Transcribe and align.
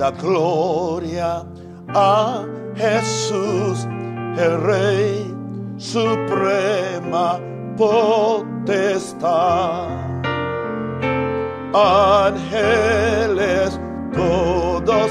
da 0.00 0.10
gloria 0.12 1.44
a 1.94 2.42
Jesús, 2.74 3.86
el 4.38 4.62
Rey, 4.62 5.34
suprema 5.76 7.38
potestad. 7.76 8.28
Ángeles 11.74 12.98
todos 14.14 15.10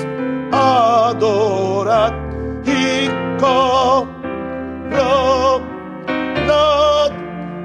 adoran 0.51 2.13
y 2.65 3.07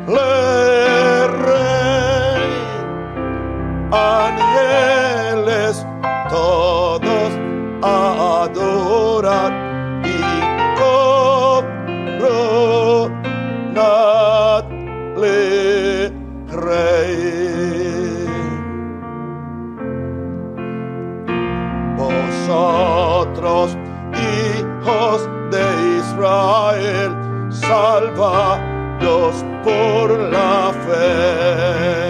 le 0.06 1.28
rey. 1.28 2.44
Ángeles 3.90 5.03
adoran 9.14 10.02
y 10.04 10.24
le 15.16 16.10
rey. 16.48 18.26
Vosotros, 21.96 23.76
hijos 24.12 25.28
de 25.50 25.64
Israel, 25.98 27.16
salvados 27.50 29.44
por 29.62 30.10
la 30.18 30.72
fe. 30.86 32.08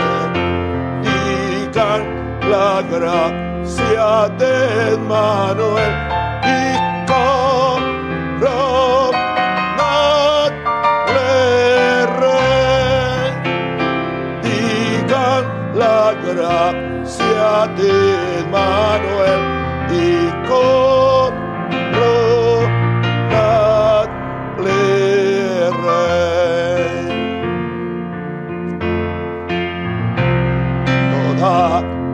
Digan 1.02 2.02
la 2.50 2.82
gracia 2.90 4.28
de 4.38 4.96
Manuel 5.08 6.03
de 17.44 18.44
Manuel 18.50 19.42
y 19.90 20.02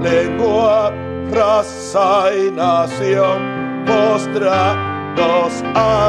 lengua, 0.02 0.92
raza 1.30 2.34
y 2.34 2.50
nación, 2.50 3.84
postrados 3.86 5.62
ante 5.74 5.99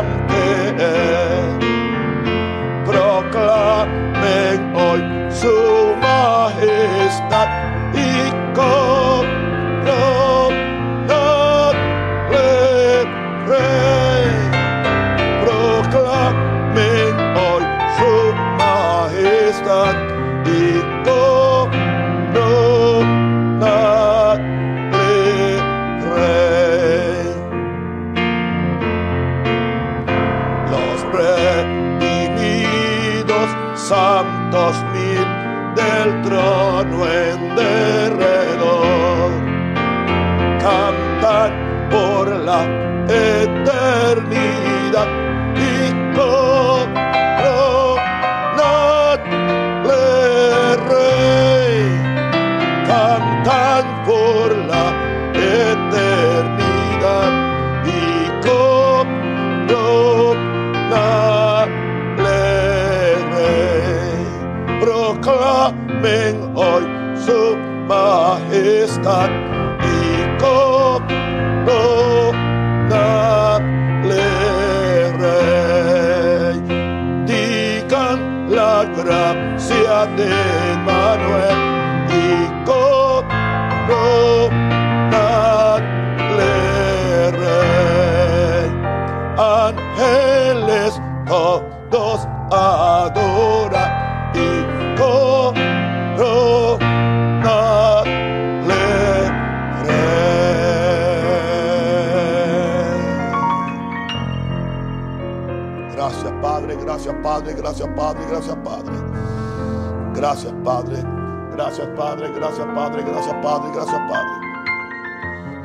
gracias 111.72 111.88
Padre, 111.96 112.30
gracias 112.34 112.68
Padre, 112.76 113.04
gracias 113.04 113.36
Padre, 113.42 113.72
gracias 113.74 114.02
Padre. 114.10 114.52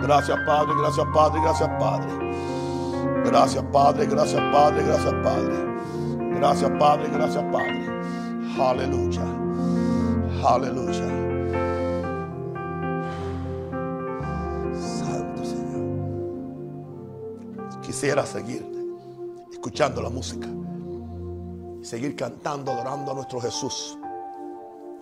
Gracias 0.03 0.39
Padre, 0.47 0.75
gracias 0.78 1.06
Padre, 1.12 1.41
gracias 1.41 1.71
Padre. 1.81 2.06
Gracias 3.25 3.65
Padre, 3.72 4.06
gracias 4.06 4.43
Padre, 4.53 4.84
gracias 4.84 5.15
Padre. 5.25 5.56
Gracias 6.39 6.71
Padre, 6.78 7.09
gracias 7.11 7.44
Padre. 7.53 7.87
Aleluya. 8.61 9.22
Aleluya. 10.47 11.09
Santo 14.78 15.44
Señor. 15.44 15.83
Quisiera 17.83 18.25
seguir 18.25 18.65
escuchando 19.50 20.00
la 20.03 20.11
música. 20.11 20.47
Seguir 21.83 22.15
cantando, 22.15 22.71
adorando 22.71 23.11
a 23.11 23.15
nuestro 23.15 23.41
Jesús. 23.41 23.99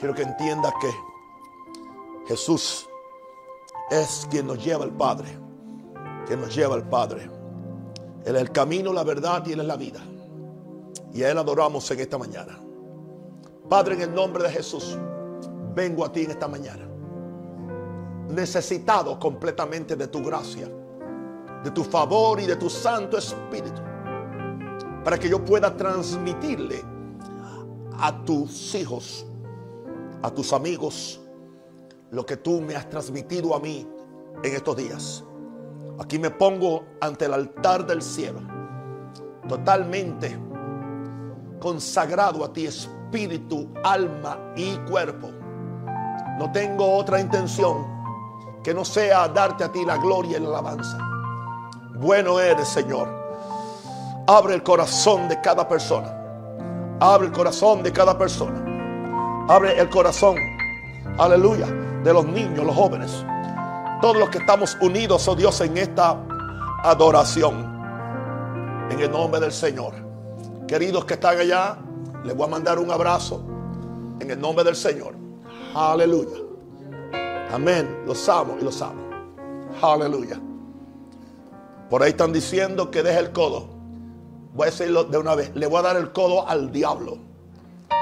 Quiero 0.04 0.14
que 0.14 0.22
entiendas 0.22 0.74
que 0.82 0.90
Jesús 2.26 2.86
es 3.90 4.28
quien 4.30 4.46
nos 4.46 4.62
lleva 4.62 4.84
al 4.84 4.92
Padre. 4.92 5.28
Quien 6.26 6.42
nos 6.42 6.54
lleva 6.54 6.74
al 6.74 6.86
Padre. 6.86 7.30
Él 8.26 8.36
es 8.36 8.42
el 8.42 8.52
camino, 8.52 8.92
la 8.92 9.02
verdad 9.02 9.42
y 9.46 9.52
Él 9.52 9.60
es 9.60 9.66
la 9.66 9.76
vida. 9.76 10.00
Y 11.14 11.22
a 11.22 11.30
Él 11.30 11.38
adoramos 11.38 11.90
en 11.90 12.00
esta 12.00 12.18
mañana. 12.18 12.60
Padre, 13.66 13.94
en 13.94 14.02
el 14.02 14.14
nombre 14.14 14.42
de 14.42 14.50
Jesús, 14.50 14.98
vengo 15.74 16.04
a 16.04 16.12
ti 16.12 16.24
en 16.24 16.32
esta 16.32 16.48
mañana. 16.48 16.86
Necesitado 18.28 19.18
completamente 19.18 19.96
de 19.96 20.08
tu 20.08 20.22
gracia, 20.22 20.68
de 21.64 21.70
tu 21.70 21.82
favor 21.82 22.38
y 22.40 22.44
de 22.44 22.56
tu 22.56 22.68
Santo 22.68 23.16
Espíritu 23.16 23.80
para 25.02 25.16
que 25.16 25.30
yo 25.30 25.42
pueda 25.42 25.74
transmitirle 25.74 26.84
a 27.98 28.22
tus 28.26 28.74
hijos, 28.74 29.24
a 30.24 30.30
tus 30.30 30.54
amigos, 30.54 31.20
lo 32.10 32.24
que 32.24 32.38
tú 32.38 32.62
me 32.62 32.74
has 32.74 32.88
transmitido 32.88 33.54
a 33.54 33.60
mí 33.60 33.86
en 34.42 34.54
estos 34.54 34.74
días. 34.74 35.22
Aquí 36.00 36.18
me 36.18 36.30
pongo 36.30 36.86
ante 37.02 37.26
el 37.26 37.34
altar 37.34 37.86
del 37.86 38.00
cielo, 38.00 38.40
totalmente 39.46 40.38
consagrado 41.60 42.42
a 42.42 42.52
ti, 42.52 42.64
espíritu, 42.64 43.68
alma 43.84 44.54
y 44.56 44.76
cuerpo. 44.90 45.30
No 46.38 46.50
tengo 46.52 46.96
otra 46.96 47.20
intención 47.20 47.86
que 48.62 48.72
no 48.72 48.82
sea 48.82 49.28
darte 49.28 49.64
a 49.64 49.70
ti 49.70 49.84
la 49.84 49.98
gloria 49.98 50.38
y 50.38 50.40
la 50.40 50.48
alabanza. 50.48 50.98
Bueno 51.96 52.40
eres, 52.40 52.68
Señor 52.68 53.24
Abre 54.26 54.54
el 54.54 54.62
corazón 54.62 55.28
de 55.28 55.38
cada 55.42 55.68
persona. 55.68 56.08
Abre 56.98 57.26
el 57.26 57.32
corazón 57.32 57.82
de 57.82 57.92
cada 57.92 58.16
persona. 58.16 58.63
Abre 59.46 59.78
el 59.78 59.90
corazón, 59.90 60.36
aleluya, 61.18 61.66
de 62.02 62.14
los 62.14 62.24
niños, 62.24 62.64
los 62.64 62.74
jóvenes. 62.74 63.24
todos 64.00 64.16
los 64.16 64.30
que 64.30 64.38
estamos 64.38 64.74
unidos, 64.80 65.28
oh 65.28 65.34
Dios, 65.34 65.60
en 65.60 65.76
esta 65.76 66.18
adoración. 66.82 67.54
En 68.90 68.98
el 68.98 69.10
nombre 69.10 69.40
del 69.40 69.52
Señor. 69.52 69.92
Queridos 70.66 71.04
que 71.04 71.14
están 71.14 71.38
allá, 71.38 71.76
les 72.24 72.34
voy 72.34 72.46
a 72.46 72.50
mandar 72.50 72.78
un 72.78 72.90
abrazo 72.90 73.42
en 74.18 74.30
el 74.30 74.40
nombre 74.40 74.64
del 74.64 74.76
Señor. 74.76 75.14
Aleluya. 75.74 76.38
Amén. 77.52 78.02
Los 78.06 78.26
amo 78.30 78.56
y 78.58 78.64
los 78.64 78.80
amo. 78.80 79.02
Aleluya. 79.82 80.40
Por 81.90 82.02
ahí 82.02 82.10
están 82.10 82.32
diciendo 82.32 82.90
que 82.90 83.02
deje 83.02 83.18
el 83.18 83.32
codo. 83.32 83.68
Voy 84.54 84.68
a 84.68 84.70
decirlo 84.70 85.04
de 85.04 85.18
una 85.18 85.34
vez. 85.34 85.54
Le 85.54 85.66
voy 85.66 85.80
a 85.80 85.82
dar 85.82 85.96
el 85.96 86.12
codo 86.12 86.48
al 86.48 86.72
diablo, 86.72 87.18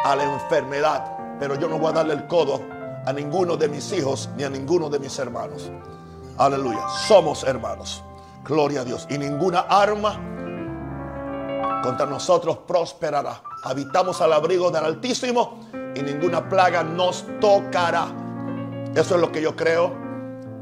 a 0.05 0.15
la 0.15 0.35
enfermedad. 0.35 1.22
Pero 1.43 1.57
yo 1.57 1.67
no 1.67 1.77
voy 1.77 1.91
a 1.91 1.95
darle 1.95 2.15
el 2.15 2.29
codo 2.29 2.61
a 3.05 3.13
ninguno 3.13 3.57
de 3.57 3.67
mis 3.67 3.93
hijos 3.93 4.29
ni 4.37 4.45
a 4.45 4.49
ninguno 4.49 4.89
de 4.89 5.01
mis 5.01 5.19
hermanos. 5.19 5.73
Aleluya. 6.39 6.87
Somos 7.09 7.43
hermanos. 7.43 8.01
Gloria 8.45 8.83
a 8.83 8.85
Dios. 8.85 9.09
Y 9.11 9.19
ninguna 9.19 9.63
arma 9.63 10.21
contra 11.83 12.07
nosotros 12.07 12.59
prosperará. 12.59 13.43
Habitamos 13.65 14.21
al 14.21 14.35
abrigo 14.35 14.71
del 14.71 14.85
Altísimo 14.85 15.59
y 15.97 16.03
ninguna 16.03 16.49
plaga 16.49 16.85
nos 16.85 17.25
tocará. 17.41 18.07
Eso 18.95 19.17
es 19.17 19.21
lo 19.21 19.33
que 19.33 19.43
yo 19.43 19.57
creo 19.57 19.93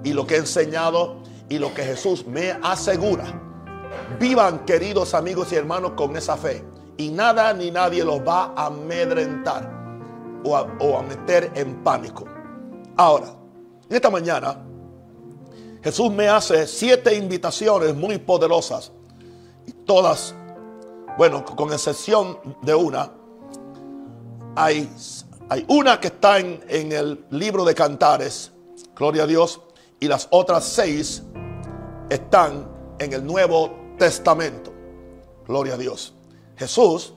y 0.02 0.14
lo 0.14 0.26
que 0.26 0.36
he 0.36 0.38
enseñado 0.38 1.16
y 1.50 1.58
lo 1.58 1.74
que 1.74 1.82
Jesús 1.82 2.26
me 2.26 2.52
asegura. 2.62 3.24
Vivan 4.18 4.60
queridos 4.60 5.12
amigos 5.12 5.52
y 5.52 5.56
hermanos 5.56 5.90
con 5.94 6.16
esa 6.16 6.38
fe 6.38 6.64
y 6.96 7.10
nada 7.10 7.52
ni 7.52 7.70
nadie 7.70 8.02
los 8.02 8.26
va 8.26 8.54
a 8.56 8.68
amedrentar 8.68 9.79
o 10.44 10.56
a, 10.56 11.02
meter 11.02 11.52
en 11.54 11.82
pánico. 11.82 12.24
Ahora, 12.96 13.34
en 13.88 13.96
esta 13.96 14.10
mañana 14.10 14.62
Jesús 15.82 16.10
me 16.12 16.28
hace 16.28 16.66
siete 16.66 17.14
invitaciones 17.14 17.94
muy 17.94 18.18
poderosas 18.18 18.92
y 19.66 19.72
todas 19.72 20.34
bueno, 21.16 21.44
con 21.44 21.72
excepción 21.72 22.38
de 22.62 22.74
una, 22.74 23.10
hay, 24.56 24.90
hay 25.48 25.64
una 25.68 26.00
que 26.00 26.06
está 26.08 26.38
en, 26.38 26.64
en 26.68 26.92
el 26.92 27.26
libro 27.30 27.64
de 27.64 27.74
Cantares, 27.74 28.52
gloria 28.96 29.24
a 29.24 29.26
Dios, 29.26 29.60
y 29.98 30.08
las 30.08 30.28
otras 30.30 30.64
seis 30.64 31.22
están 32.08 32.66
en 32.98 33.12
el 33.12 33.26
Nuevo 33.26 33.70
Testamento, 33.98 34.72
gloria 35.46 35.74
a 35.74 35.76
Dios. 35.76 36.14
Jesús 36.56 37.12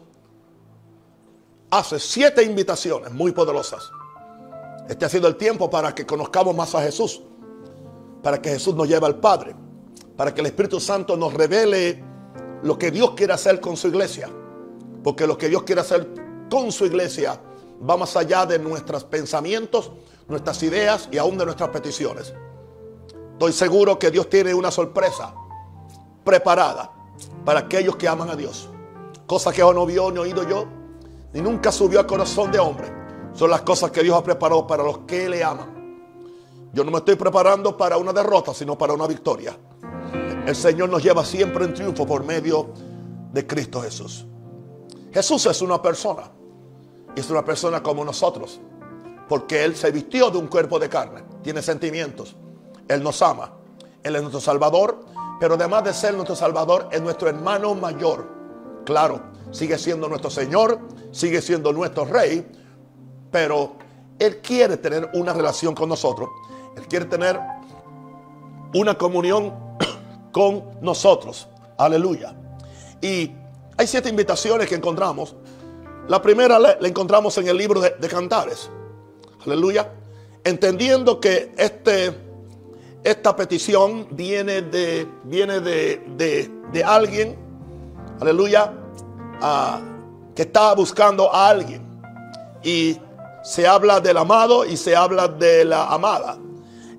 hace 1.77 1.99
siete 1.99 2.43
invitaciones 2.43 3.11
muy 3.11 3.31
poderosas. 3.31 3.91
Este 4.87 5.05
ha 5.05 5.09
sido 5.09 5.27
el 5.27 5.35
tiempo 5.37 5.69
para 5.69 5.95
que 5.95 6.05
conozcamos 6.05 6.55
más 6.55 6.75
a 6.75 6.81
Jesús, 6.81 7.21
para 8.21 8.41
que 8.41 8.51
Jesús 8.51 8.75
nos 8.75 8.87
lleve 8.87 9.05
al 9.07 9.19
Padre, 9.19 9.55
para 10.15 10.33
que 10.33 10.41
el 10.41 10.47
Espíritu 10.47 10.79
Santo 10.79 11.17
nos 11.17 11.33
revele 11.33 12.03
lo 12.61 12.77
que 12.77 12.91
Dios 12.91 13.11
quiere 13.15 13.33
hacer 13.33 13.59
con 13.59 13.75
su 13.75 13.87
iglesia. 13.87 14.29
Porque 15.03 15.25
lo 15.25 15.37
que 15.37 15.49
Dios 15.49 15.63
quiere 15.63 15.81
hacer 15.81 16.07
con 16.49 16.71
su 16.71 16.85
iglesia 16.85 17.39
va 17.89 17.97
más 17.97 18.15
allá 18.15 18.45
de 18.45 18.59
nuestros 18.59 19.03
pensamientos, 19.03 19.91
nuestras 20.27 20.61
ideas 20.63 21.09
y 21.11 21.17
aún 21.17 21.37
de 21.37 21.45
nuestras 21.45 21.69
peticiones. 21.69 22.33
Estoy 23.33 23.51
seguro 23.51 23.97
que 23.97 24.11
Dios 24.11 24.29
tiene 24.29 24.53
una 24.53 24.69
sorpresa 24.69 25.33
preparada 26.23 26.91
para 27.43 27.61
aquellos 27.61 27.95
que 27.95 28.07
aman 28.07 28.29
a 28.29 28.35
Dios. 28.35 28.69
Cosas 29.25 29.53
que 29.55 29.61
no 29.61 29.85
vio 29.85 30.11
ni 30.11 30.19
oído 30.19 30.47
yo, 30.47 30.82
ni 31.33 31.41
nunca 31.41 31.71
subió 31.71 31.99
al 31.99 32.05
corazón 32.05 32.51
de 32.51 32.59
hombre. 32.59 32.87
Son 33.33 33.49
las 33.49 33.61
cosas 33.63 33.91
que 33.91 34.03
Dios 34.03 34.15
ha 34.15 34.23
preparado 34.23 34.65
para 34.67 34.83
los 34.83 34.99
que 34.99 35.27
le 35.27 35.43
aman. 35.43 35.73
Yo 36.71 36.83
no 36.83 36.91
me 36.91 36.99
estoy 36.99 37.15
preparando 37.15 37.75
para 37.75 37.97
una 37.97 38.13
derrota, 38.13 38.53
sino 38.53 38.77
para 38.77 38.93
una 38.93 39.07
victoria. 39.07 39.57
El 40.45 40.55
Señor 40.55 40.89
nos 40.89 41.03
lleva 41.03 41.25
siempre 41.25 41.65
en 41.65 41.73
triunfo 41.73 42.05
por 42.05 42.23
medio 42.23 42.69
de 43.31 43.45
Cristo 43.47 43.81
Jesús. 43.81 44.25
Jesús 45.11 45.45
es 45.45 45.61
una 45.61 45.81
persona. 45.81 46.31
Y 47.15 47.19
es 47.19 47.29
una 47.29 47.45
persona 47.45 47.81
como 47.81 48.03
nosotros. 48.03 48.59
Porque 49.27 49.63
Él 49.63 49.75
se 49.75 49.91
vistió 49.91 50.29
de 50.29 50.37
un 50.37 50.47
cuerpo 50.47 50.79
de 50.79 50.89
carne. 50.89 51.23
Tiene 51.43 51.61
sentimientos. 51.61 52.35
Él 52.87 53.01
nos 53.03 53.21
ama. 53.21 53.53
Él 54.03 54.15
es 54.15 54.21
nuestro 54.21 54.41
Salvador. 54.41 54.99
Pero 55.39 55.55
además 55.55 55.83
de 55.83 55.93
ser 55.93 56.13
nuestro 56.13 56.35
Salvador, 56.35 56.89
es 56.91 57.01
nuestro 57.01 57.29
hermano 57.29 57.75
mayor. 57.75 58.27
Claro, 58.85 59.21
sigue 59.53 59.77
siendo 59.77 60.09
nuestro 60.09 60.29
Señor. 60.29 60.79
Sigue 61.11 61.41
siendo 61.41 61.71
nuestro 61.71 62.03
Rey. 62.03 62.45
Pero 63.31 63.77
Él 64.19 64.41
quiere 64.41 64.77
tener 64.77 65.09
una 65.13 65.31
relación 65.31 65.73
con 65.73 65.87
nosotros. 65.87 66.29
Él 66.75 66.85
quiere 66.87 67.05
tener 67.05 67.39
una 68.73 68.97
comunión 68.97 69.53
con 70.31 70.63
nosotros. 70.81 71.47
Aleluya. 71.77 72.35
Y 73.01 73.31
hay 73.77 73.87
siete 73.87 74.09
invitaciones 74.09 74.67
que 74.67 74.75
encontramos. 74.75 75.35
La 76.07 76.21
primera 76.21 76.59
la, 76.59 76.77
encontramos 76.81 77.37
en 77.37 77.47
el 77.47 77.57
libro 77.57 77.79
de, 77.79 77.91
de, 77.91 78.07
Cantares. 78.09 78.69
Aleluya. 79.45 79.93
Entendiendo 80.43 81.19
que 81.19 81.53
este, 81.57 82.13
esta 83.03 83.35
petición 83.35 84.07
viene 84.11 84.63
de, 84.63 85.07
viene 85.23 85.59
de, 85.59 86.03
de, 86.17 86.51
de 86.71 86.83
alguien. 86.83 87.37
Aleluya. 88.19 88.82
Que 90.35 90.43
está 90.43 90.73
buscando 90.73 91.33
a 91.33 91.49
alguien. 91.49 91.81
Y 92.63 92.97
se 93.43 93.67
habla 93.67 93.99
del 93.99 94.17
amado 94.17 94.65
y 94.65 94.77
se 94.77 94.95
habla 94.95 95.27
de 95.27 95.65
la 95.65 95.87
amada. 95.87 96.37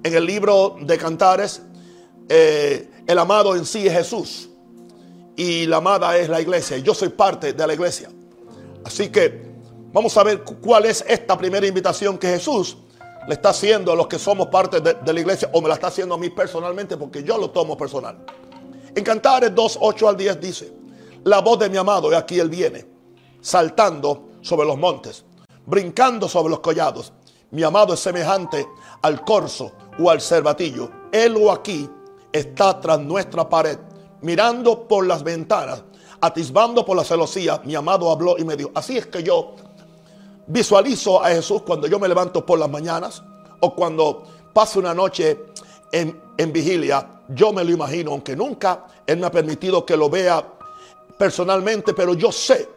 En 0.03 0.15
el 0.15 0.27
libro 0.27 0.77
de 0.81 0.99
Cantares 0.99 1.63
eh, 2.29 2.89
el 3.07 3.19
amado 3.19 3.55
en 3.55 3.65
sí 3.65 3.87
es 3.87 3.93
Jesús. 3.93 4.49
Y 5.37 5.67
la 5.67 5.79
amada 5.79 6.17
es 6.17 6.29
la 6.29 6.41
iglesia. 6.41 6.79
Yo 6.79 6.95
soy 6.95 7.09
parte 7.09 7.53
de 7.53 7.67
la 7.67 7.75
iglesia. 7.75 8.09
Así 8.85 9.09
que 9.09 9.53
vamos 9.93 10.17
a 10.17 10.23
ver 10.23 10.43
cuál 10.43 10.85
es 10.85 11.05
esta 11.09 11.37
primera 11.37 11.67
invitación 11.67 12.19
que 12.19 12.29
Jesús 12.29 12.77
le 13.27 13.35
está 13.35 13.51
haciendo 13.51 13.93
a 13.93 13.97
los 13.97 14.07
que 14.07 14.19
somos 14.19 14.49
parte 14.49 14.81
de, 14.81 14.95
de 14.95 15.13
la 15.13 15.21
iglesia. 15.21 15.51
O 15.53 15.61
me 15.61 15.69
la 15.69 15.75
está 15.75 15.89
haciendo 15.89 16.15
a 16.15 16.19
mí 16.19 16.31
personalmente 16.31 16.97
porque 16.97 17.23
yo 17.23 17.37
lo 17.37 17.51
tomo 17.51 17.77
personal. 17.77 18.25
En 18.95 19.03
Cantares 19.03 19.55
2, 19.55 19.79
8 19.81 20.09
al 20.09 20.17
10 20.17 20.41
dice. 20.41 20.84
La 21.25 21.41
voz 21.41 21.59
de 21.59 21.71
mi 21.71 21.79
amado, 21.79 22.13
y 22.13 22.15
aquí 22.15 22.39
él 22.39 22.51
viene. 22.51 22.87
Saltando 23.41 24.33
sobre 24.43 24.67
los 24.67 24.77
montes. 24.77 25.25
Brincando 25.65 26.29
sobre 26.29 26.51
los 26.51 26.61
collados. 26.61 27.15
Mi 27.51 27.63
amado 27.63 27.95
es 27.95 28.01
semejante 28.01 28.69
al 29.01 29.25
corzo 29.25 29.73
o 29.99 30.11
al 30.11 30.21
cervatillo. 30.21 30.91
Él 31.11 31.37
o 31.37 31.51
aquí 31.51 31.89
está 32.31 32.79
tras 32.79 33.01
nuestra 33.01 33.49
pared, 33.49 33.79
mirando 34.21 34.87
por 34.87 35.07
las 35.07 35.23
ventanas, 35.23 35.85
atisbando 36.21 36.85
por 36.85 36.97
la 36.97 37.05
celosía. 37.05 37.63
Mi 37.65 37.75
amado 37.75 38.11
habló 38.11 38.37
y 38.37 38.45
me 38.45 38.57
dijo, 38.57 38.71
así 38.75 38.99
es 38.99 39.07
que 39.07 39.23
yo 39.23 39.55
visualizo 40.47 41.25
a 41.25 41.29
Jesús 41.29 41.63
cuando 41.63 41.87
yo 41.87 41.99
me 41.99 42.09
levanto 42.09 42.45
por 42.45 42.59
las 42.59 42.69
mañanas 42.69 43.23
o 43.61 43.75
cuando 43.75 44.25
paso 44.53 44.79
una 44.79 44.93
noche 44.93 45.47
en, 45.91 46.21
en 46.37 46.53
vigilia. 46.53 47.23
Yo 47.29 47.53
me 47.53 47.65
lo 47.65 47.71
imagino, 47.71 48.11
aunque 48.11 48.37
nunca 48.37 48.85
Él 49.07 49.19
me 49.19 49.27
ha 49.27 49.31
permitido 49.31 49.87
que 49.87 49.97
lo 49.97 50.11
vea 50.11 50.54
personalmente, 51.19 51.95
pero 51.95 52.15
yo 52.15 52.31
sé 52.33 52.69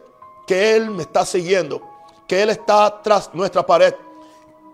que 0.46 0.76
Él 0.76 0.90
me 0.90 1.02
está 1.02 1.24
siguiendo, 1.24 1.82
que 2.26 2.42
Él 2.42 2.50
está 2.50 3.00
tras 3.02 3.34
nuestra 3.34 3.64
pared, 3.66 3.94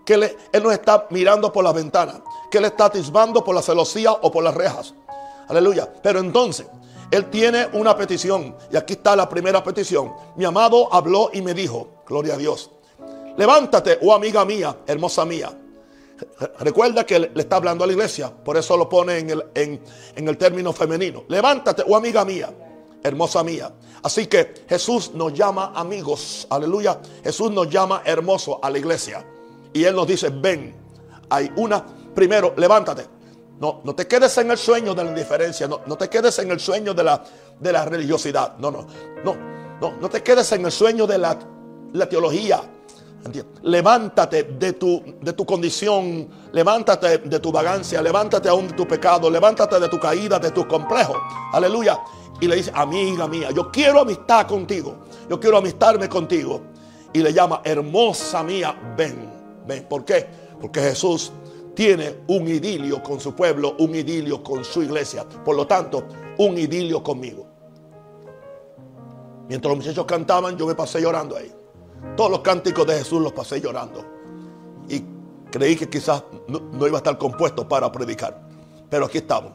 que 0.05 0.13
Él, 0.13 0.37
él 0.51 0.63
nos 0.63 0.73
está 0.73 1.07
mirando 1.09 1.51
por 1.51 1.63
las 1.63 1.73
ventanas 1.73 2.21
que 2.55 2.59
él 2.59 2.65
está 2.65 2.85
atisbando 2.85 3.43
por 3.43 3.53
la 3.53 3.61
celosía 3.61 4.13
o 4.13 4.31
por 4.31 4.41
las 4.41 4.53
rejas. 4.53 4.93
Aleluya. 5.49 5.91
Pero 6.01 6.19
entonces, 6.19 6.65
él 7.11 7.29
tiene 7.29 7.67
una 7.73 7.97
petición. 7.97 8.55
Y 8.71 8.77
aquí 8.77 8.93
está 8.93 9.13
la 9.13 9.27
primera 9.27 9.61
petición. 9.61 10.13
Mi 10.37 10.45
amado 10.45 10.87
habló 10.93 11.29
y 11.33 11.41
me 11.41 11.53
dijo, 11.53 11.89
gloria 12.07 12.35
a 12.35 12.37
Dios. 12.37 12.71
Levántate, 13.35 13.99
oh 14.01 14.13
amiga 14.13 14.45
mía, 14.45 14.77
hermosa 14.87 15.25
mía. 15.25 15.51
Recuerda 16.59 17.05
que 17.05 17.19
le 17.19 17.41
está 17.41 17.57
hablando 17.57 17.83
a 17.83 17.87
la 17.87 17.91
iglesia. 17.93 18.31
Por 18.31 18.55
eso 18.55 18.77
lo 18.77 18.87
pone 18.87 19.17
en 19.17 19.31
el, 19.31 19.45
en, 19.53 19.81
en 20.15 20.27
el 20.29 20.37
término 20.37 20.71
femenino. 20.71 21.25
Levántate, 21.27 21.83
oh 21.85 21.95
amiga 21.95 22.23
mía, 22.23 22.53
hermosa 23.05 23.43
mía. 23.43 23.71
Así 24.03 24.27
que 24.27 24.65
Jesús 24.67 25.11
nos 25.13 25.33
llama 25.33 25.71
amigos. 25.75 26.47
Aleluya. 26.49 26.99
Jesús 27.23 27.51
nos 27.51 27.69
llama 27.69 28.01
hermoso 28.05 28.59
a 28.63 28.69
la 28.69 28.77
iglesia. 28.77 29.25
Y 29.73 29.83
Él 29.83 29.95
nos 29.95 30.07
dice, 30.07 30.29
ven. 30.29 30.75
Hay 31.29 31.51
una 31.55 31.83
primero, 32.13 32.53
levántate. 32.57 33.05
No, 33.59 33.81
no 33.83 33.95
te 33.95 34.07
quedes 34.07 34.37
en 34.37 34.51
el 34.51 34.57
sueño 34.57 34.95
de 34.95 35.03
la 35.03 35.09
indiferencia. 35.09 35.67
No, 35.67 35.81
no 35.85 35.95
te 35.95 36.09
quedes 36.09 36.37
en 36.39 36.51
el 36.51 36.59
sueño 36.59 36.93
de 36.93 37.03
la, 37.03 37.23
de 37.59 37.71
la 37.71 37.85
religiosidad. 37.85 38.57
No, 38.57 38.71
no, 38.71 38.87
no, 39.23 39.35
no. 39.79 39.91
No 39.99 40.09
te 40.09 40.23
quedes 40.23 40.51
en 40.51 40.65
el 40.65 40.71
sueño 40.71 41.05
de 41.05 41.17
la, 41.17 41.37
la 41.93 42.09
teología. 42.09 42.61
Levántate 43.63 44.43
de 44.43 44.73
tu, 44.73 45.01
de 45.21 45.33
tu 45.33 45.45
condición. 45.45 46.27
Levántate 46.51 47.17
de 47.19 47.39
tu 47.39 47.51
vagancia. 47.51 48.01
Levántate 48.01 48.49
aún 48.49 48.67
de 48.67 48.73
tu 48.73 48.87
pecado. 48.87 49.29
Levántate 49.29 49.79
de 49.79 49.89
tu 49.89 49.99
caída, 49.99 50.39
de 50.39 50.51
tus 50.51 50.65
complejos. 50.65 51.17
Aleluya. 51.53 51.99
Y 52.39 52.47
le 52.47 52.57
dice, 52.57 52.71
amiga 52.73 53.27
mía, 53.27 53.49
yo 53.51 53.71
quiero 53.71 54.01
amistad 54.01 54.47
contigo. 54.47 54.97
Yo 55.29 55.39
quiero 55.39 55.57
amistarme 55.57 56.07
contigo. 56.07 56.61
Y 57.13 57.19
le 57.19 57.33
llama, 57.33 57.61
hermosa 57.63 58.43
mía, 58.43 58.93
ven. 58.97 59.31
Ven. 59.65 59.85
¿Por 59.85 60.05
qué? 60.05 60.27
Porque 60.61 60.81
Jesús 60.81 61.31
tiene 61.73 62.23
un 62.27 62.47
idilio 62.47 63.01
con 63.01 63.19
su 63.19 63.33
pueblo, 63.35 63.75
un 63.79 63.95
idilio 63.95 64.43
con 64.43 64.63
su 64.63 64.83
iglesia. 64.83 65.25
Por 65.25 65.55
lo 65.55 65.65
tanto, 65.65 66.05
un 66.37 66.57
idilio 66.57 67.01
conmigo. 67.01 67.47
Mientras 69.47 69.69
los 69.69 69.83
muchachos 69.83 70.05
cantaban, 70.05 70.57
yo 70.57 70.65
me 70.67 70.75
pasé 70.75 71.01
llorando 71.01 71.35
ahí. 71.35 71.51
Todos 72.15 72.31
los 72.31 72.39
cánticos 72.41 72.87
de 72.87 72.97
Jesús 72.97 73.21
los 73.21 73.33
pasé 73.33 73.59
llorando. 73.59 74.05
Y 74.87 75.03
creí 75.51 75.75
que 75.75 75.89
quizás 75.89 76.23
no, 76.47 76.87
iba 76.87 76.97
a 76.97 76.99
estar 76.99 77.17
compuesto 77.17 77.67
para 77.67 77.91
predicar. 77.91 78.41
Pero 78.89 79.05
aquí 79.05 79.19
estamos. 79.19 79.51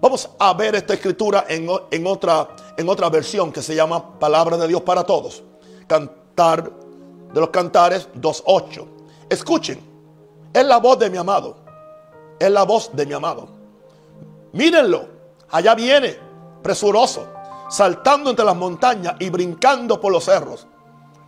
Vamos 0.00 0.30
a 0.38 0.54
ver 0.54 0.74
esta 0.74 0.94
escritura 0.94 1.44
en, 1.48 1.68
otra, 2.06 2.48
en 2.76 2.88
otra 2.88 3.10
versión 3.10 3.52
que 3.52 3.62
se 3.62 3.74
llama 3.74 4.18
Palabra 4.18 4.56
de 4.56 4.68
Dios 4.68 4.82
para 4.82 5.04
Todos. 5.04 5.42
Cantar 5.86 6.70
de 7.32 7.40
los 7.40 7.50
Cantares 7.50 8.08
2.8. 8.14 8.86
Escuchen, 9.28 9.80
es 10.52 10.64
la 10.64 10.78
voz 10.78 10.98
de 10.98 11.10
mi 11.10 11.18
amado. 11.18 11.56
Es 12.38 12.50
la 12.50 12.64
voz 12.64 12.90
de 12.94 13.06
mi 13.06 13.12
amado. 13.12 13.48
Mírenlo, 14.52 15.06
allá 15.50 15.74
viene, 15.74 16.16
presuroso, 16.62 17.26
saltando 17.68 18.30
entre 18.30 18.44
las 18.44 18.56
montañas 18.56 19.14
y 19.20 19.30
brincando 19.30 20.00
por 20.00 20.12
los 20.12 20.24
cerros. 20.24 20.66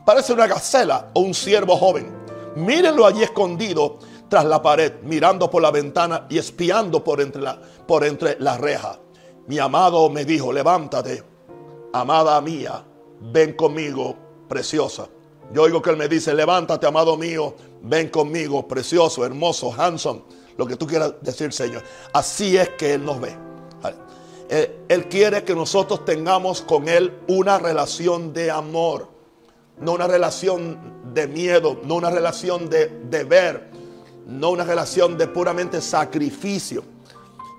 Parece 0.04 0.32
una 0.32 0.46
gacela 0.46 1.10
o 1.14 1.20
un 1.20 1.34
ciervo 1.34 1.76
joven. 1.76 2.12
Mírenlo 2.56 3.06
allí 3.06 3.22
escondido 3.22 3.98
tras 4.28 4.44
la 4.44 4.60
pared, 4.62 4.94
mirando 5.02 5.50
por 5.50 5.62
la 5.62 5.70
ventana 5.70 6.26
y 6.28 6.38
espiando 6.38 7.04
por 7.04 7.20
entre 7.20 7.42
la, 7.42 7.60
por. 7.86 8.98
Mi 9.46 9.58
amado 9.58 10.08
me 10.08 10.24
dijo, 10.24 10.52
levántate, 10.52 11.22
amada 11.92 12.40
mía, 12.40 12.84
ven 13.20 13.54
conmigo, 13.54 14.16
preciosa. 14.48 15.08
Yo 15.52 15.62
oigo 15.62 15.82
que 15.82 15.90
él 15.90 15.96
me 15.96 16.08
dice, 16.08 16.32
levántate, 16.32 16.86
amado 16.86 17.16
mío, 17.16 17.54
ven 17.82 18.08
conmigo, 18.08 18.66
precioso, 18.66 19.24
hermoso, 19.24 19.72
handsome, 19.76 20.22
lo 20.56 20.66
que 20.66 20.76
tú 20.76 20.86
quieras 20.86 21.14
decir, 21.20 21.52
Señor. 21.52 21.82
Así 22.12 22.56
es 22.56 22.70
que 22.70 22.94
Él 22.94 23.04
nos 23.04 23.20
ve. 23.20 23.36
Él, 24.88 25.08
quiere 25.08 25.44
que 25.44 25.54
nosotros 25.54 26.04
tengamos 26.04 26.60
con 26.60 26.86
Él 26.86 27.18
una 27.26 27.58
relación 27.58 28.34
de 28.34 28.50
amor, 28.50 29.08
no 29.80 29.92
una 29.92 30.06
relación 30.06 31.12
de 31.12 31.26
miedo, 31.26 31.80
no 31.84 31.96
una 31.96 32.10
relación 32.10 32.68
de 32.68 32.86
deber, 33.10 33.70
no 34.26 34.50
una 34.50 34.64
relación 34.64 35.18
de 35.18 35.26
puramente 35.26 35.80
sacrificio. 35.80 36.84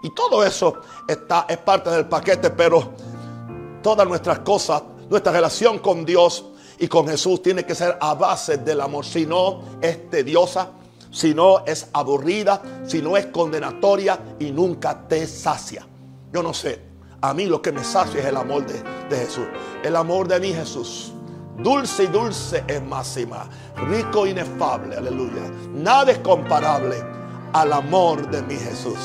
Y 0.04 0.14
todo 0.14 0.44
eso 0.44 0.82
está, 1.08 1.46
es 1.48 1.58
parte 1.60 1.90
del 1.90 2.08
paquete, 2.08 2.50
pero 2.50 2.92
todas 3.82 4.08
nuestras 4.08 4.40
cosas, 4.40 4.84
nuestra 5.10 5.32
relación 5.32 5.80
con 5.80 6.06
Dios 6.06 6.46
y 6.80 6.88
con 6.88 7.08
Jesús 7.08 7.42
tiene 7.42 7.66
que 7.66 7.76
ser 7.76 7.98
a 8.00 8.14
base 8.14 8.58
del 8.58 8.82
amor. 8.82 9.06
Si 9.06 9.26
no 9.26 9.62
es 9.82 10.10
tediosa, 10.10 10.72
si 11.12 11.34
no 11.34 11.64
es 11.66 11.88
aburrida, 11.94 12.62
si 12.86 13.02
no 13.02 13.16
es 13.16 13.28
condenatoria 13.28 14.20
y 14.40 14.52
nunca 14.52 15.08
te 15.08 15.28
sacia. 15.28 15.88
Yo 16.34 16.42
no 16.42 16.54
sé. 16.54 16.82
A 17.22 17.34
mí 17.34 17.46
lo 17.46 17.62
que 17.62 17.72
me 17.72 17.84
sacia 17.84 18.20
es 18.20 18.26
el 18.26 18.36
amor 18.36 18.66
de, 18.66 18.84
de 19.10 19.26
Jesús. 19.26 19.46
El 19.84 19.96
amor 19.96 20.28
de 20.28 20.40
mi 20.40 20.52
Jesús. 20.52 21.14
Dulce 21.58 22.04
y 22.04 22.08
dulce 22.08 22.64
es 22.68 22.82
máxima. 22.84 23.48
Rico 23.88 24.26
e 24.26 24.32
inefable. 24.32 24.96
Aleluya. 24.96 25.44
Nada 25.74 26.12
es 26.12 26.20
comparable 26.20 26.96
al 27.54 27.74
amor 27.74 28.30
de 28.30 28.42
mi 28.44 28.56
Jesús. 28.56 28.98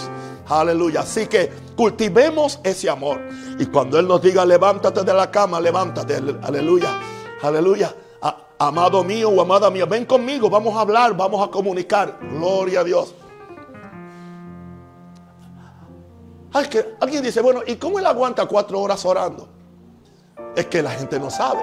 Aleluya. 0.49 1.01
Así 1.01 1.27
que 1.27 1.53
cultivemos 1.77 2.59
ese 2.63 2.89
amor. 2.89 3.21
Y 3.59 3.67
cuando 3.67 3.99
Él 3.99 4.09
nos 4.09 4.23
diga, 4.23 4.45
levántate 4.45 5.03
de 5.03 5.15
la 5.15 5.31
cama, 5.31 5.61
levántate. 5.61 6.17
Aleluya 6.43 6.99
Aleluya. 7.43 7.95
amado 8.59 9.05
mío 9.05 9.29
o 9.31 9.41
amada 9.41 9.71
mía, 9.71 9.87
ven 9.87 10.05
conmigo, 10.05 10.51
vamos 10.51 10.77
a 10.77 10.81
hablar, 10.81 11.17
vamos 11.17 11.47
a 11.47 11.51
comunicar. 11.51 12.19
Gloria 12.33 12.81
a 12.81 12.85
Dios. 12.85 13.15
que, 16.69 16.97
alguien 17.01 17.23
dice, 17.23 17.41
bueno, 17.41 17.61
¿y 17.65 17.77
cómo 17.77 18.01
él 18.01 18.07
aguanta 18.07 18.47
cuatro 18.47 18.81
horas 18.81 19.05
orando? 19.05 19.49
Es 20.57 20.67
que 20.67 20.83
la 20.83 20.91
gente 20.91 21.21
no 21.21 21.31
sabe. 21.31 21.61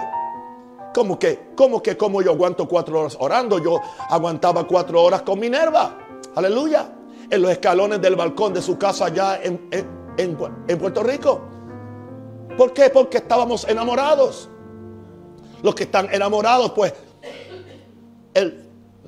¿Cómo 0.96 1.20
que? 1.20 1.52
¿Cómo 1.56 1.84
que? 1.84 1.98
¿Cómo 1.98 2.22
yo 2.22 2.32
aguanto 2.32 2.68
cuatro 2.68 3.02
horas 3.02 3.18
orando? 3.20 3.60
Yo 3.60 3.82
aguantaba 4.10 4.66
cuatro 4.66 5.04
horas 5.04 5.24
con 5.24 5.38
Minerva. 5.38 6.00
Aleluya. 6.36 6.90
En 7.30 7.42
los 7.42 7.52
escalones 7.52 8.02
del 8.02 8.16
balcón 8.16 8.54
de 8.54 8.62
su 8.62 8.78
casa 8.78 9.08
allá 9.08 9.42
en, 9.44 9.70
en 10.18 10.78
Puerto 10.80 11.04
Rico. 11.04 11.42
¿Por 12.58 12.72
qué? 12.72 12.90
Porque 12.90 13.18
estábamos 13.18 13.68
enamorados 13.68 14.50
los 15.66 15.76
que 15.76 15.84
están 15.84 16.14
enamorados, 16.14 16.72
pues 16.72 16.94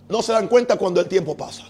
no 0.10 0.22
se 0.22 0.34
dan 0.34 0.48
cuenta 0.48 0.76
cuando 0.76 1.00
el 1.00 1.08
tiempo 1.08 1.38
pasa. 1.38 1.64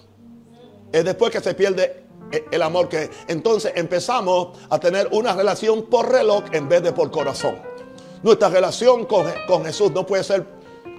Es 0.91 1.05
después 1.05 1.31
que 1.31 1.41
se 1.41 1.53
pierde 1.53 2.05
el 2.49 2.61
amor 2.61 2.89
que 2.89 3.09
entonces 3.27 3.73
empezamos 3.75 4.57
a 4.69 4.79
tener 4.79 5.09
una 5.11 5.33
relación 5.33 5.83
por 5.83 6.11
reloj 6.11 6.43
en 6.53 6.67
vez 6.69 6.81
de 6.81 6.93
por 6.93 7.11
corazón. 7.11 7.76
Nuestra 8.23 8.49
relación 8.49 9.05
con, 9.05 9.25
con 9.47 9.65
Jesús 9.65 9.91
no 9.91 10.05
puede 10.05 10.23
ser 10.23 10.45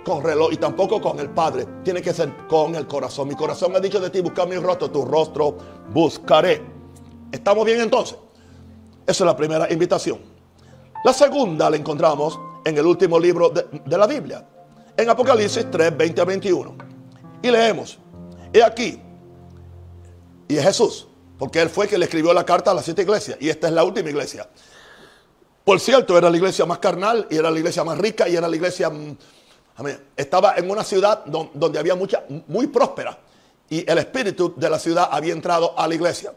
con 0.04 0.22
reloj 0.22 0.52
y 0.52 0.56
tampoco 0.56 1.00
con 1.00 1.18
el 1.20 1.30
Padre. 1.30 1.66
Tiene 1.84 2.00
que 2.00 2.12
ser 2.12 2.46
con 2.48 2.74
el 2.74 2.86
corazón. 2.86 3.28
Mi 3.28 3.34
corazón 3.34 3.74
ha 3.76 3.80
dicho 3.80 4.00
de 4.00 4.10
ti, 4.10 4.20
busca 4.20 4.46
mi 4.46 4.56
rostro, 4.56 4.90
tu 4.90 5.04
rostro 5.04 5.56
buscaré. 5.92 6.62
¿Estamos 7.30 7.64
bien 7.64 7.80
entonces? 7.80 8.16
Esa 9.06 9.24
es 9.24 9.26
la 9.26 9.36
primera 9.36 9.70
invitación. 9.72 10.18
La 11.04 11.12
segunda 11.12 11.70
la 11.70 11.76
encontramos 11.76 12.38
en 12.64 12.76
el 12.76 12.84
último 12.84 13.18
libro 13.18 13.50
de, 13.50 13.96
la 13.96 14.06
Biblia, 14.06 14.46
en 14.96 15.08
Apocalipsis 15.08 15.70
3, 15.70 15.96
20 15.96 16.20
a 16.20 16.24
21. 16.24 16.74
Y 17.42 17.50
leemos, 17.50 17.98
he 18.52 18.62
aquí, 18.62 19.00
y 20.48 20.56
es 20.56 20.64
Jesús, 20.64 21.06
porque 21.38 21.60
él 21.62 21.68
fue 21.68 21.86
quien 21.86 22.00
le 22.00 22.06
escribió 22.06 22.32
la 22.32 22.44
carta 22.44 22.72
a 22.72 22.74
las 22.74 22.84
siete 22.84 23.02
iglesias, 23.02 23.38
y 23.40 23.48
esta 23.48 23.68
es 23.68 23.72
la 23.72 23.84
última 23.84 24.10
iglesia. 24.10 24.48
Por 25.68 25.80
cierto, 25.80 26.16
era 26.16 26.30
la 26.30 26.36
iglesia 26.38 26.64
más 26.64 26.78
carnal, 26.78 27.26
y 27.28 27.36
era 27.36 27.50
la 27.50 27.58
iglesia 27.58 27.84
más 27.84 27.98
rica, 27.98 28.26
y 28.26 28.34
era 28.34 28.48
la 28.48 28.56
iglesia, 28.56 28.88
mm, 28.88 29.16
estaba 30.16 30.54
en 30.56 30.70
una 30.70 30.82
ciudad 30.82 31.26
donde 31.26 31.78
había 31.78 31.94
mucha, 31.94 32.24
muy 32.46 32.68
próspera, 32.68 33.18
y 33.68 33.84
el 33.86 33.98
espíritu 33.98 34.54
de 34.56 34.70
la 34.70 34.78
ciudad 34.78 35.10
había 35.12 35.34
entrado 35.34 35.78
a 35.78 35.86
la 35.86 35.94
iglesia. 35.94 36.32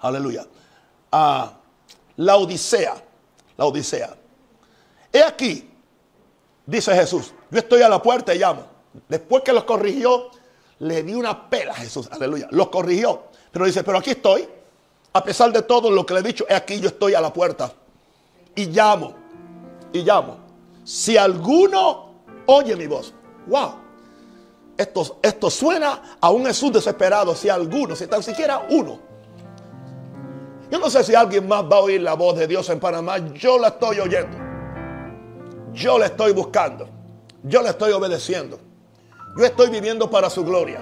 Aleluya. 0.00 0.46
a 1.12 1.52
la 2.16 2.36
Odisea, 2.36 2.94
la 3.58 3.66
Odisea. 3.66 4.16
He 5.12 5.22
aquí, 5.22 5.70
dice 6.64 6.94
Jesús, 6.94 7.34
yo 7.50 7.58
estoy 7.58 7.82
a 7.82 7.90
la 7.90 8.00
puerta 8.00 8.34
y 8.34 8.38
llamo. 8.38 8.64
Después 9.06 9.42
que 9.42 9.52
los 9.52 9.64
corrigió, 9.64 10.30
le 10.78 11.02
di 11.02 11.12
una 11.12 11.50
pela 11.50 11.72
a 11.72 11.76
Jesús, 11.76 12.08
aleluya, 12.10 12.48
los 12.52 12.68
corrigió. 12.70 13.24
Pero 13.52 13.66
dice, 13.66 13.84
pero 13.84 13.98
aquí 13.98 14.12
estoy, 14.12 14.48
a 15.12 15.22
pesar 15.22 15.52
de 15.52 15.60
todo 15.60 15.90
lo 15.90 16.06
que 16.06 16.14
le 16.14 16.20
he 16.20 16.22
dicho, 16.22 16.46
he 16.48 16.54
aquí 16.54 16.80
yo 16.80 16.88
estoy 16.88 17.12
a 17.12 17.20
la 17.20 17.30
puerta 17.30 17.70
y 18.58 18.66
llamo, 18.66 19.14
y 19.92 20.02
llamo. 20.02 20.36
Si 20.82 21.16
alguno 21.16 22.24
oye 22.46 22.74
mi 22.74 22.88
voz, 22.88 23.14
wow, 23.46 23.74
esto, 24.76 25.20
esto 25.22 25.48
suena 25.48 26.16
a 26.20 26.30
un 26.30 26.44
Jesús 26.44 26.72
desesperado, 26.72 27.36
si 27.36 27.48
alguno, 27.48 27.94
si 27.94 28.08
tan 28.08 28.20
siquiera 28.20 28.66
uno. 28.68 28.98
Yo 30.72 30.80
no 30.80 30.90
sé 30.90 31.04
si 31.04 31.14
alguien 31.14 31.46
más 31.46 31.62
va 31.62 31.76
a 31.76 31.80
oír 31.82 32.02
la 32.02 32.14
voz 32.14 32.36
de 32.36 32.48
Dios 32.48 32.68
en 32.70 32.80
Panamá, 32.80 33.18
yo 33.32 33.58
la 33.58 33.68
estoy 33.68 34.00
oyendo. 34.00 34.36
Yo 35.72 35.96
le 35.96 36.06
estoy 36.06 36.32
buscando. 36.32 36.88
Yo 37.44 37.62
le 37.62 37.70
estoy 37.70 37.92
obedeciendo. 37.92 38.58
Yo 39.36 39.44
estoy 39.44 39.70
viviendo 39.70 40.10
para 40.10 40.28
su 40.28 40.44
gloria. 40.44 40.80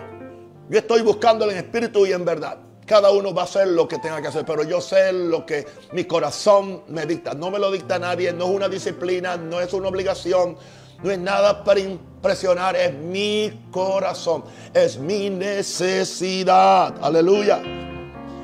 Yo 0.71 0.79
estoy 0.79 1.03
buscándole 1.03 1.53
en 1.53 1.59
espíritu 1.59 2.07
y 2.07 2.13
en 2.13 2.25
verdad. 2.25 2.59
Cada 2.87 3.11
uno 3.11 3.35
va 3.35 3.43
a 3.43 3.45
hacer 3.47 3.67
lo 3.67 3.89
que 3.89 3.99
tenga 3.99 4.23
que 4.23 4.29
hacer, 4.29 4.45
pero 4.47 4.63
yo 4.63 4.81
sé 4.81 5.13
lo 5.13 5.45
que 5.45 5.67
mi 5.91 6.05
corazón 6.05 6.85
me 6.87 7.05
dicta. 7.05 7.35
No 7.35 7.51
me 7.51 7.59
lo 7.59 7.73
dicta 7.73 7.99
nadie, 7.99 8.33
no 8.33 8.45
es 8.45 8.51
una 8.53 8.69
disciplina, 8.69 9.37
no 9.37 9.61
es 9.61 9.73
una 9.73 9.89
obligación, 9.89 10.57
no 11.03 11.11
es 11.11 11.19
nada 11.19 11.65
para 11.65 11.81
impresionar, 11.81 12.77
es 12.77 12.95
mi 12.95 13.67
corazón, 13.73 14.45
es 14.73 14.99
mi 14.99 15.29
necesidad. 15.31 16.95
Aleluya. 17.03 17.61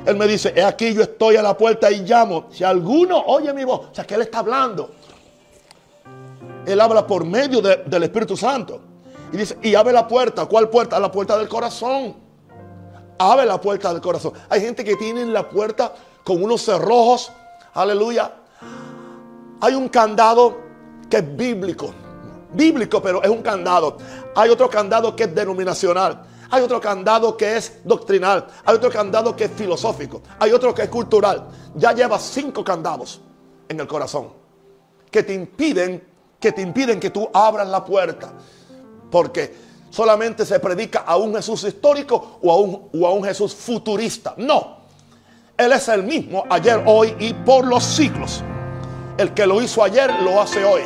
Él 0.04 0.16
me 0.16 0.26
dice, 0.26 0.52
he 0.56 0.64
aquí 0.64 0.92
yo 0.92 1.02
estoy 1.02 1.36
a 1.36 1.42
la 1.42 1.56
puerta 1.56 1.88
y 1.92 2.00
llamo. 2.00 2.46
Si 2.50 2.64
alguno 2.64 3.22
oye 3.24 3.52
mi 3.52 3.62
voz, 3.62 3.90
o 3.92 3.94
sea 3.94 4.04
que 4.04 4.14
Él 4.14 4.22
está 4.22 4.40
hablando. 4.40 4.90
Él 6.66 6.80
habla 6.80 7.06
por 7.06 7.24
medio 7.24 7.60
del 7.60 8.02
Espíritu 8.02 8.36
Santo. 8.36 8.80
Y 9.32 9.36
dice, 9.36 9.56
y 9.62 9.76
abre 9.76 9.92
la 9.92 10.08
puerta. 10.08 10.46
¿Cuál 10.46 10.68
puerta? 10.68 10.98
La 10.98 11.12
puerta 11.12 11.38
del 11.38 11.48
corazón. 11.48 12.21
Abre 13.30 13.46
la 13.46 13.60
puerta 13.60 13.92
del 13.92 14.02
corazón. 14.02 14.32
Hay 14.48 14.60
gente 14.60 14.82
que 14.82 14.96
tiene 14.96 15.24
la 15.26 15.48
puerta 15.48 15.94
con 16.24 16.42
unos 16.42 16.64
cerrojos. 16.64 17.30
Aleluya. 17.74 18.32
Hay 19.60 19.74
un 19.74 19.88
candado 19.88 20.58
que 21.08 21.18
es 21.18 21.36
bíblico. 21.36 21.92
Bíblico, 22.52 23.00
pero 23.00 23.22
es 23.22 23.30
un 23.30 23.40
candado. 23.40 23.96
Hay 24.34 24.50
otro 24.50 24.68
candado 24.68 25.14
que 25.14 25.24
es 25.24 25.34
denominacional. 25.34 26.24
Hay 26.50 26.62
otro 26.62 26.80
candado 26.80 27.36
que 27.36 27.56
es 27.56 27.78
doctrinal. 27.84 28.46
Hay 28.64 28.74
otro 28.74 28.90
candado 28.90 29.36
que 29.36 29.44
es 29.44 29.52
filosófico. 29.52 30.20
Hay 30.40 30.50
otro 30.50 30.74
que 30.74 30.82
es 30.82 30.88
cultural. 30.88 31.46
Ya 31.76 31.92
lleva 31.92 32.18
cinco 32.18 32.64
candados 32.64 33.20
en 33.68 33.78
el 33.78 33.86
corazón 33.86 34.30
que 35.12 35.22
te 35.22 35.32
impiden 35.32 36.12
que 36.40 36.50
te 36.50 36.60
impiden 36.60 36.98
que 36.98 37.10
tú 37.10 37.30
abras 37.32 37.68
la 37.68 37.84
puerta. 37.84 38.32
Porque 39.12 39.54
solamente 39.92 40.46
se 40.46 40.58
predica 40.58 41.00
a 41.00 41.16
un 41.16 41.34
Jesús 41.34 41.62
histórico 41.64 42.38
o 42.42 42.50
a 42.50 42.56
un, 42.56 42.88
o 42.94 43.06
a 43.06 43.12
un 43.12 43.22
Jesús 43.22 43.54
futurista. 43.54 44.34
No. 44.38 44.78
Él 45.56 45.70
es 45.70 45.86
el 45.88 46.02
mismo 46.02 46.44
ayer, 46.48 46.82
hoy 46.86 47.14
y 47.20 47.34
por 47.34 47.66
los 47.66 47.84
siglos. 47.84 48.42
El 49.18 49.34
que 49.34 49.46
lo 49.46 49.60
hizo 49.60 49.84
ayer 49.84 50.10
lo 50.22 50.40
hace 50.40 50.64
hoy. 50.64 50.82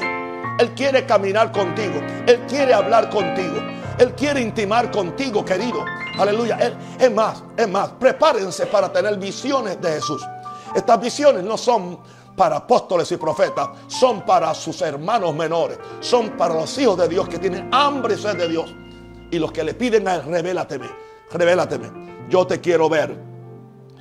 Él 0.58 0.75
quiere 0.75 1.06
caminar 1.06 1.52
contigo. 1.52 2.00
Él 2.26 2.40
quiere 2.48 2.75
hablar 2.75 3.08
contigo. 3.08 3.54
Él 3.98 4.12
quiere 4.14 4.40
intimar 4.40 4.90
contigo, 4.90 5.44
querido. 5.44 5.84
Aleluya. 6.18 6.58
Él, 6.60 6.76
es 6.98 7.12
más, 7.12 7.44
es 7.56 7.68
más. 7.68 7.90
Prepárense 7.90 8.66
para 8.66 8.92
tener 8.92 9.16
visiones 9.18 9.80
de 9.80 9.92
Jesús. 9.92 10.26
Estas 10.75 11.00
visiones 11.00 11.44
no 11.44 11.56
son 11.56 12.00
para 12.36 12.56
apóstoles 12.56 13.10
y 13.12 13.16
profetas, 13.16 13.68
son 13.86 14.22
para 14.26 14.52
sus 14.52 14.82
hermanos 14.82 15.34
menores, 15.34 15.78
son 16.00 16.30
para 16.30 16.54
los 16.54 16.76
hijos 16.76 16.98
de 16.98 17.08
Dios 17.08 17.28
que 17.28 17.38
tienen 17.38 17.70
hambre 17.72 18.14
y 18.14 18.18
sed 18.18 18.36
de 18.36 18.48
Dios. 18.48 18.75
Y 19.30 19.38
los 19.38 19.52
que 19.52 19.64
le 19.64 19.75
piden 19.75 20.06
a 20.09 20.16
él, 20.16 20.23
revélateme, 20.25 20.88
revélateme. 21.30 22.28
Yo 22.28 22.47
te 22.47 22.61
quiero 22.61 22.88
ver. 22.88 23.16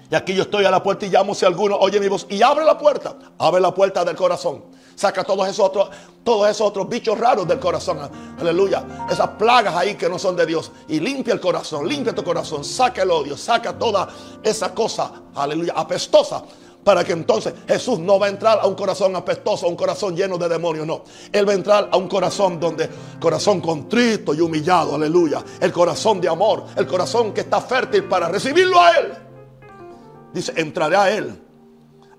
Y 0.10 0.16
aquí 0.16 0.36
yo 0.36 0.44
estoy 0.44 0.66
a 0.66 0.72
la 0.72 0.84
puerta 0.84 1.06
y 1.06 1.10
llamo 1.10 1.34
si 1.34 1.46
alguno 1.46 1.78
oye 1.78 2.00
mi 2.00 2.08
voz 2.08 2.28
y 2.30 2.42
abre 2.42 2.64
la 2.64 2.78
puerta, 2.78 3.18
abre 3.40 3.60
la 3.60 3.74
puerta 3.74 4.06
del 4.06 4.16
corazón. 4.16 4.66
Saca 4.96 5.24
todos 5.24 5.48
esos 5.48 5.66
otros, 5.66 5.90
todos 6.24 6.50
esos 6.50 6.68
otros 6.68 6.88
bichos 6.88 7.18
raros 7.18 7.48
del 7.48 7.60
corazón. 7.60 8.00
Aleluya. 8.40 9.08
Esas 9.10 9.30
plagas 9.30 9.76
ahí 9.76 9.96
que 9.96 10.08
no 10.08 10.18
son 10.18 10.36
de 10.36 10.46
Dios. 10.46 10.72
Y 10.88 11.00
limpia 11.00 11.34
el 11.34 11.40
corazón, 11.40 11.88
limpia 11.88 12.14
tu 12.14 12.24
corazón. 12.24 12.64
Saca 12.64 13.02
el 13.02 13.12
odio, 13.12 13.36
saca 13.36 13.78
toda 13.78 14.08
esa 14.44 14.74
cosa, 14.74 15.12
aleluya, 15.34 15.74
apestosa 15.76 16.44
para 16.86 17.04
que 17.04 17.14
entonces 17.14 17.52
Jesús 17.68 17.98
no 17.98 18.20
va 18.20 18.28
a 18.28 18.30
entrar 18.30 18.60
a 18.62 18.68
un 18.68 18.76
corazón 18.76 19.16
apestoso, 19.16 19.66
a 19.66 19.70
un 19.70 19.76
corazón 19.76 20.16
lleno 20.16 20.38
de 20.38 20.48
demonios, 20.48 20.86
no. 20.86 21.04
Él 21.32 21.50
va 21.50 21.54
a 21.54 21.56
entrar 21.56 21.90
a 21.92 21.98
un 21.98 22.08
corazón 22.08 22.60
donde, 22.60 22.88
corazón 23.20 23.60
contrito 23.60 24.36
y 24.36 24.40
humillado, 24.40 24.94
aleluya. 24.94 25.44
El 25.60 25.74
corazón 25.74 26.22
de 26.22 26.30
amor, 26.30 26.66
el 26.78 26.86
corazón 26.86 27.34
que 27.34 27.42
está 27.42 27.60
fértil 27.60 28.04
para 28.04 28.30
recibirlo 28.30 28.80
a 28.80 28.92
Él. 28.92 29.14
Dice, 30.32 30.54
entraré 30.56 30.96
a 30.96 31.10
Él. 31.10 31.42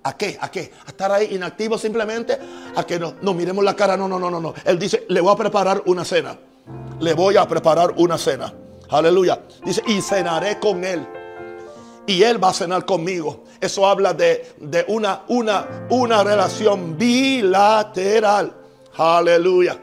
¿A 0.03 0.17
qué? 0.17 0.37
¿A 0.39 0.51
qué? 0.51 0.73
¿A 0.85 0.89
estar 0.89 1.13
ahí 1.13 1.33
inactivo 1.33 1.77
simplemente? 1.77 2.37
¿A 2.75 2.83
que 2.83 2.99
no, 2.99 3.15
no 3.21 3.33
miremos 3.33 3.63
la 3.63 3.73
cara? 3.73 3.95
No, 3.95 4.09
no, 4.09 4.19
no, 4.19 4.29
no, 4.29 4.41
no. 4.41 4.53
Él 4.65 4.77
dice, 4.77 5.05
le 5.07 5.21
voy 5.21 5.31
a 5.31 5.37
preparar 5.37 5.81
una 5.85 6.03
cena. 6.03 6.37
Le 6.99 7.13
voy 7.13 7.37
a 7.37 7.47
preparar 7.47 7.93
una 7.95 8.17
cena. 8.17 8.53
Aleluya. 8.89 9.43
Dice, 9.63 9.81
y 9.87 10.01
cenaré 10.01 10.59
con 10.59 10.83
Él 10.83 11.07
y 12.07 12.23
Él 12.23 12.41
va 12.43 12.49
a 12.49 12.53
cenar 12.53 12.85
conmigo. 12.85 13.43
Eso 13.59 13.85
habla 13.85 14.13
de, 14.13 14.55
una, 14.87 15.23
una, 15.27 15.87
una 15.89 16.23
relación 16.23 16.97
bilateral. 16.97 18.53
Aleluya. 18.95 19.77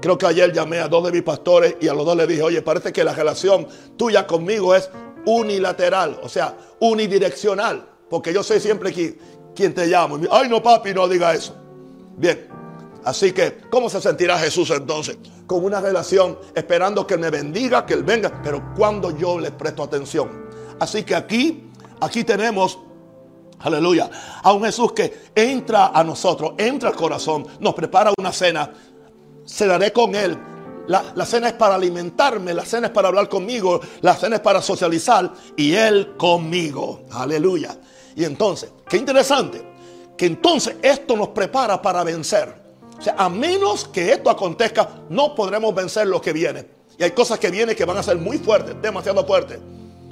Creo 0.00 0.16
que 0.16 0.26
ayer 0.26 0.52
llamé 0.52 0.78
a 0.78 0.88
dos 0.88 1.04
de 1.04 1.12
mis 1.12 1.22
pastores 1.22 1.76
y 1.80 1.88
a 1.88 1.94
los 1.94 2.06
dos 2.06 2.16
les 2.16 2.28
dije, 2.28 2.42
oye, 2.42 2.62
parece 2.62 2.92
que 2.92 3.02
la 3.02 3.12
relación 3.12 3.66
tuya 3.96 4.26
conmigo 4.26 4.74
es 4.74 4.88
unilateral, 5.24 6.20
o 6.22 6.28
sea, 6.28 6.56
unidireccional. 6.78 7.84
Porque 8.08 8.32
yo 8.32 8.44
soy 8.44 8.60
siempre 8.60 8.92
quien, 8.92 9.74
te 9.74 9.86
llamo. 9.86 10.20
Ay, 10.30 10.48
no, 10.48 10.62
papi, 10.62 10.94
no 10.94 11.08
diga 11.08 11.34
eso. 11.34 11.56
Bien, 12.16 12.46
así 13.04 13.32
que, 13.32 13.58
¿cómo 13.68 13.90
se 13.90 14.00
sentirá 14.00 14.38
Jesús 14.38 14.70
entonces? 14.70 15.18
Con 15.46 15.64
una 15.64 15.80
relación 15.80 16.38
esperando 16.54 17.04
que 17.04 17.18
me 17.18 17.30
bendiga, 17.30 17.84
que 17.84 17.94
Él 17.94 18.04
venga, 18.04 18.40
pero 18.44 18.72
cuando 18.76 19.16
yo 19.18 19.40
le 19.40 19.50
presto 19.50 19.82
atención. 19.82 20.45
Así 20.78 21.02
que 21.04 21.14
aquí, 21.14 21.70
aquí 22.00 22.24
tenemos 22.24 22.78
Aleluya. 23.60 24.10
A 24.42 24.52
un 24.52 24.64
Jesús 24.64 24.92
que 24.92 25.30
entra 25.34 25.88
a 25.88 26.04
nosotros, 26.04 26.52
entra 26.58 26.90
al 26.90 26.96
corazón, 26.96 27.46
nos 27.60 27.74
prepara 27.74 28.12
una 28.18 28.32
cena. 28.32 28.70
Cenaré 29.46 29.92
con 29.92 30.14
Él. 30.14 30.36
La, 30.88 31.26
cena 31.26 31.48
es 31.48 31.54
para 31.54 31.74
alimentarme, 31.74 32.54
la 32.54 32.64
cena 32.64 32.88
es 32.88 32.92
para 32.92 33.08
hablar 33.08 33.28
conmigo, 33.28 33.80
la 34.02 34.14
cena 34.14 34.36
es 34.36 34.42
para 34.42 34.62
socializar 34.62 35.32
y 35.56 35.72
Él 35.72 36.14
conmigo. 36.16 37.02
Aleluya. 37.10 37.76
Y 38.14 38.24
entonces, 38.24 38.70
qué 38.88 38.96
interesante, 38.96 39.66
que 40.16 40.26
entonces 40.26 40.76
esto 40.82 41.16
nos 41.16 41.28
prepara 41.28 41.82
para 41.82 42.04
vencer. 42.04 42.54
O 42.96 43.02
sea, 43.02 43.16
a 43.18 43.28
menos 43.28 43.88
que 43.88 44.12
esto 44.12 44.30
acontezca, 44.30 44.88
no 45.10 45.34
podremos 45.34 45.74
vencer 45.74 46.06
lo 46.06 46.20
que 46.20 46.32
viene. 46.32 46.66
Y 46.98 47.02
hay 47.02 47.10
cosas 47.10 47.40
que 47.40 47.50
vienen 47.50 47.74
que 47.74 47.84
van 47.84 47.96
a 47.96 48.02
ser 48.02 48.16
muy 48.18 48.38
fuertes, 48.38 48.80
demasiado 48.80 49.26
fuertes 49.26 49.58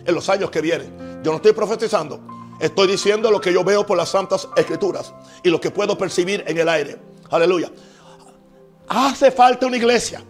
en 0.04 0.14
los 0.14 0.28
años 0.28 0.50
que 0.50 0.60
vienen. 0.60 1.20
Yo 1.22 1.30
no 1.30 1.36
estoy 1.36 1.52
profetizando. 1.52 2.20
Estoy 2.60 2.86
diciendo 2.86 3.30
lo 3.30 3.40
que 3.40 3.52
yo 3.52 3.64
veo 3.64 3.84
por 3.84 3.96
las 3.96 4.10
santas 4.10 4.48
escrituras 4.56 5.12
y 5.42 5.50
lo 5.50 5.60
que 5.60 5.70
puedo 5.70 5.98
percibir 5.98 6.44
en 6.46 6.56
el 6.58 6.68
aire. 6.68 6.98
Aleluya. 7.30 7.70
Hace 8.88 9.30
falta 9.30 9.66
una 9.66 9.76
iglesia 9.76 10.22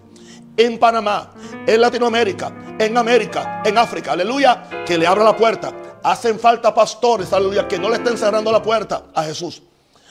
en 0.56 0.78
Panamá, 0.78 1.32
en 1.66 1.80
Latinoamérica, 1.80 2.76
en 2.78 2.96
América, 2.96 3.62
en 3.64 3.76
África. 3.76 4.12
Aleluya. 4.12 4.84
Que 4.86 4.96
le 4.96 5.06
abra 5.06 5.24
la 5.24 5.36
puerta. 5.36 5.72
Hacen 6.02 6.38
falta 6.38 6.74
pastores, 6.74 7.32
aleluya, 7.32 7.66
que 7.66 7.78
no 7.78 7.88
le 7.88 7.96
estén 7.96 8.18
cerrando 8.18 8.52
la 8.52 8.62
puerta 8.62 9.04
a 9.14 9.24
Jesús. 9.24 9.62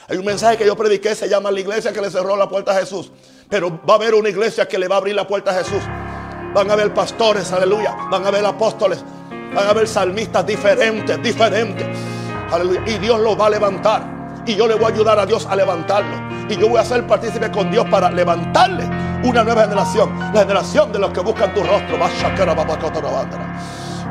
Hay 0.08 0.18
un 0.18 0.26
mensaje 0.26 0.58
que 0.58 0.66
yo 0.66 0.76
prediqué, 0.76 1.16
se 1.16 1.30
llama 1.30 1.52
la 1.52 1.60
iglesia 1.60 1.94
que 1.94 2.02
le 2.02 2.10
cerró 2.10 2.36
la 2.36 2.50
puerta 2.50 2.72
a 2.72 2.80
Jesús. 2.80 3.12
Pero 3.48 3.80
va 3.88 3.94
a 3.94 3.98
haber 3.98 4.16
una 4.16 4.30
iglesia 4.30 4.68
que 4.68 4.78
le 4.78 4.88
va 4.88 4.96
a 4.96 4.98
abrir 4.98 5.16
la 5.16 5.28
puerta 5.28 5.52
a 5.52 5.64
Jesús. 5.64 5.82
Van 6.54 6.70
a 6.70 6.74
haber 6.74 6.94
pastores, 6.94 7.52
aleluya. 7.52 7.96
Van 8.10 8.26
a 8.26 8.28
haber 8.28 8.46
apóstoles. 8.46 9.04
Van 9.54 9.68
a 9.68 9.70
haber 9.70 9.88
salmistas 9.88 10.46
diferentes, 10.46 11.22
diferentes. 11.22 11.86
Y 12.86 12.98
Dios 12.98 13.20
los 13.20 13.40
va 13.40 13.48
a 13.48 13.50
levantar. 13.50 14.44
Y 14.46 14.56
yo 14.56 14.68
le 14.68 14.76
voy 14.76 14.86
a 14.86 14.88
ayudar 14.88 15.20
a 15.20 15.26
Dios 15.26 15.46
a 15.46 15.56
levantarlo. 15.56 16.16
Y 16.50 16.58
yo 16.58 16.70
voy 16.70 16.80
a 16.80 16.86
ser 16.86 17.06
partícipe 17.08 17.52
con 17.52 17.72
Dios 17.72 17.86
para 17.90 18.10
levantarle 18.10 18.84
una 19.24 19.44
nueva 19.44 19.64
generación. 19.64 20.18
La 20.34 20.42
generación 20.42 20.92
de 20.92 21.00
los 21.00 21.12
que 21.12 21.20
buscan 21.22 21.54
tu 21.54 21.62
rostro. 21.62 21.98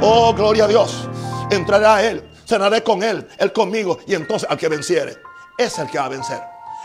Oh, 0.00 0.33
gloria 0.33 0.64
a 0.64 0.68
Dios. 0.68 1.09
Entraré 1.50 1.87
a 1.87 2.02
Él. 2.09 2.28
Cenaré 2.46 2.83
con 2.83 3.02
Él. 3.02 3.26
Él 3.38 3.52
conmigo. 3.52 3.98
Y 4.07 4.14
entonces 4.14 4.48
al 4.48 4.57
que 4.57 4.68
venciere. 4.68 5.18
Es 5.59 5.78
el 5.78 5.88
que 5.88 5.98
va 5.98 6.07
a 6.07 6.09
vencer. 6.09 6.40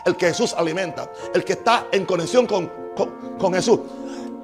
El 0.05 0.15
que 0.15 0.27
Jesús 0.27 0.55
alimenta. 0.57 1.09
El 1.33 1.43
que 1.43 1.53
está 1.53 1.85
en 1.91 2.05
conexión 2.05 2.47
con, 2.47 2.71
con 3.37 3.53
Jesús 3.53 3.79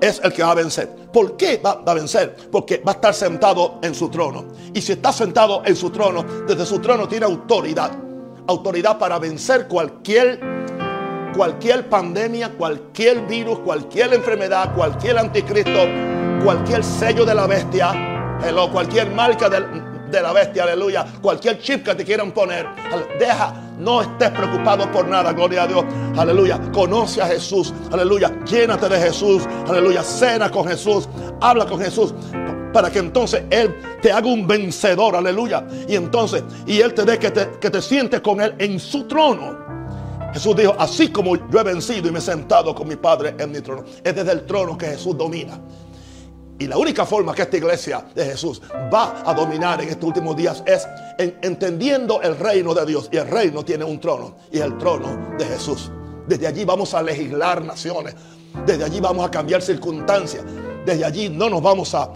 es 0.03 0.19
el 0.23 0.33
que 0.33 0.43
va 0.43 0.51
a 0.51 0.55
vencer. 0.55 0.89
¿Por 1.13 1.37
qué 1.37 1.61
va, 1.63 1.81
a 1.85 1.93
vencer? 1.93 2.35
Porque 2.51 2.81
va 2.85 2.91
a 2.91 2.95
estar 2.95 3.13
sentado 3.13 3.79
en 3.81 3.95
su 3.95 4.09
trono. 4.09 4.45
Y 4.73 4.81
si 4.81 4.91
está 4.93 5.13
sentado 5.13 5.63
en 5.65 5.75
su 5.75 5.89
trono, 5.91 6.23
desde 6.45 6.65
su 6.65 6.79
trono 6.79 7.07
tiene 7.07 7.25
autoridad. 7.25 7.91
Autoridad 8.47 8.97
para 8.97 9.17
vencer 9.17 9.67
cualquier, 9.69 10.41
cualquier 11.35 11.87
pandemia, 11.87 12.49
cualquier 12.57 13.25
virus, 13.25 13.59
cualquier 13.59 14.13
enfermedad, 14.13 14.75
cualquier 14.75 15.17
anticristo, 15.17 15.87
cualquier 16.43 16.83
sello 16.83 17.23
de 17.23 17.35
la 17.35 17.47
bestia, 17.47 18.39
hello, 18.45 18.69
cualquier 18.69 19.09
marca 19.11 19.49
de 19.49 20.21
la 20.21 20.33
bestia, 20.33 20.63
aleluya. 20.63 21.05
Cualquier 21.21 21.59
chip 21.59 21.85
que 21.85 21.95
te 21.95 22.03
quieran 22.03 22.33
poner, 22.33 22.67
deja, 23.17 23.62
no 23.83 24.01
estés 24.01 24.29
preocupado 24.31 24.91
por 24.91 25.07
nada, 25.07 25.33
gloria 25.33 25.63
a 25.63 25.67
Dios, 25.67 25.83
aleluya. 26.17 26.59
Conoce 26.71 27.21
a 27.21 27.27
Jesús, 27.27 27.73
aleluya. 27.91 28.43
Llénate 28.45 28.89
de 28.89 28.99
Jesús, 28.99 29.43
aleluya. 29.67 30.03
Cena 30.03 30.49
con 30.49 30.67
Jesús, 30.67 31.07
habla 31.41 31.65
con 31.65 31.79
Jesús 31.79 32.13
para 32.73 32.91
que 32.91 32.99
entonces 32.99 33.43
Él 33.51 33.73
te 34.01 34.11
haga 34.11 34.27
un 34.27 34.47
vencedor, 34.47 35.15
aleluya. 35.15 35.65
Y 35.87 35.95
entonces, 35.95 36.43
y 36.65 36.81
Él 36.81 36.93
te 36.93 37.05
dé 37.05 37.19
que 37.19 37.31
te, 37.31 37.51
que 37.61 37.69
te 37.69 37.81
sientes 37.81 38.19
con 38.21 38.41
Él 38.41 38.55
en 38.57 38.79
su 38.79 39.03
trono. 39.03 39.63
Jesús 40.33 40.55
dijo, 40.55 40.75
así 40.79 41.09
como 41.09 41.35
yo 41.35 41.59
he 41.59 41.63
vencido 41.63 42.07
y 42.07 42.11
me 42.11 42.17
he 42.17 42.21
sentado 42.21 42.73
con 42.73 42.87
mi 42.87 42.95
Padre 42.95 43.35
en 43.37 43.51
mi 43.51 43.61
trono. 43.61 43.83
Es 44.03 44.15
desde 44.15 44.31
el 44.31 44.45
trono 44.45 44.75
que 44.75 44.87
Jesús 44.87 45.15
domina. 45.15 45.59
Y 46.63 46.67
la 46.67 46.77
única 46.77 47.05
forma 47.05 47.35
que 47.35 47.41
esta 47.41 47.57
iglesia 47.57 48.05
de 48.15 48.23
Jesús 48.23 48.61
va 48.93 49.21
a 49.25 49.33
dominar 49.33 49.81
en 49.81 49.89
estos 49.89 50.05
últimos 50.05 50.33
días 50.37 50.63
es 50.65 50.87
entendiendo 51.17 52.21
el 52.21 52.37
reino 52.37 52.73
de 52.73 52.85
Dios. 52.85 53.09
Y 53.11 53.17
el 53.17 53.27
reino 53.27 53.65
tiene 53.65 53.83
un 53.83 53.99
trono 53.99 54.37
y 54.49 54.59
el 54.59 54.77
trono 54.77 55.35
de 55.37 55.43
Jesús. 55.43 55.91
Desde 56.25 56.47
allí 56.47 56.63
vamos 56.63 56.93
a 56.93 57.03
legislar 57.03 57.61
naciones. 57.65 58.15
Desde 58.65 58.85
allí 58.85 59.01
vamos 59.01 59.27
a 59.27 59.29
cambiar 59.29 59.61
circunstancias. 59.61 60.45
Desde 60.85 61.03
allí 61.03 61.27
no 61.27 61.49
nos 61.49 61.61
vamos 61.61 61.93
a, 61.95 62.13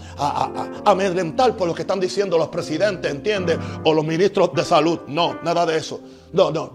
amedrentar 0.85 1.57
por 1.57 1.67
lo 1.67 1.75
que 1.75 1.81
están 1.81 1.99
diciendo 1.99 2.37
los 2.37 2.47
presidentes, 2.47 3.11
¿entiendes? 3.11 3.57
O 3.83 3.93
los 3.93 4.05
ministros 4.05 4.53
de 4.53 4.63
salud. 4.63 4.99
No, 5.07 5.41
nada 5.43 5.65
de 5.65 5.75
eso. 5.75 5.99
No, 6.31 6.51
no. 6.51 6.71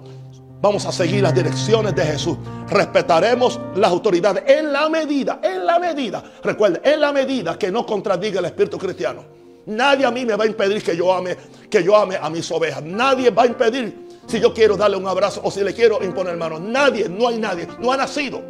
Vamos 0.62 0.86
a 0.86 0.92
seguir 0.92 1.20
las 1.24 1.34
direcciones 1.34 1.92
de 1.92 2.04
Jesús. 2.04 2.38
Respetaremos 2.68 3.58
las 3.74 3.90
autoridades 3.90 4.44
en 4.46 4.72
la 4.72 4.88
medida, 4.88 5.40
en 5.42 5.66
la 5.66 5.80
medida, 5.80 6.22
recuerde, 6.40 6.80
en 6.84 7.00
la 7.00 7.12
medida 7.12 7.58
que 7.58 7.72
no 7.72 7.84
contradiga 7.84 8.38
el 8.38 8.44
espíritu 8.44 8.78
cristiano. 8.78 9.24
Nadie 9.66 10.06
a 10.06 10.12
mí 10.12 10.24
me 10.24 10.36
va 10.36 10.44
a 10.44 10.46
impedir 10.46 10.80
que 10.80 10.96
yo 10.96 11.12
ame, 11.12 11.36
que 11.68 11.82
yo 11.82 11.96
ame 11.96 12.16
a 12.16 12.30
mis 12.30 12.48
ovejas. 12.52 12.80
Nadie 12.80 13.30
va 13.30 13.42
a 13.42 13.46
impedir 13.46 14.20
si 14.28 14.38
yo 14.38 14.54
quiero 14.54 14.76
darle 14.76 14.96
un 14.96 15.08
abrazo 15.08 15.40
o 15.42 15.50
si 15.50 15.64
le 15.64 15.74
quiero 15.74 16.00
imponer 16.00 16.36
mano. 16.36 16.60
Nadie, 16.60 17.08
no 17.08 17.26
hay 17.26 17.38
nadie, 17.38 17.66
no 17.80 17.90
ha 17.90 17.96
nacido. 17.96 18.40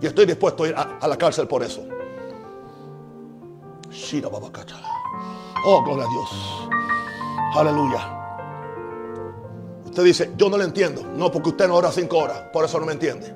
Y 0.00 0.06
estoy 0.06 0.26
dispuesto 0.26 0.62
a 0.62 0.68
ir 0.68 0.74
a, 0.76 0.98
a 1.00 1.08
la 1.08 1.18
cárcel 1.18 1.48
por 1.48 1.64
eso. 1.64 1.84
Oh, 5.64 5.82
gloria 5.82 6.04
a 6.04 6.08
Dios. 6.08 6.68
Aleluya. 7.56 8.21
Usted 9.92 10.04
dice, 10.04 10.30
yo 10.38 10.48
no 10.48 10.56
le 10.56 10.64
entiendo. 10.64 11.02
No, 11.02 11.30
porque 11.30 11.50
usted 11.50 11.68
no 11.68 11.74
ora 11.74 11.92
cinco 11.92 12.16
horas. 12.16 12.44
Por 12.50 12.64
eso 12.64 12.80
no 12.80 12.86
me 12.86 12.94
entiende. 12.94 13.30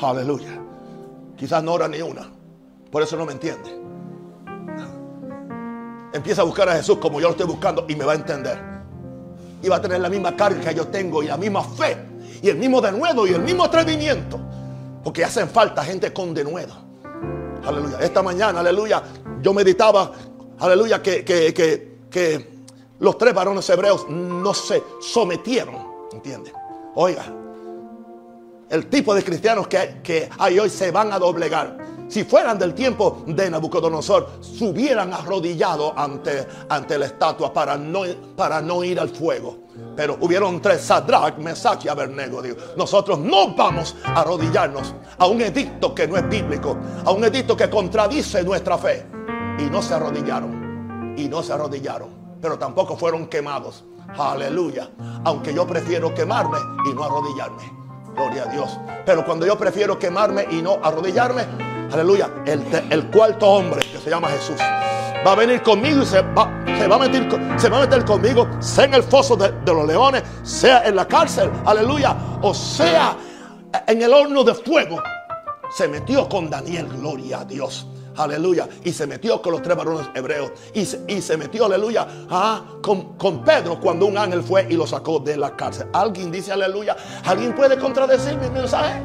Aleluya. 0.00 0.60
Quizás 1.36 1.60
no 1.60 1.72
ora 1.72 1.88
ni 1.88 2.00
una. 2.00 2.30
Por 2.88 3.02
eso 3.02 3.16
no 3.16 3.26
me 3.26 3.32
entiende. 3.32 3.68
Empieza 6.12 6.42
a 6.42 6.44
buscar 6.44 6.68
a 6.68 6.74
Jesús 6.74 6.98
como 6.98 7.20
yo 7.20 7.26
lo 7.26 7.30
estoy 7.32 7.48
buscando 7.48 7.84
y 7.88 7.96
me 7.96 8.04
va 8.04 8.12
a 8.12 8.14
entender. 8.14 8.56
Y 9.60 9.68
va 9.68 9.74
a 9.74 9.80
tener 9.80 9.98
la 9.98 10.08
misma 10.08 10.36
carga 10.36 10.60
que 10.60 10.72
yo 10.72 10.86
tengo 10.86 11.20
y 11.20 11.26
la 11.26 11.36
misma 11.36 11.64
fe 11.64 11.96
y 12.40 12.48
el 12.48 12.56
mismo 12.56 12.80
denuedo 12.80 13.26
y 13.26 13.30
el 13.30 13.42
mismo 13.42 13.64
atrevimiento. 13.64 14.38
Porque 15.02 15.24
hacen 15.24 15.48
falta 15.48 15.82
gente 15.82 16.12
con 16.12 16.32
denuedo. 16.32 16.76
Aleluya. 17.66 17.98
Esta 17.98 18.22
mañana, 18.22 18.60
aleluya, 18.60 19.02
yo 19.42 19.52
meditaba, 19.52 20.12
aleluya, 20.60 21.02
que, 21.02 21.24
que, 21.24 21.52
que, 21.52 21.98
que 22.08 22.53
los 23.04 23.18
tres 23.18 23.34
varones 23.34 23.68
hebreos 23.68 24.08
no 24.08 24.52
se 24.52 24.82
sometieron. 25.00 25.76
¿Entiende? 26.12 26.52
Oiga, 26.94 27.24
el 28.70 28.86
tipo 28.88 29.14
de 29.14 29.22
cristianos 29.22 29.68
que, 29.68 30.00
que 30.02 30.28
hay 30.38 30.58
hoy 30.58 30.70
se 30.70 30.90
van 30.90 31.12
a 31.12 31.18
doblegar 31.18 31.84
si 32.08 32.24
fueran 32.24 32.58
del 32.58 32.74
tiempo 32.74 33.24
de 33.26 33.50
Nabucodonosor, 33.50 34.28
se 34.40 34.64
hubieran 34.64 35.12
arrodillado 35.12 35.98
ante, 35.98 36.46
ante 36.68 36.98
la 36.98 37.06
estatua 37.06 37.52
para 37.52 37.76
no, 37.76 38.02
para 38.36 38.60
no 38.60 38.84
ir 38.84 39.00
al 39.00 39.08
fuego. 39.08 39.64
Pero 39.96 40.18
hubieron 40.20 40.60
tres, 40.60 40.82
Sadrach, 40.82 41.38
Mesach 41.38 41.84
y 41.84 41.88
Abednego. 41.88 42.42
nosotros 42.76 43.18
no 43.18 43.54
vamos 43.54 43.96
a 44.04 44.20
arrodillarnos 44.20 44.94
a 45.18 45.26
un 45.26 45.40
edicto 45.40 45.94
que 45.94 46.06
no 46.06 46.16
es 46.16 46.28
bíblico, 46.28 46.76
a 47.04 47.10
un 47.10 47.24
edicto 47.24 47.56
que 47.56 47.70
contradice 47.70 48.44
nuestra 48.44 48.76
fe. 48.76 49.06
Y 49.58 49.64
no 49.64 49.80
se 49.82 49.94
arrodillaron, 49.94 51.14
y 51.16 51.28
no 51.28 51.42
se 51.42 51.52
arrodillaron, 51.52 52.10
pero 52.44 52.58
tampoco 52.58 52.94
fueron 52.94 53.26
quemados. 53.26 53.84
Aleluya. 54.18 54.90
Aunque 55.24 55.54
yo 55.54 55.66
prefiero 55.66 56.12
quemarme 56.12 56.58
y 56.84 56.92
no 56.92 57.02
arrodillarme. 57.02 57.72
Gloria 58.14 58.42
a 58.42 58.46
Dios. 58.52 58.78
Pero 59.06 59.24
cuando 59.24 59.46
yo 59.46 59.56
prefiero 59.56 59.98
quemarme 59.98 60.46
y 60.50 60.60
no 60.60 60.78
arrodillarme, 60.82 61.46
aleluya, 61.90 62.28
el, 62.44 63.10
cuarto 63.10 63.48
hombre 63.48 63.80
que 63.90 63.96
se 63.96 64.10
llama 64.10 64.28
Jesús 64.28 64.56
va 64.60 65.32
a 65.32 65.34
venir 65.36 65.62
conmigo 65.62 66.02
y 66.02 66.04
se 66.04 66.20
va, 66.20 66.42
a, 66.42 66.98
meter, 66.98 67.58
se 67.58 67.70
va 67.70 67.78
a 67.78 67.80
meter 67.80 68.04
conmigo, 68.04 68.46
sea 68.60 68.84
en 68.84 68.92
el 68.92 69.04
foso 69.04 69.36
de, 69.36 69.50
los 69.64 69.86
leones, 69.86 70.22
sea 70.42 70.84
en 70.84 70.96
la 70.96 71.08
cárcel, 71.08 71.50
aleluya, 71.64 72.14
o 72.42 72.52
sea 72.52 73.16
en 73.86 74.02
el 74.02 74.12
horno 74.12 74.44
de 74.44 74.52
fuego. 74.52 75.02
Se 75.74 75.88
metió 75.88 76.28
con 76.28 76.50
Daniel, 76.50 76.88
gloria 76.88 77.40
a 77.40 77.44
Dios. 77.46 77.86
Aleluya. 78.16 78.68
Y 78.84 78.92
se 78.92 79.06
metió 79.06 79.40
con 79.42 79.52
los 79.52 79.62
tres 79.62 79.76
varones 79.76 80.08
hebreos. 80.14 80.52
Y 80.72 80.84
se, 80.84 81.04
y 81.08 81.20
se 81.20 81.36
metió, 81.36 81.66
aleluya, 81.66 82.06
ah, 82.30 82.62
con, 82.82 83.16
con, 83.16 83.44
Pedro 83.44 83.80
cuando 83.80 84.06
un 84.06 84.16
ángel 84.16 84.42
fue 84.42 84.66
y 84.70 84.74
lo 84.74 84.86
sacó 84.86 85.18
de 85.18 85.36
la 85.36 85.56
cárcel. 85.56 85.88
¿Alguien 85.92 86.30
dice 86.30 86.52
aleluya? 86.52 86.96
¿Alguien 87.24 87.54
puede 87.54 87.78
contradecir 87.78 88.36
mi 88.36 88.48
mensaje? 88.50 89.02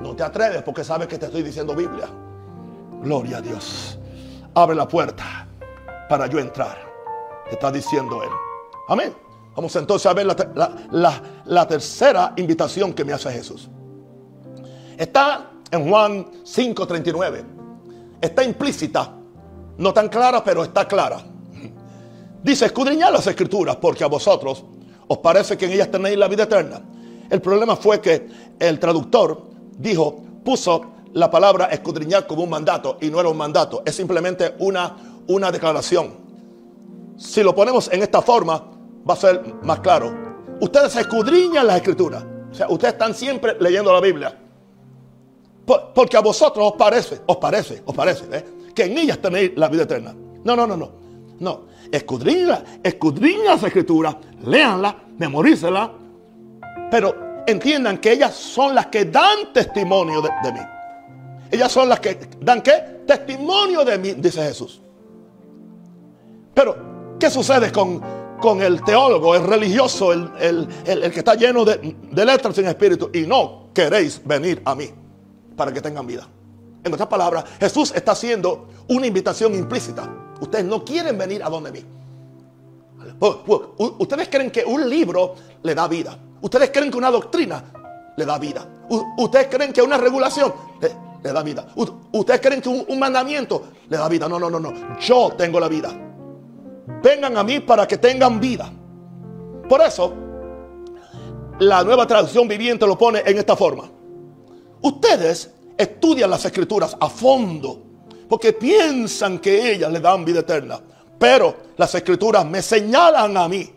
No 0.00 0.14
te 0.14 0.22
atreves 0.22 0.62
porque 0.62 0.84
sabes 0.84 1.08
que 1.08 1.18
te 1.18 1.26
estoy 1.26 1.42
diciendo 1.42 1.74
Biblia. 1.74 2.08
Gloria 3.02 3.38
a 3.38 3.40
Dios. 3.40 3.98
Abre 4.54 4.74
la 4.74 4.88
puerta 4.88 5.46
para 6.08 6.26
yo 6.26 6.38
entrar. 6.38 6.76
Te 7.48 7.54
está 7.54 7.70
diciendo 7.70 8.22
Él. 8.22 8.30
Amén. 8.88 9.14
Vamos 9.54 9.74
entonces 9.76 10.06
a 10.06 10.14
ver 10.14 10.26
la, 10.26 11.68
tercera 11.68 12.32
invitación 12.36 12.92
que 12.92 13.04
me 13.04 13.12
hace 13.12 13.30
Jesús. 13.30 13.68
Está 14.96 15.49
en 15.70 15.88
Juan 15.88 16.26
5:39. 16.44 17.44
Está 18.20 18.44
implícita. 18.44 19.14
No 19.78 19.92
tan 19.92 20.08
clara, 20.08 20.44
pero 20.44 20.62
está 20.62 20.86
clara. 20.86 21.22
Dice, 22.42 22.66
escudriñad 22.66 23.12
las 23.12 23.26
escrituras 23.26 23.76
porque 23.76 24.04
a 24.04 24.08
vosotros 24.08 24.64
os 25.08 25.18
parece 25.18 25.56
que 25.56 25.66
en 25.66 25.72
ellas 25.72 25.90
tenéis 25.90 26.16
la 26.16 26.28
vida 26.28 26.44
eterna. 26.44 26.80
El 27.28 27.40
problema 27.40 27.76
fue 27.76 28.00
que 28.00 28.28
el 28.58 28.78
traductor 28.78 29.48
dijo, 29.78 30.22
puso 30.44 30.92
la 31.12 31.30
palabra 31.30 31.66
escudriñar 31.66 32.26
como 32.26 32.42
un 32.42 32.50
mandato 32.50 32.98
y 33.00 33.08
no 33.08 33.20
era 33.20 33.28
un 33.28 33.36
mandato, 33.36 33.82
es 33.84 33.94
simplemente 33.94 34.54
una, 34.58 34.96
una 35.28 35.50
declaración. 35.50 36.14
Si 37.16 37.42
lo 37.42 37.54
ponemos 37.54 37.90
en 37.92 38.02
esta 38.02 38.22
forma, 38.22 38.64
va 39.08 39.14
a 39.14 39.16
ser 39.16 39.54
más 39.62 39.80
claro. 39.80 40.12
Ustedes 40.60 40.96
escudriñan 40.96 41.66
las 41.66 41.76
escrituras. 41.76 42.24
O 42.50 42.54
sea, 42.54 42.68
ustedes 42.68 42.94
están 42.94 43.14
siempre 43.14 43.56
leyendo 43.60 43.92
la 43.92 44.00
Biblia. 44.00 44.36
Porque 45.66 46.16
a 46.16 46.20
vosotros 46.20 46.72
os 46.72 46.76
parece, 46.76 47.20
os 47.26 47.36
parece, 47.36 47.82
os 47.84 47.94
parece, 47.94 48.24
¿eh? 48.32 48.44
que 48.74 48.84
en 48.84 48.98
ellas 48.98 49.18
tenéis 49.18 49.52
la 49.56 49.68
vida 49.68 49.82
eterna. 49.82 50.14
No, 50.44 50.56
no, 50.56 50.66
no, 50.66 50.76
no. 50.76 50.90
No. 51.38 51.62
Escudriñan, 51.90 52.80
escudriñan 52.82 53.46
las 53.46 53.62
escrituras, 53.62 54.16
léanlas, 54.44 54.94
memorícelas. 55.18 55.90
Pero 56.90 57.42
entiendan 57.46 57.98
que 57.98 58.12
ellas 58.12 58.34
son 58.34 58.74
las 58.74 58.86
que 58.86 59.06
dan 59.06 59.52
testimonio 59.52 60.20
de, 60.20 60.52
mí. 60.52 60.60
Ellas 61.50 61.72
son 61.72 61.88
las 61.88 62.00
que 62.00 62.18
dan 62.40 62.62
qué? 62.62 63.02
Testimonio 63.06 63.84
de 63.84 63.98
mí, 63.98 64.12
dice 64.14 64.42
Jesús. 64.42 64.80
Pero, 66.54 67.16
¿qué 67.18 67.30
sucede 67.30 67.72
con, 67.72 68.00
con 68.40 68.60
el 68.60 68.82
teólogo, 68.84 69.34
el 69.34 69.44
religioso, 69.44 70.12
el, 70.12 70.68
que 70.84 71.18
está 71.18 71.34
lleno 71.34 71.64
de, 71.64 71.96
de 72.10 72.24
letras 72.26 72.54
sin 72.54 72.66
espíritu? 72.66 73.10
Y 73.14 73.22
no 73.22 73.70
queréis 73.72 74.20
venir 74.24 74.60
a 74.64 74.74
mí 74.74 74.90
para 75.60 75.74
que 75.74 75.82
tengan 75.82 76.06
vida. 76.06 76.26
En 76.82 76.94
otras 76.94 77.06
palabras, 77.06 77.44
Jesús 77.60 77.92
está 77.94 78.12
haciendo 78.12 78.66
una 78.88 79.06
invitación 79.06 79.54
implícita. 79.54 80.08
Ustedes 80.40 80.64
no 80.64 80.82
quieren 80.82 81.18
venir 81.18 81.44
a 81.44 81.50
donde 81.50 81.70
mí. 81.70 81.84
Ustedes 83.98 84.30
creen 84.30 84.50
que 84.50 84.64
un 84.64 84.88
libro 84.88 85.34
le 85.62 85.74
da 85.74 85.86
vida. 85.86 86.16
Ustedes 86.40 86.70
creen 86.70 86.90
que 86.90 86.96
una 86.96 87.10
doctrina 87.10 87.62
le 88.16 88.24
da 88.24 88.38
vida. 88.38 88.66
Ustedes 89.18 89.48
creen 89.48 89.70
que 89.70 89.82
una 89.82 89.98
regulación 89.98 90.50
le, 90.80 91.30
da 91.30 91.42
vida. 91.42 91.66
Ustedes 92.12 92.40
creen 92.40 92.62
que 92.62 92.70
un, 92.70 92.98
mandamiento 92.98 93.64
le 93.86 93.98
da 93.98 94.08
vida. 94.08 94.30
No, 94.30 94.40
no, 94.40 94.48
no, 94.48 94.58
no. 94.58 94.98
Yo 94.98 95.34
tengo 95.36 95.60
la 95.60 95.68
vida. 95.68 95.90
Vengan 97.02 97.36
a 97.36 97.44
mí 97.44 97.60
para 97.60 97.86
que 97.86 97.98
tengan 97.98 98.40
vida. 98.40 98.72
Por 99.68 99.82
eso, 99.82 100.14
la 101.58 101.84
nueva 101.84 102.06
traducción 102.06 102.48
viviente 102.48 102.86
lo 102.86 102.96
pone 102.96 103.22
en 103.26 103.36
esta 103.36 103.54
forma. 103.54 103.99
Ustedes 104.82 105.50
estudian 105.76 106.30
las 106.30 106.44
escrituras 106.44 106.96
a 106.98 107.08
fondo 107.08 107.82
porque 108.28 108.52
piensan 108.52 109.38
que 109.38 109.72
ellas 109.72 109.90
le 109.92 110.00
dan 110.00 110.24
vida 110.24 110.40
eterna. 110.40 110.80
Pero 111.18 111.56
las 111.76 111.94
escrituras 111.94 112.46
me 112.46 112.62
señalan 112.62 113.36
a 113.36 113.48
mí, 113.48 113.70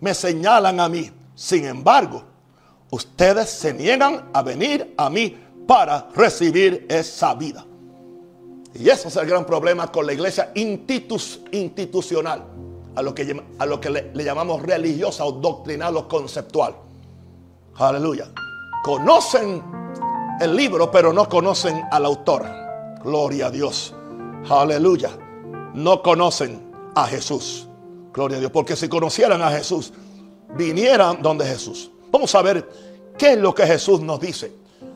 me 0.00 0.14
señalan 0.14 0.80
a 0.80 0.88
mí 0.88 1.10
sin 1.36 1.66
embargo, 1.66 2.24
ustedes 2.90 3.50
se 3.50 3.74
niegan 3.74 4.30
a 4.32 4.42
venir 4.42 4.94
a 4.96 5.10
mí 5.10 5.36
para 5.68 6.08
recibir 6.14 6.86
esa 6.88 7.34
vida. 7.34 7.64
Y 8.74 8.88
ese 8.88 9.08
es 9.08 9.16
el 9.16 9.26
gran 9.26 9.44
problema 9.44 9.92
con 9.92 10.06
la 10.06 10.14
iglesia 10.14 10.50
institucional, 10.54 12.42
a 12.94 13.02
lo 13.02 13.14
que, 13.14 13.42
a 13.58 13.66
lo 13.66 13.78
que 13.80 13.90
le, 13.90 14.24
llamamos 14.24 14.62
religiosa 14.62 15.26
o 15.26 15.32
doctrinal 15.32 15.94
o 15.98 16.08
conceptual. 16.08 16.74
Aleluya. 17.76 18.28
Conocen 18.82 19.62
el 20.40 20.54
libro, 20.54 20.90
pero 20.90 21.12
no 21.12 21.28
conocen 21.28 21.82
al 21.90 22.04
autor. 22.04 22.44
Gloria 23.02 23.46
a 23.46 23.50
Dios. 23.50 23.94
Aleluya. 24.48 25.10
No 25.74 26.02
conocen 26.02 26.72
a 26.94 27.06
Jesús. 27.06 27.68
Gloria 28.12 28.36
a 28.36 28.40
Dios. 28.40 28.52
Porque 28.52 28.76
si 28.76 28.88
conocieran 28.88 29.42
a 29.42 29.50
Jesús, 29.50 29.92
vinieran 30.56 31.22
donde 31.22 31.44
Jesús. 31.46 31.90
Vamos 32.10 32.34
a 32.34 32.42
ver 32.42 32.68
qué 33.18 33.32
es 33.32 33.38
lo 33.38 33.54
que 33.54 33.66
Jesús 33.66 34.00
nos 34.00 34.20
dice. 34.20 34.52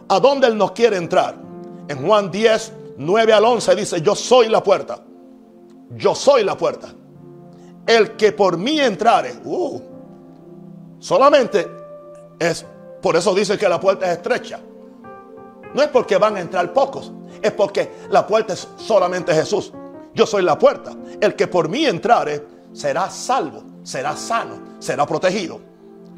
¿A 0.08 0.20
dónde 0.20 0.46
Él 0.46 0.56
nos 0.56 0.72
quiere 0.72 0.96
entrar? 0.96 1.36
En 1.88 2.06
Juan 2.06 2.30
10, 2.30 2.72
9 2.98 3.32
al 3.32 3.44
11 3.44 3.74
dice, 3.76 4.00
yo 4.00 4.14
soy 4.14 4.48
la 4.48 4.62
puerta. 4.62 5.02
Yo 5.96 6.14
soy 6.14 6.44
la 6.44 6.56
puerta. 6.56 6.88
El 7.86 8.16
que 8.16 8.32
por 8.32 8.56
mí 8.56 8.78
entrare, 8.78 9.34
uh, 9.44 9.80
solamente 10.98 11.68
es, 12.38 12.64
por 13.02 13.16
eso 13.16 13.34
dice 13.34 13.58
que 13.58 13.68
la 13.68 13.80
puerta 13.80 14.06
es 14.06 14.18
estrecha. 14.18 14.60
No 15.74 15.82
es 15.82 15.88
porque 15.88 16.16
van 16.16 16.36
a 16.36 16.40
entrar 16.40 16.72
pocos, 16.72 17.12
es 17.40 17.52
porque 17.52 17.90
la 18.10 18.26
puerta 18.26 18.54
es 18.54 18.68
solamente 18.76 19.34
Jesús. 19.34 19.72
Yo 20.14 20.26
soy 20.26 20.42
la 20.42 20.58
puerta. 20.58 20.92
El 21.20 21.34
que 21.34 21.46
por 21.46 21.68
mí 21.68 21.86
entrare 21.86 22.44
será 22.72 23.08
salvo, 23.10 23.62
será 23.82 24.16
sano, 24.16 24.76
será 24.78 25.06
protegido. 25.06 25.60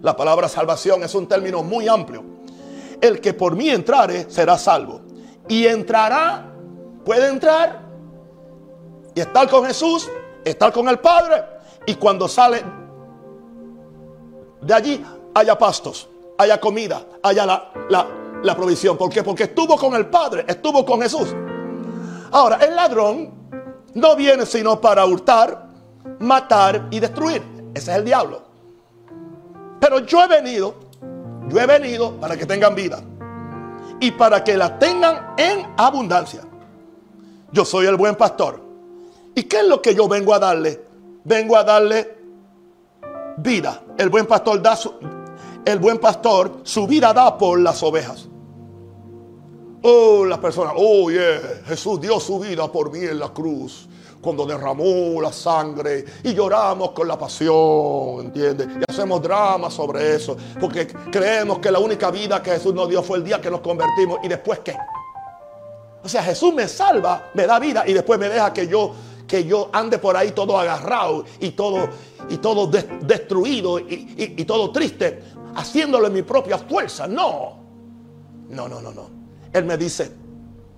La 0.00 0.16
palabra 0.16 0.48
salvación 0.48 1.02
es 1.02 1.14
un 1.14 1.26
término 1.26 1.62
muy 1.62 1.88
amplio. 1.88 2.24
El 3.00 3.20
que 3.20 3.34
por 3.34 3.54
mí 3.54 3.68
entrare 3.68 4.30
será 4.30 4.56
salvo. 4.56 5.00
Y 5.48 5.66
entrará, 5.66 6.50
puede 7.04 7.28
entrar 7.28 7.82
y 9.14 9.20
estar 9.20 9.48
con 9.48 9.66
Jesús, 9.66 10.08
estar 10.44 10.72
con 10.72 10.88
el 10.88 10.98
Padre. 10.98 11.44
Y 11.86 11.96
cuando 11.96 12.28
sale 12.28 12.62
de 14.60 14.74
allí, 14.74 15.04
haya 15.34 15.58
pastos, 15.58 16.08
haya 16.38 16.60
comida, 16.60 17.04
haya 17.22 17.44
la, 17.44 17.72
la 17.90 18.21
provisión. 18.56 18.96
¿Por 18.96 19.10
qué? 19.10 19.22
Porque 19.22 19.44
estuvo 19.44 19.76
con 19.76 19.94
el 19.94 20.06
Padre, 20.06 20.44
estuvo 20.48 20.84
con 20.84 21.00
Jesús. 21.02 21.34
Ahora, 22.30 22.56
el 22.56 22.74
ladrón 22.76 23.30
no 23.94 24.16
viene 24.16 24.46
sino 24.46 24.80
para 24.80 25.04
hurtar, 25.06 25.68
matar 26.20 26.88
y 26.90 27.00
destruir. 27.00 27.42
Ese 27.74 27.90
es 27.92 27.98
el 27.98 28.04
diablo. 28.04 28.42
Pero 29.80 30.00
yo 30.00 30.22
he 30.22 30.28
venido, 30.28 30.74
yo 31.48 31.60
he 31.60 31.66
venido 31.66 32.12
para 32.20 32.36
que 32.36 32.46
tengan 32.46 32.74
vida. 32.74 33.02
y 34.00 34.10
para 34.10 34.42
que 34.42 34.56
la 34.56 34.78
tengan 34.80 35.34
en 35.36 35.64
abundancia. 35.76 36.42
Yo 37.52 37.64
soy 37.64 37.86
el 37.86 37.96
buen 37.96 38.16
pastor. 38.16 38.60
¿Y 39.34 39.44
qué 39.44 39.58
es 39.60 39.66
lo 39.68 39.80
que 39.80 39.94
yo 39.94 40.08
vengo 40.08 40.34
a 40.34 40.40
darle? 40.40 40.84
Vengo 41.22 41.56
a 41.56 41.62
darle 41.62 42.18
vida. 43.36 43.80
El 43.96 44.08
buen 44.08 44.26
pastor 44.26 44.60
da 44.60 44.74
su, 44.74 44.92
el 45.64 45.78
buen 45.78 45.98
pastor 45.98 46.62
su 46.64 46.86
vida 46.88 47.12
da 47.12 47.38
por 47.38 47.60
las 47.60 47.80
ovejas. 47.84 48.28
Oh, 49.82 50.24
las 50.24 50.38
personas, 50.38 50.74
oh, 50.76 51.10
yeah, 51.10 51.62
Jesús 51.66 52.00
dio 52.00 52.20
su 52.20 52.38
vida 52.38 52.70
por 52.70 52.92
mí 52.92 53.00
en 53.00 53.18
la 53.18 53.30
cruz 53.30 53.88
cuando 54.20 54.46
derramó 54.46 55.20
la 55.20 55.32
sangre 55.32 56.04
y 56.22 56.32
lloramos 56.32 56.92
con 56.92 57.08
la 57.08 57.18
pasión, 57.18 58.26
¿entiendes? 58.26 58.68
Y 58.78 58.92
hacemos 58.92 59.20
drama 59.20 59.68
sobre 59.68 60.14
eso, 60.14 60.36
porque 60.60 60.86
creemos 60.86 61.58
que 61.58 61.72
la 61.72 61.80
única 61.80 62.12
vida 62.12 62.40
que 62.40 62.52
Jesús 62.52 62.72
nos 62.72 62.88
dio 62.88 63.02
fue 63.02 63.18
el 63.18 63.24
día 63.24 63.40
que 63.40 63.50
nos 63.50 63.60
convertimos 63.60 64.20
y 64.22 64.28
después 64.28 64.60
qué. 64.60 64.76
O 66.04 66.08
sea, 66.08 66.22
Jesús 66.22 66.54
me 66.54 66.68
salva, 66.68 67.30
me 67.34 67.46
da 67.46 67.58
vida 67.58 67.82
y 67.84 67.92
después 67.92 68.18
me 68.18 68.28
deja 68.28 68.52
que 68.52 68.68
yo 68.68 68.92
que 69.26 69.44
yo 69.44 69.70
ande 69.72 69.98
por 69.98 70.16
ahí 70.16 70.32
todo 70.32 70.58
agarrado 70.58 71.24
y 71.40 71.52
todo 71.52 71.88
y 72.28 72.36
todo 72.36 72.66
destruido 72.66 73.78
y, 73.80 74.34
y 74.36 74.44
todo 74.44 74.70
triste, 74.70 75.22
haciéndolo 75.54 76.06
en 76.06 76.12
mi 76.12 76.22
propia 76.22 76.58
fuerza. 76.58 77.08
No, 77.08 77.56
no, 78.50 78.68
no, 78.68 78.80
no, 78.80 78.92
no. 78.92 79.21
Él 79.52 79.64
me 79.64 79.76
dice, 79.76 80.12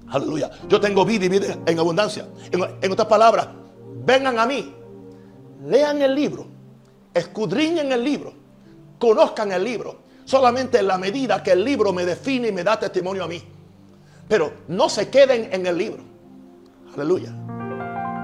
Aleluya. 0.09 0.51
Yo 0.69 0.81
tengo 0.81 1.05
vida 1.05 1.25
y 1.25 1.29
vida 1.29 1.59
en 1.67 1.79
abundancia. 1.79 2.29
En, 2.51 2.93
otras 2.93 3.09
palabras, 3.09 3.49
vengan 4.05 4.39
a 4.39 4.47
mí, 4.47 4.75
lean 5.67 6.03
el 6.03 6.15
libro, 6.15 6.47
escudriñen 7.13 7.91
el 7.93 8.05
libro, 8.05 8.33
conozcan 8.99 9.53
el 9.53 9.65
libro. 9.65 10.05
Solamente 10.25 10.79
en 10.79 10.87
la 10.87 10.97
medida 10.97 11.43
que 11.43 11.53
el 11.53 11.65
libro 11.65 11.93
me 11.93 12.07
define 12.07 12.49
y 12.49 12.53
me 12.53 12.65
da 12.65 12.79
testimonio 12.79 13.25
a 13.25 13.29
mí. 13.29 13.43
Pero 14.27 14.53
no 14.69 14.89
se 14.89 15.11
queden 15.11 15.51
en 15.53 15.67
el 15.67 15.77
libro. 15.77 16.03
Aleluya. 16.95 17.35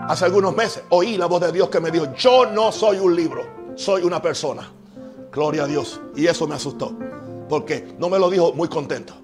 Hace 0.08 0.24
algunos 0.24 0.56
meses 0.56 0.82
oí 0.88 1.18
la 1.18 1.26
voz 1.26 1.42
de 1.42 1.52
Dios 1.52 1.68
que 1.68 1.78
me 1.78 1.90
dijo, 1.90 2.14
yo 2.14 2.46
no 2.46 2.72
soy 2.72 2.98
un 2.98 3.14
libro, 3.14 3.74
soy 3.74 4.02
una 4.02 4.22
persona. 4.22 4.70
Gloria 5.30 5.64
a 5.64 5.66
Dios. 5.66 6.00
Y 6.16 6.26
eso 6.26 6.48
me 6.48 6.54
asustó. 6.54 6.96
Porque 7.48 7.94
no 7.98 8.08
me 8.08 8.18
lo 8.18 8.30
dijo 8.30 8.54
muy 8.54 8.68
contento. 8.68 9.14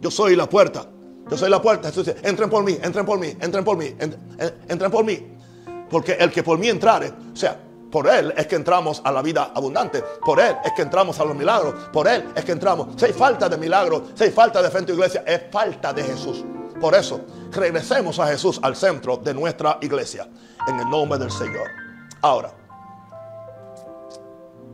Yo 0.00 0.10
soy 0.10 0.36
la 0.36 0.48
puerta. 0.48 0.86
Yo 1.30 1.36
soy 1.36 1.50
la 1.50 1.60
puerta. 1.60 1.88
Jesús 1.88 2.06
dice, 2.06 2.18
entren 2.22 2.48
por 2.48 2.64
mí, 2.64 2.78
entren 2.82 3.04
por 3.04 3.18
mí, 3.18 3.28
entren 3.40 3.64
por 3.64 3.76
mí, 3.76 3.94
entren, 4.68 4.90
por 4.90 5.04
mí. 5.04 5.36
Porque 5.90 6.12
el 6.12 6.30
que 6.32 6.42
por 6.42 6.58
mí 6.58 6.68
entrare, 6.68 7.12
o 7.32 7.36
sea, 7.36 7.58
por 7.90 8.06
Él 8.08 8.32
es 8.36 8.46
que 8.46 8.56
entramos 8.56 9.00
a 9.04 9.10
la 9.10 9.22
vida 9.22 9.52
abundante. 9.54 10.02
Por 10.24 10.40
Él 10.40 10.56
es 10.64 10.72
que 10.72 10.82
entramos 10.82 11.18
a 11.20 11.24
los 11.24 11.36
milagros. 11.36 11.74
Por 11.92 12.06
Él 12.06 12.28
es 12.34 12.44
que 12.44 12.52
entramos. 12.52 12.88
Si 12.96 13.06
hay 13.06 13.12
falta 13.12 13.48
de 13.48 13.56
milagros, 13.56 14.02
si 14.14 14.24
hay 14.24 14.30
falta 14.30 14.62
de 14.62 14.70
frente 14.70 14.92
a 14.92 14.94
iglesia, 14.94 15.24
es 15.26 15.42
falta 15.50 15.92
de 15.92 16.02
Jesús. 16.02 16.44
Por 16.80 16.94
eso, 16.94 17.20
regresemos 17.50 18.18
a 18.18 18.26
Jesús 18.26 18.60
al 18.62 18.76
centro 18.76 19.16
de 19.16 19.34
nuestra 19.34 19.78
iglesia. 19.80 20.28
En 20.66 20.78
el 20.80 20.88
nombre 20.88 21.18
del 21.18 21.30
Señor. 21.30 21.68
Ahora, 22.20 22.52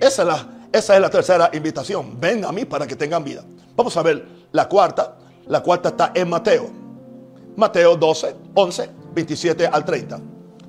esa 0.00 0.22
es 0.22 0.28
la, 0.28 0.48
esa 0.72 0.94
es 0.94 1.00
la 1.00 1.10
tercera 1.10 1.50
invitación. 1.52 2.18
Ven 2.20 2.44
a 2.44 2.52
mí 2.52 2.64
para 2.64 2.86
que 2.86 2.96
tengan 2.96 3.22
vida. 3.22 3.44
Vamos 3.76 3.96
a 3.96 4.02
ver 4.02 4.43
la 4.54 4.68
cuarta. 4.68 5.16
La 5.48 5.62
cuarta 5.62 5.90
está 5.90 6.12
en 6.14 6.30
Mateo. 6.30 6.70
Mateo 7.56 7.96
12, 7.96 8.36
11, 8.54 8.90
27 9.12 9.66
al 9.66 9.84
30. 9.84 10.20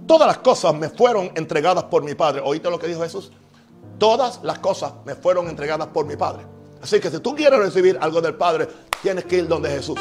Todas 0.06 0.28
las 0.28 0.40
cosas 0.40 0.76
me 0.76 0.90
fueron 0.90 1.32
entregadas 1.36 1.86
por 1.86 2.04
mi 2.04 2.14
Padre. 2.14 2.42
¿Oíste 2.44 2.70
lo 2.70 2.78
que 2.78 2.88
dijo 2.88 3.02
Jesús? 3.02 3.32
Todas 3.98 4.42
las 4.44 4.60
cosas 4.60 4.94
me 5.06 5.16
fueron 5.16 5.48
entregadas 5.48 5.88
por 5.88 6.06
mi 6.06 6.16
Padre. 6.16 6.46
Así 6.82 7.00
que 7.00 7.10
si 7.10 7.20
tú 7.20 7.36
quieres 7.36 7.60
recibir 7.60 7.98
algo 8.02 8.22
del 8.22 8.36
Padre, 8.36 8.68
tienes 9.02 9.26
que 9.26 9.38
ir 9.38 9.48
donde 9.48 9.70
Jesús. 9.70 10.00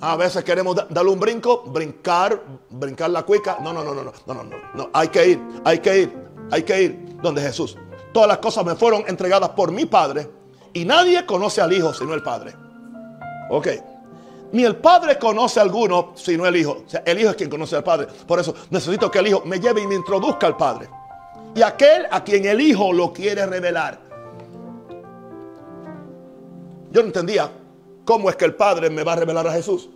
A 0.00 0.16
veces 0.16 0.42
queremos 0.42 0.76
darle 0.88 1.10
un 1.10 1.20
brinco, 1.20 1.62
brincar, 1.66 2.42
brincar 2.70 3.10
la 3.10 3.22
cuica. 3.22 3.58
No, 3.60 3.72
no, 3.72 3.84
no, 3.84 3.94
no, 3.94 4.02
no, 4.02 4.12
no, 4.26 4.44
no, 4.44 4.56
no. 4.74 4.90
Hay 4.92 5.08
que 5.08 5.28
ir, 5.28 5.42
hay 5.64 5.78
que 5.78 5.98
ir, 6.00 6.28
hay 6.50 6.62
que 6.62 6.82
ir 6.82 7.16
donde 7.22 7.42
Jesús. 7.42 7.76
Todas 8.12 8.28
las 8.28 8.38
cosas 8.38 8.64
me 8.64 8.74
fueron 8.74 9.04
entregadas 9.06 9.50
por 9.50 9.70
mi 9.70 9.84
Padre 9.84 10.28
y 10.72 10.84
nadie 10.84 11.24
conoce 11.26 11.60
al 11.60 11.72
Hijo 11.72 11.92
sino 11.94 12.14
el 12.14 12.22
Padre. 12.22 12.54
Ok. 13.50 13.68
Ni 14.52 14.64
el 14.64 14.76
padre 14.76 15.18
conoce 15.18 15.58
a 15.58 15.62
alguno, 15.62 16.12
sino 16.14 16.46
el 16.46 16.56
hijo. 16.56 16.82
O 16.86 16.88
sea, 16.88 17.02
el 17.04 17.18
hijo 17.18 17.30
es 17.30 17.36
quien 17.36 17.50
conoce 17.50 17.76
al 17.76 17.84
padre. 17.84 18.06
Por 18.26 18.38
eso 18.38 18.54
necesito 18.70 19.10
que 19.10 19.18
el 19.18 19.28
hijo 19.28 19.42
me 19.44 19.58
lleve 19.58 19.82
y 19.82 19.86
me 19.86 19.94
introduzca 19.96 20.46
al 20.46 20.56
padre. 20.56 20.88
Y 21.54 21.62
aquel 21.62 22.06
a 22.10 22.22
quien 22.22 22.46
el 22.46 22.60
hijo 22.60 22.92
lo 22.92 23.12
quiere 23.12 23.44
revelar. 23.46 23.98
Yo 26.90 27.02
no 27.02 27.08
entendía 27.08 27.50
cómo 28.04 28.30
es 28.30 28.36
que 28.36 28.44
el 28.44 28.54
padre 28.54 28.88
me 28.88 29.02
va 29.02 29.14
a 29.14 29.16
revelar 29.16 29.46
a 29.48 29.52
Jesús. 29.52 29.88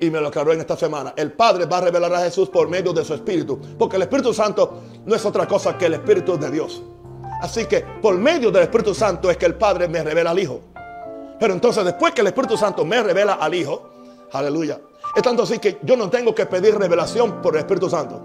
Y 0.00 0.10
me 0.10 0.20
lo 0.20 0.28
aclaró 0.28 0.52
en 0.52 0.58
esta 0.58 0.76
semana. 0.76 1.14
El 1.16 1.32
Padre 1.32 1.64
va 1.66 1.78
a 1.78 1.82
revelar 1.82 2.12
a 2.12 2.20
Jesús 2.22 2.48
por 2.48 2.68
medio 2.68 2.92
de 2.92 3.04
su 3.04 3.14
Espíritu. 3.14 3.60
Porque 3.78 3.94
el 3.94 4.02
Espíritu 4.02 4.34
Santo 4.34 4.82
no 5.06 5.14
es 5.14 5.24
otra 5.24 5.46
cosa 5.46 5.78
que 5.78 5.86
el 5.86 5.94
Espíritu 5.94 6.36
de 6.36 6.50
Dios. 6.50 6.82
Así 7.42 7.66
que 7.66 7.80
por 7.80 8.16
medio 8.16 8.52
del 8.52 8.62
Espíritu 8.62 8.94
Santo 8.94 9.28
es 9.28 9.36
que 9.36 9.46
el 9.46 9.56
Padre 9.56 9.88
me 9.88 10.00
revela 10.00 10.30
al 10.30 10.38
Hijo. 10.38 10.60
Pero 11.40 11.52
entonces 11.52 11.84
después 11.84 12.14
que 12.14 12.20
el 12.20 12.28
Espíritu 12.28 12.56
Santo 12.56 12.84
me 12.84 13.02
revela 13.02 13.34
al 13.34 13.52
Hijo, 13.52 13.90
aleluya. 14.30 14.80
Es 15.16 15.22
tanto 15.24 15.42
así 15.42 15.58
que 15.58 15.78
yo 15.82 15.96
no 15.96 16.08
tengo 16.08 16.32
que 16.32 16.46
pedir 16.46 16.78
revelación 16.78 17.42
por 17.42 17.54
el 17.54 17.62
Espíritu 17.62 17.90
Santo. 17.90 18.22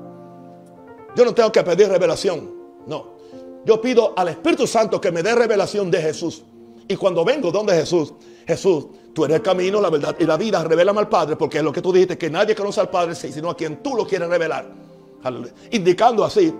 Yo 1.15 1.25
no 1.25 1.33
tengo 1.33 1.51
que 1.51 1.63
pedir 1.63 1.89
revelación. 1.89 2.47
No. 2.85 3.17
Yo 3.65 3.81
pido 3.81 4.13
al 4.15 4.27
Espíritu 4.27 4.67
Santo 4.67 5.01
que 5.01 5.11
me 5.11 5.23
dé 5.23 5.33
revelación 5.33 5.89
de 5.89 5.99
Jesús. 5.99 6.43
Y 6.87 6.95
cuando 6.95 7.25
vengo 7.25 7.51
donde 7.51 7.73
Jesús, 7.73 8.13
Jesús, 8.45 8.85
tú 9.15 9.25
eres 9.25 9.37
el 9.37 9.41
camino, 9.41 9.81
la 9.81 9.89
verdad 9.89 10.15
y 10.19 10.25
la 10.25 10.37
vida, 10.37 10.63
revélame 10.63 10.99
al 10.99 11.09
Padre, 11.09 11.35
porque 11.35 11.57
es 11.57 11.63
lo 11.63 11.73
que 11.73 11.81
tú 11.81 11.91
dijiste, 11.91 12.19
que 12.19 12.29
nadie 12.29 12.53
conoce 12.53 12.81
al 12.81 12.91
Padre, 12.91 13.15
sino 13.15 13.49
a 13.49 13.57
quien 13.57 13.81
tú 13.81 13.95
lo 13.95 14.05
quieres 14.05 14.29
revelar. 14.29 14.71
Aleluya. 15.23 15.53
Indicando 15.71 16.23
así 16.23 16.53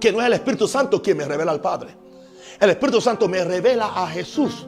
que 0.00 0.12
no 0.12 0.20
es 0.20 0.26
el 0.26 0.32
Espíritu 0.32 0.66
Santo 0.66 1.02
quien 1.02 1.16
me 1.16 1.24
revela 1.24 1.52
al 1.52 1.60
Padre. 1.60 1.94
El 2.58 2.70
Espíritu 2.70 3.00
Santo 3.00 3.28
me 3.28 3.44
revela 3.44 3.92
a 3.94 4.06
Jesús. 4.08 4.66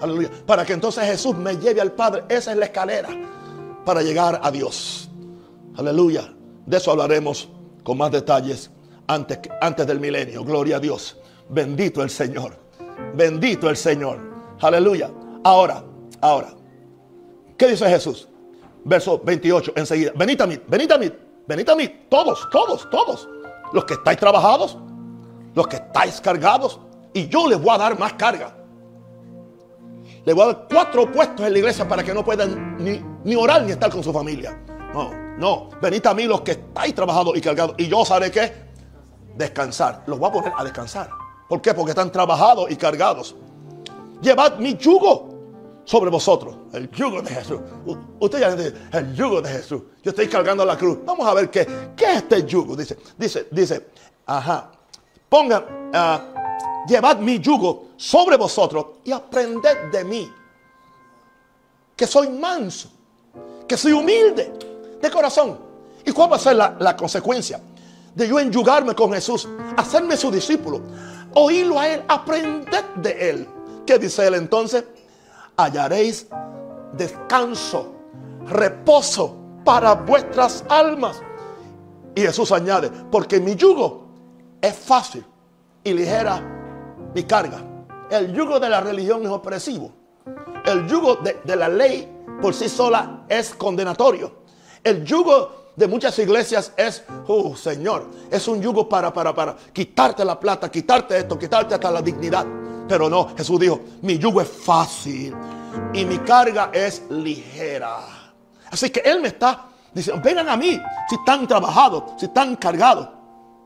Aleluya. 0.00 0.30
Para 0.44 0.64
que 0.64 0.72
entonces 0.72 1.04
Jesús 1.04 1.36
me 1.36 1.56
lleve 1.56 1.80
al 1.80 1.92
Padre. 1.92 2.24
Esa 2.28 2.52
es 2.52 2.58
la 2.58 2.66
escalera 2.66 3.08
para 3.84 4.02
llegar 4.02 4.40
a 4.42 4.50
Dios. 4.50 5.08
Aleluya. 5.76 6.32
De 6.66 6.76
eso 6.76 6.90
hablaremos 6.90 7.48
con 7.82 7.98
más 7.98 8.10
detalles 8.10 8.70
antes, 9.06 9.38
antes 9.60 9.86
del 9.86 10.00
milenio. 10.00 10.44
Gloria 10.44 10.76
a 10.76 10.80
Dios. 10.80 11.16
Bendito 11.48 12.02
el 12.02 12.10
Señor. 12.10 12.56
Bendito 13.14 13.68
el 13.68 13.76
Señor. 13.76 14.18
Aleluya. 14.60 15.10
Ahora, 15.42 15.84
ahora. 16.20 16.54
¿Qué 17.56 17.68
dice 17.68 17.88
Jesús? 17.88 18.28
Verso 18.84 19.20
28 19.24 19.72
enseguida. 19.76 20.12
Venid 20.14 20.40
a 20.40 20.46
mí, 20.46 20.60
venid 20.66 20.90
a 20.92 20.98
mí, 20.98 21.10
venid 21.46 21.68
a 21.68 21.74
mí. 21.74 22.06
Todos, 22.08 22.48
todos, 22.50 22.88
todos. 22.90 23.28
Los 23.74 23.84
que 23.86 23.94
estáis 23.94 24.16
trabajados, 24.18 24.78
los 25.52 25.66
que 25.66 25.76
estáis 25.76 26.20
cargados. 26.20 26.78
Y 27.12 27.26
yo 27.26 27.48
les 27.48 27.60
voy 27.60 27.74
a 27.74 27.78
dar 27.78 27.98
más 27.98 28.12
carga. 28.12 28.54
Le 30.24 30.32
voy 30.32 30.44
a 30.44 30.46
dar 30.46 30.68
cuatro 30.70 31.10
puestos 31.10 31.44
en 31.44 31.52
la 31.52 31.58
iglesia 31.58 31.86
para 31.88 32.04
que 32.04 32.14
no 32.14 32.24
puedan 32.24 32.76
ni, 32.78 33.34
orar 33.34 33.64
ni 33.64 33.72
estar 33.72 33.90
con 33.90 34.04
su 34.04 34.12
familia. 34.12 34.56
No, 34.94 35.10
no. 35.38 35.68
Venid 35.82 36.06
a 36.06 36.14
mí 36.14 36.22
los 36.22 36.42
que 36.42 36.52
estáis 36.52 36.94
trabajados 36.94 37.36
y 37.36 37.40
cargados. 37.40 37.74
Y 37.76 37.88
yo 37.88 37.98
os 37.98 38.10
haré 38.12 38.30
que 38.30 38.52
descansar. 39.34 40.04
Los 40.06 40.20
voy 40.20 40.28
a 40.28 40.32
poner 40.32 40.52
a 40.56 40.62
descansar. 40.62 41.10
¿Por 41.48 41.60
qué? 41.60 41.74
Porque 41.74 41.90
están 41.90 42.12
trabajados 42.12 42.70
y 42.70 42.76
cargados. 42.76 43.34
Llevad 44.22 44.58
mi 44.58 44.76
yugo 44.76 45.33
sobre 45.84 46.10
vosotros. 46.10 46.56
El 46.72 46.90
yugo 46.90 47.22
de 47.22 47.30
Jesús. 47.30 47.60
Usted 48.18 48.40
ya 48.40 48.54
dice, 48.54 48.74
el 48.92 49.14
yugo 49.14 49.40
de 49.40 49.50
Jesús. 49.50 49.82
Yo 50.02 50.10
estoy 50.10 50.28
cargando 50.28 50.64
la 50.64 50.76
cruz. 50.76 50.98
Vamos 51.04 51.26
a 51.26 51.34
ver 51.34 51.50
qué, 51.50 51.66
qué 51.96 52.04
es 52.04 52.16
este 52.18 52.44
yugo. 52.44 52.76
Dice, 52.76 52.96
dice, 53.16 53.48
dice, 53.50 53.86
ajá. 54.26 54.70
Pongan, 55.28 55.64
uh, 55.92 56.86
llevad 56.86 57.18
mi 57.18 57.40
yugo 57.40 57.88
sobre 57.96 58.36
vosotros 58.36 58.86
y 59.04 59.12
aprended 59.12 59.90
de 59.90 60.04
mí, 60.04 60.32
que 61.96 62.06
soy 62.06 62.28
manso, 62.28 62.90
que 63.66 63.76
soy 63.76 63.92
humilde 63.92 64.52
de 65.00 65.10
corazón. 65.10 65.58
¿Y 66.04 66.12
cuál 66.12 66.32
va 66.32 66.36
a 66.36 66.38
ser 66.38 66.56
la, 66.56 66.96
consecuencia 66.96 67.60
de 68.14 68.28
yo 68.28 68.38
enyugarme 68.38 68.94
con 68.94 69.12
Jesús, 69.12 69.48
hacerme 69.76 70.16
su 70.16 70.30
discípulo, 70.30 70.82
oírlo 71.34 71.80
a 71.80 71.88
Él, 71.88 72.04
aprended 72.06 72.84
de 72.96 73.30
Él? 73.30 73.48
¿Qué 73.86 73.98
dice 73.98 74.26
Él 74.26 74.34
entonces? 74.34 74.84
Hallaréis 75.56 76.28
descanso, 76.96 77.94
reposo 78.46 79.36
para 79.64 79.94
vuestras 79.94 80.64
almas. 80.68 81.20
Y 82.14 82.22
Jesús 82.22 82.52
añade, 82.52 82.90
porque 83.10 83.40
mi 83.40 83.56
yugo 83.56 84.06
es 84.60 84.74
fácil 84.74 85.24
y 85.82 85.92
ligera 85.92 86.40
mi 87.14 87.24
carga. 87.24 87.58
El 88.10 88.32
yugo 88.32 88.60
de 88.60 88.68
la 88.68 88.80
religión 88.80 89.22
es 89.24 89.30
opresivo. 89.30 89.90
El 90.64 90.86
yugo 90.86 91.16
de, 91.16 91.56
la 91.56 91.68
ley 91.68 92.08
por 92.40 92.54
sí 92.54 92.68
sola 92.68 93.24
es 93.28 93.54
condenatorio. 93.54 94.44
El 94.82 95.04
yugo 95.04 95.64
de 95.76 95.88
muchas 95.88 96.18
iglesias 96.18 96.72
es, 96.76 97.02
oh 97.26 97.56
Señor, 97.56 98.06
es 98.30 98.46
un 98.46 98.62
yugo 98.62 98.88
para, 98.88 99.12
para, 99.12 99.34
para 99.34 99.56
quitarte 99.72 100.24
la 100.24 100.38
plata, 100.38 100.70
quitarte 100.70 101.18
esto, 101.18 101.38
quitarte 101.38 101.74
hasta 101.74 101.90
la 101.90 102.00
dignidad. 102.00 102.46
Pero 102.88 103.08
no, 103.08 103.34
Jesús 103.36 103.58
dijo, 103.60 103.80
mi 104.02 104.18
yugo 104.18 104.40
es 104.40 104.48
fácil 104.48 105.34
y 105.92 106.04
mi 106.04 106.18
carga 106.18 106.70
es 106.72 107.02
ligera. 107.10 108.32
Así 108.70 108.90
que 108.90 109.00
Él 109.00 109.20
me 109.20 109.28
está 109.28 109.66
diciendo, 109.92 110.22
vengan 110.24 110.48
a 110.48 110.56
mí 110.56 110.80
si 111.08 111.14
están 111.14 111.46
trabajados, 111.46 112.04
si 112.18 112.26
están 112.26 112.56
cargados, 112.56 113.08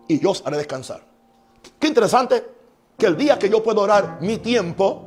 y 0.07 0.21
yo 0.21 0.31
os 0.31 0.43
haré 0.47 0.57
descansar. 0.57 1.03
Qué 1.79 1.89
interesante 1.89 2.45
que 2.97 3.07
el 3.07 3.17
día 3.17 3.39
que 3.39 3.49
yo 3.49 3.63
puedo 3.63 3.83
orar 3.83 4.19
mi 4.21 4.39
tiempo, 4.39 5.05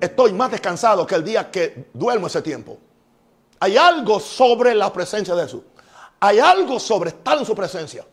estoy 0.00 0.32
más 0.32 0.50
descansado 0.50 1.06
que 1.06 1.14
el 1.14 1.24
día 1.24 1.50
que 1.50 1.90
duermo 1.92 2.26
ese 2.26 2.42
tiempo. 2.42 2.78
Hay 3.60 3.76
algo 3.76 4.18
sobre 4.20 4.74
la 4.74 4.92
presencia 4.92 5.34
de 5.34 5.42
Jesús. 5.42 5.62
Hay 6.20 6.38
algo 6.38 6.78
sobre 6.78 7.10
estar 7.10 7.38
en 7.38 7.44
su 7.44 7.54
presencia. 7.54 8.06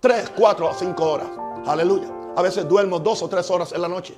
Tres, 0.00 0.30
cuatro, 0.36 0.70
cinco 0.78 1.12
horas. 1.12 1.28
Aleluya. 1.66 2.08
A 2.36 2.42
veces 2.42 2.68
duermo 2.68 2.98
dos 2.98 3.22
o 3.22 3.28
tres 3.28 3.50
horas 3.50 3.72
en 3.72 3.82
la 3.82 3.88
noche. 3.88 4.14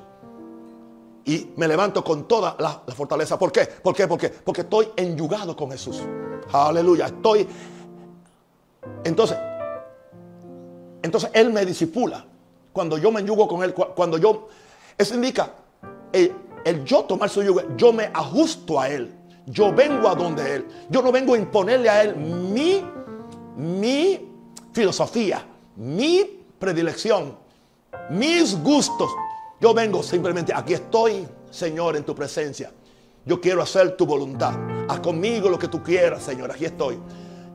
Y 1.28 1.50
me 1.56 1.68
levanto 1.68 2.02
con 2.02 2.26
toda 2.26 2.56
la, 2.58 2.94
fortaleza. 2.94 3.38
¿Por 3.38 3.52
qué? 3.52 3.66
¿Por 3.66 3.94
qué? 3.94 4.08
Porque, 4.08 4.30
porque 4.30 4.62
estoy 4.62 4.88
enyugado 4.96 5.54
con 5.54 5.70
Jesús. 5.70 6.00
Aleluya. 6.50 7.04
Estoy. 7.04 7.46
Entonces, 9.04 9.36
entonces 11.02 11.28
Él 11.34 11.52
me 11.52 11.66
disipula. 11.66 12.24
Cuando 12.72 12.96
yo 12.96 13.12
me 13.12 13.20
enyugo 13.20 13.46
con 13.46 13.62
Él, 13.62 13.74
cuando 13.74 14.16
yo. 14.16 14.48
Eso 14.96 15.14
indica 15.14 15.52
el, 16.12 16.34
el 16.64 16.82
yo 16.86 17.04
tomar 17.04 17.28
su 17.28 17.42
yugo. 17.42 17.60
Yo 17.76 17.92
me 17.92 18.06
ajusto 18.06 18.80
a 18.80 18.88
Él. 18.88 19.14
Yo 19.44 19.70
vengo 19.74 20.08
a 20.08 20.14
donde 20.14 20.54
Él. 20.54 20.66
Yo 20.88 21.02
no 21.02 21.12
vengo 21.12 21.34
a 21.34 21.36
imponerle 21.36 21.90
a 21.90 22.04
Él 22.04 22.16
mi, 22.16 22.82
mi 23.54 24.30
filosofía, 24.72 25.44
mi 25.76 26.42
predilección, 26.58 27.36
mis 28.08 28.58
gustos. 28.62 29.10
Yo 29.60 29.74
vengo 29.74 30.02
simplemente, 30.02 30.52
aquí 30.54 30.74
estoy, 30.74 31.26
Señor, 31.50 31.96
en 31.96 32.04
tu 32.04 32.14
presencia. 32.14 32.70
Yo 33.24 33.40
quiero 33.40 33.62
hacer 33.62 33.96
tu 33.96 34.06
voluntad. 34.06 34.54
Haz 34.88 35.00
conmigo 35.00 35.48
lo 35.48 35.58
que 35.58 35.68
tú 35.68 35.82
quieras, 35.82 36.22
Señor. 36.22 36.50
Aquí 36.50 36.64
estoy. 36.64 36.98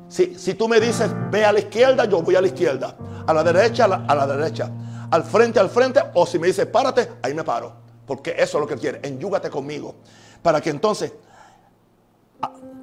Si, 0.08 0.36
si 0.36 0.54
tú 0.54 0.68
me 0.68 0.80
dices, 0.80 1.10
ve 1.32 1.46
a 1.46 1.52
la 1.52 1.60
izquierda, 1.60 2.06
yo 2.06 2.22
voy 2.22 2.36
a 2.36 2.42
la 2.42 2.48
izquierda. 2.48 2.96
A 3.26 3.34
la 3.34 3.44
derecha, 3.44 3.86
a 3.86 4.16
la, 4.16 4.28
derecha. 4.28 4.70
Al 5.10 5.24
frente, 5.24 5.60
al 5.60 5.70
frente. 5.70 6.02
O 6.14 6.26
si 6.26 6.38
me 6.38 6.48
dices, 6.48 6.66
párate, 6.68 7.14
ahí 7.22 7.34
me 7.34 7.44
paro. 7.44 7.74
Porque 8.06 8.36
eso 8.38 8.58
es 8.58 8.62
lo 8.62 8.68
que 8.68 8.76
quiere. 8.76 9.00
Enyúgate 9.02 9.50
conmigo. 9.50 9.96
Para 10.42 10.62
que 10.62 10.70
entonces 10.70 11.14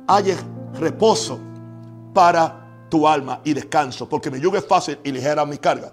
haya 0.07 0.37
reposo 0.75 1.39
para 2.13 2.87
tu 2.89 3.07
alma 3.07 3.41
y 3.45 3.55
descanso, 3.55 4.09
porque 4.09 4.31
mi 4.31 4.41
yugo 4.41 4.57
es 4.57 4.67
fácil 4.67 4.99
y 5.05 5.13
ligera 5.13 5.47
mi 5.47 5.59
carga. 5.59 5.93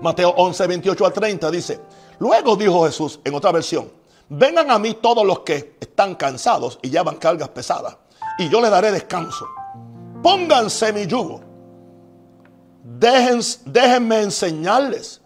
Mateo 0.00 0.30
11, 0.30 0.66
28 0.66 1.06
al 1.06 1.12
30 1.12 1.50
dice, 1.50 1.80
luego 2.20 2.54
dijo 2.54 2.86
Jesús 2.86 3.18
en 3.24 3.34
otra 3.34 3.50
versión, 3.50 3.90
vengan 4.28 4.70
a 4.70 4.78
mí 4.78 4.94
todos 4.94 5.26
los 5.26 5.40
que 5.40 5.76
están 5.80 6.14
cansados 6.14 6.78
y 6.82 6.90
llevan 6.90 7.16
cargas 7.16 7.48
pesadas, 7.48 7.96
y 8.38 8.48
yo 8.48 8.60
les 8.60 8.70
daré 8.70 8.92
descanso. 8.92 9.48
Pónganse 10.22 10.92
mi 10.92 11.06
yugo. 11.06 11.40
déjenme 12.84 14.20
enseñarles, 14.20 15.20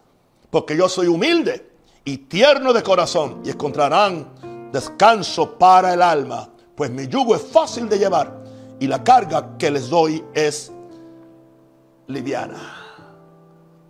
porque 0.51 0.77
yo 0.77 0.89
soy 0.89 1.09
humilde 1.09 1.71
y 2.05 2.17
tierno 2.17 2.73
de 2.73 2.83
corazón, 2.83 3.43
y 3.45 3.51
encontrarán 3.51 4.71
descanso 4.73 5.59
para 5.59 5.93
el 5.93 6.01
alma 6.01 6.49
pues 6.75 6.91
mi 6.91 7.07
yugo 7.07 7.35
es 7.35 7.43
fácil 7.43 7.89
de 7.89 7.99
llevar 7.99 8.43
y 8.81 8.87
la 8.87 9.03
carga 9.05 9.57
que 9.57 9.71
les 9.71 9.89
doy 9.89 10.25
es 10.35 10.73
liviana. 12.09 12.81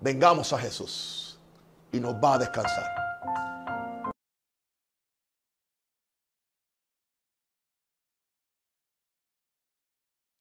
Vengamos 0.01 0.53
a 0.53 0.59
Jesús 0.59 1.24
y 1.95 2.01
nos 2.01 2.15
va 2.15 2.35
a 2.35 2.39
descansar. 2.39 3.05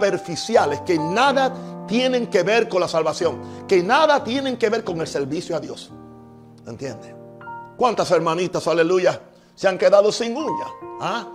superficiales 0.03 0.81
que 0.81 0.97
nada 0.97 1.53
tienen 1.87 2.27
que 2.27 2.43
ver 2.43 2.67
con 2.67 2.81
la 2.81 2.89
salvación, 2.89 3.65
que 3.67 3.81
nada 3.81 4.21
tienen 4.21 4.57
que 4.57 4.69
ver 4.69 4.83
con 4.83 4.99
el 4.99 5.07
servicio 5.07 5.55
a 5.55 5.61
Dios. 5.61 5.91
¿Entiende? 6.67 7.15
¿Cuántas 7.77 8.11
hermanitas, 8.11 8.67
aleluya, 8.67 9.21
se 9.55 9.67
han 9.69 9.77
quedado 9.77 10.11
sin 10.11 10.35
uñas? 10.35 10.69
¿Ah? 10.99 11.27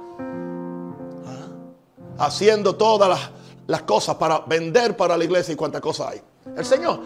haciendo 2.18 2.74
todas 2.74 3.30
las, 3.66 3.82
cosas 3.82 4.16
para 4.16 4.40
vender 4.40 4.96
para 4.96 5.16
la 5.16 5.24
iglesia 5.24 5.54
y 5.54 5.56
cuántas 5.56 5.80
cosas 5.80 6.08
hay. 6.12 6.22
El 6.56 6.64
Señor, 6.64 7.00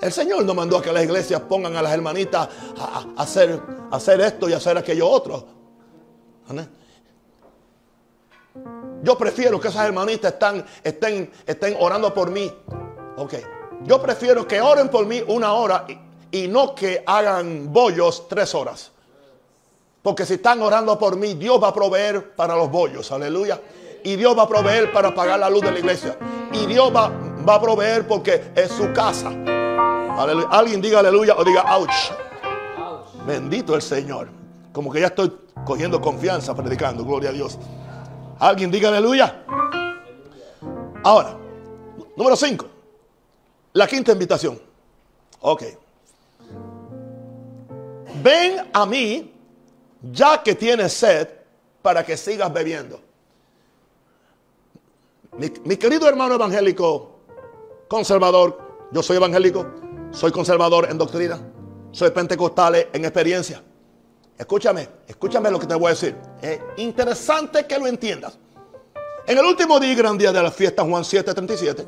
el 0.00 0.12
Señor 0.12 0.44
no 0.44 0.54
mandó 0.54 0.78
a 0.78 0.82
que 0.82 0.92
las 0.92 1.02
iglesias 1.02 1.40
pongan 1.42 1.76
a 1.76 1.82
las 1.82 1.92
hermanitas 1.92 2.48
a, 2.78 3.06
hacer, 3.16 3.60
hacer 3.90 4.20
esto 4.20 4.48
y 4.48 4.52
hacer 4.52 4.78
aquello 4.78 5.08
otro. 5.08 5.46
Yo 9.02 9.18
prefiero 9.18 9.60
que 9.60 9.68
esas 9.68 9.86
hermanitas 9.86 10.32
están, 10.32 10.64
estén, 10.82 11.30
estén 11.46 11.76
orando 11.78 12.12
por 12.14 12.30
mí. 12.30 12.52
Ok. 13.16 13.34
Yo 13.84 14.00
prefiero 14.00 14.46
que 14.46 14.60
oren 14.60 14.88
por 14.88 15.06
mí 15.06 15.22
una 15.26 15.52
hora 15.52 15.84
y, 15.88 16.44
y 16.44 16.48
no 16.48 16.74
que 16.74 17.02
hagan 17.06 17.72
bollos 17.72 18.28
tres 18.28 18.54
horas. 18.54 18.90
Porque 20.02 20.24
si 20.24 20.34
están 20.34 20.62
orando 20.62 20.98
por 20.98 21.16
mí, 21.16 21.34
Dios 21.34 21.62
va 21.62 21.68
a 21.68 21.74
proveer 21.74 22.34
para 22.34 22.56
los 22.56 22.70
bollos. 22.70 23.10
Aleluya. 23.12 23.60
Y 24.04 24.16
Dios 24.16 24.36
va 24.36 24.44
a 24.44 24.48
proveer 24.48 24.92
para 24.92 25.14
pagar 25.14 25.38
la 25.40 25.50
luz 25.50 25.62
de 25.62 25.72
la 25.72 25.78
iglesia. 25.78 26.16
Y 26.52 26.66
Dios 26.66 26.94
va, 26.94 27.10
va 27.48 27.56
a 27.56 27.60
proveer 27.60 28.06
porque 28.06 28.52
es 28.54 28.70
su 28.70 28.92
casa. 28.92 29.57
Alguien 30.50 30.80
diga 30.80 30.98
aleluya 30.98 31.36
o 31.36 31.44
diga 31.44 31.62
ouch. 31.76 32.12
Bendito 33.26 33.74
el 33.74 33.82
Señor. 33.82 34.28
Como 34.72 34.90
que 34.90 35.00
ya 35.00 35.06
estoy 35.08 35.32
cogiendo 35.64 36.00
confianza 36.00 36.54
predicando. 36.54 37.04
Gloria 37.04 37.30
a 37.30 37.32
Dios. 37.32 37.58
Alguien 38.38 38.70
diga 38.70 38.88
aleluya. 38.88 39.44
Ahora, 41.04 41.36
número 42.16 42.36
5. 42.36 42.66
La 43.74 43.86
quinta 43.86 44.12
invitación. 44.12 44.60
Ok. 45.40 45.62
Ven 48.22 48.68
a 48.72 48.86
mí 48.86 49.32
ya 50.02 50.42
que 50.42 50.54
tienes 50.54 50.92
sed 50.92 51.28
para 51.82 52.04
que 52.04 52.16
sigas 52.16 52.52
bebiendo. 52.52 53.00
Mi, 55.36 55.76
querido 55.76 56.08
hermano 56.08 56.34
evangélico, 56.34 57.20
conservador, 57.86 58.58
yo 58.90 59.02
soy 59.04 59.18
evangélico, 59.18 59.66
soy 60.18 60.32
conservador 60.32 60.90
en 60.90 60.98
doctrina, 60.98 61.38
soy 61.92 62.10
pentecostal 62.10 62.74
en 62.92 63.04
experiencia. 63.04 63.62
Escúchame, 64.36 64.88
escúchame 65.06 65.48
lo 65.48 65.60
que 65.60 65.66
te 65.66 65.76
voy 65.76 65.86
a 65.86 65.90
decir. 65.90 66.16
Es 66.42 66.58
interesante 66.76 67.64
que 67.68 67.78
lo 67.78 67.86
entiendas. 67.86 68.36
En 69.28 69.38
el 69.38 69.44
último 69.44 69.78
día 69.78 69.94
gran 69.94 70.18
día 70.18 70.32
de 70.32 70.42
la 70.42 70.50
fiesta, 70.50 70.82
Juan 70.82 71.04
7:37, 71.04 71.86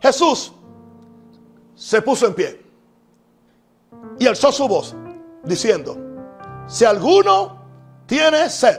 Jesús 0.00 0.52
se 1.74 2.02
puso 2.02 2.28
en 2.28 2.34
pie 2.34 2.62
y 4.20 4.28
alzó 4.28 4.52
su 4.52 4.68
voz 4.68 4.94
diciendo, 5.42 5.96
si 6.68 6.84
alguno 6.84 7.64
tiene 8.06 8.48
sed, 8.48 8.78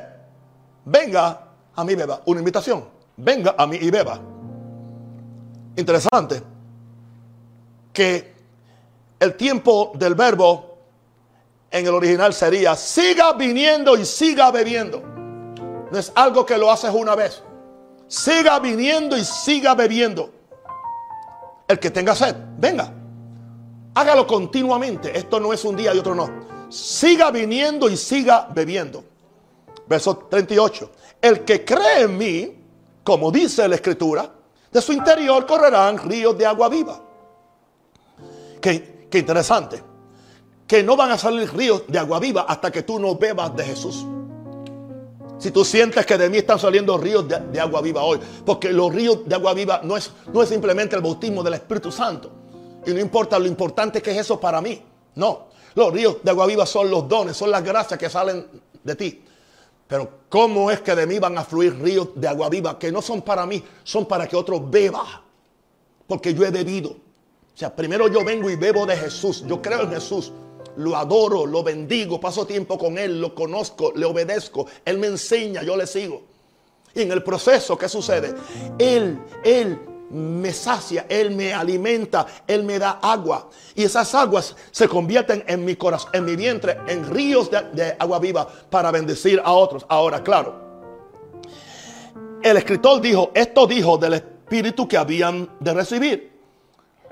venga 0.85 1.49
a 1.75 1.83
mí 1.83 1.93
beba. 1.93 2.21
Una 2.25 2.39
invitación. 2.39 2.85
Venga 3.17 3.53
a 3.57 3.67
mí 3.67 3.77
y 3.81 3.91
beba. 3.91 4.17
Interesante 5.75 6.41
que 7.93 8.33
el 9.19 9.35
tiempo 9.35 9.91
del 9.95 10.15
verbo 10.15 10.77
en 11.71 11.85
el 11.85 11.93
original 11.93 12.33
sería 12.33 12.75
siga 12.75 13.33
viniendo 13.33 13.97
y 13.97 14.05
siga 14.05 14.51
bebiendo. 14.51 15.01
No 15.91 15.97
es 15.97 16.11
algo 16.15 16.45
que 16.45 16.57
lo 16.57 16.71
haces 16.71 16.91
una 16.93 17.15
vez. 17.15 17.43
Siga 18.07 18.59
viniendo 18.59 19.17
y 19.17 19.23
siga 19.23 19.75
bebiendo. 19.75 20.31
El 21.67 21.79
que 21.79 21.91
tenga 21.91 22.15
sed, 22.15 22.35
venga. 22.57 22.93
Hágalo 23.93 24.25
continuamente. 24.25 25.17
Esto 25.17 25.39
no 25.39 25.53
es 25.53 25.63
un 25.65 25.75
día 25.75 25.93
y 25.93 25.99
otro 25.99 26.15
no. 26.15 26.29
Siga 26.69 27.31
viniendo 27.31 27.89
y 27.89 27.97
siga 27.97 28.47
bebiendo. 28.53 29.03
Verso 29.87 30.17
38. 30.29 30.91
El 31.21 31.43
que 31.43 31.65
cree 31.65 32.03
en 32.03 32.17
mí, 32.17 32.63
como 33.03 33.31
dice 33.31 33.67
la 33.67 33.75
escritura, 33.75 34.31
de 34.71 34.81
su 34.81 34.93
interior 34.93 35.45
correrán 35.45 35.97
ríos 35.97 36.37
de 36.37 36.45
agua 36.45 36.69
viva. 36.69 37.08
Qué, 38.61 39.07
interesante. 39.13 39.81
Que 40.67 40.83
no 40.83 40.95
van 40.95 41.11
a 41.11 41.17
salir 41.17 41.51
ríos 41.53 41.83
de 41.87 41.97
agua 41.97 42.19
viva 42.19 42.45
hasta 42.47 42.71
que 42.71 42.83
tú 42.83 42.99
no 42.99 43.15
bebas 43.15 43.55
de 43.55 43.63
Jesús. 43.63 44.05
Si 45.39 45.51
tú 45.51 45.63
sientes 45.63 46.05
que 46.05 46.17
de 46.17 46.29
mí 46.29 46.37
están 46.37 46.59
saliendo 46.59 46.97
ríos 46.97 47.25
de, 47.27 47.59
agua 47.59 47.81
viva 47.81 48.03
hoy, 48.03 48.19
porque 48.45 48.71
los 48.71 48.93
ríos 48.93 49.19
de 49.25 49.35
agua 49.35 49.53
viva 49.53 49.81
no 49.83 49.95
es, 49.95 50.11
no 50.33 50.43
es 50.43 50.49
simplemente 50.49 50.95
el 50.95 51.01
bautismo 51.01 51.41
del 51.41 51.53
Espíritu 51.53 51.91
Santo. 51.91 52.29
Y 52.85 52.91
no 52.91 52.99
importa 52.99 53.39
lo 53.39 53.47
importante 53.47 54.01
que 54.01 54.11
es 54.11 54.17
eso 54.17 54.39
para 54.39 54.61
mí. 54.61 54.81
No, 55.15 55.47
los 55.75 55.93
ríos 55.93 56.17
de 56.21 56.31
agua 56.31 56.45
viva 56.45 56.65
son 56.65 56.91
los 56.91 57.07
dones, 57.07 57.37
son 57.37 57.51
las 57.51 57.63
gracias 57.63 57.97
que 57.97 58.09
salen 58.09 58.45
de 58.83 58.95
ti. 58.95 59.23
Pero 59.87 60.09
¿cómo 60.29 60.69
es 60.69 60.81
que 60.81 60.93
de 60.93 61.07
mí 61.07 61.17
van 61.17 61.37
a 61.37 61.43
fluir 61.43 61.81
ríos 61.81 62.09
de 62.15 62.27
agua 62.27 62.49
viva 62.49 62.77
que 62.77 62.91
no 62.91 63.01
son 63.01 63.21
para 63.21 63.45
mí, 63.45 63.63
son 63.83 64.05
para 64.05 64.27
que 64.27 64.35
otro 64.35 64.59
beba? 64.59 65.23
Porque 66.05 66.33
yo 66.33 66.45
he 66.45 66.51
bebido. 66.51 66.95
Sea, 67.59 67.75
primero 67.75 68.07
yo 68.07 68.23
vengo 68.23 68.49
y 68.49 68.55
bebo 68.55 68.85
de 68.85 68.95
Jesús. 68.95 69.43
Yo 69.45 69.61
creo 69.61 69.81
en 69.81 69.89
Jesús. 69.89 70.31
lo 70.77 70.95
adoro, 70.95 71.45
lo 71.45 71.61
bendigo, 71.61 72.17
paso 72.17 72.47
tiempo 72.47 72.77
con 72.77 72.97
Él, 72.97 73.19
lo 73.19 73.35
conozco, 73.35 73.91
le 73.93 74.05
obedezco, 74.05 74.65
Él 74.85 74.97
me 74.97 75.07
enseña, 75.07 75.61
yo 75.61 75.75
le 75.75 75.85
sigo. 75.85 76.21
Y 76.95 77.01
en 77.01 77.11
el 77.11 77.21
proceso, 77.21 77.77
¿qué 77.77 77.89
sucede? 77.89 78.33
Él, 78.77 79.19
Él 79.43 79.77
me 80.09 80.53
sacia, 80.53 81.05
Él 81.09 81.31
me 81.31 81.53
alimenta, 81.53 82.25
Él 82.47 82.63
me 82.63 82.79
da 82.79 82.91
agua. 83.01 83.49
Y 83.75 83.83
esas 83.83 84.15
aguas 84.15 84.55
se 84.71 84.87
convierten 84.87 85.43
en 85.45 85.65
mi 85.65 85.75
corazón, 85.75 86.11
en 86.13 86.23
mi 86.23 86.37
vientre, 86.37 86.77
en 86.87 87.13
ríos 87.13 87.51
de 87.51 87.93
agua 87.99 88.19
viva 88.19 88.47
para 88.69 88.89
bendecir 88.89 89.41
a 89.43 89.51
otros. 89.51 89.85
Ahora, 89.89 90.23
claro, 90.23 90.55
el 92.41 92.55
escritor 92.55 93.01
dijo, 93.01 93.31
esto 93.33 93.67
dijo 93.67 93.97
del 93.97 94.13
Espíritu 94.13 94.87
que 94.87 94.95
habían 94.95 95.49
de 95.59 95.73
recibir 95.73 96.38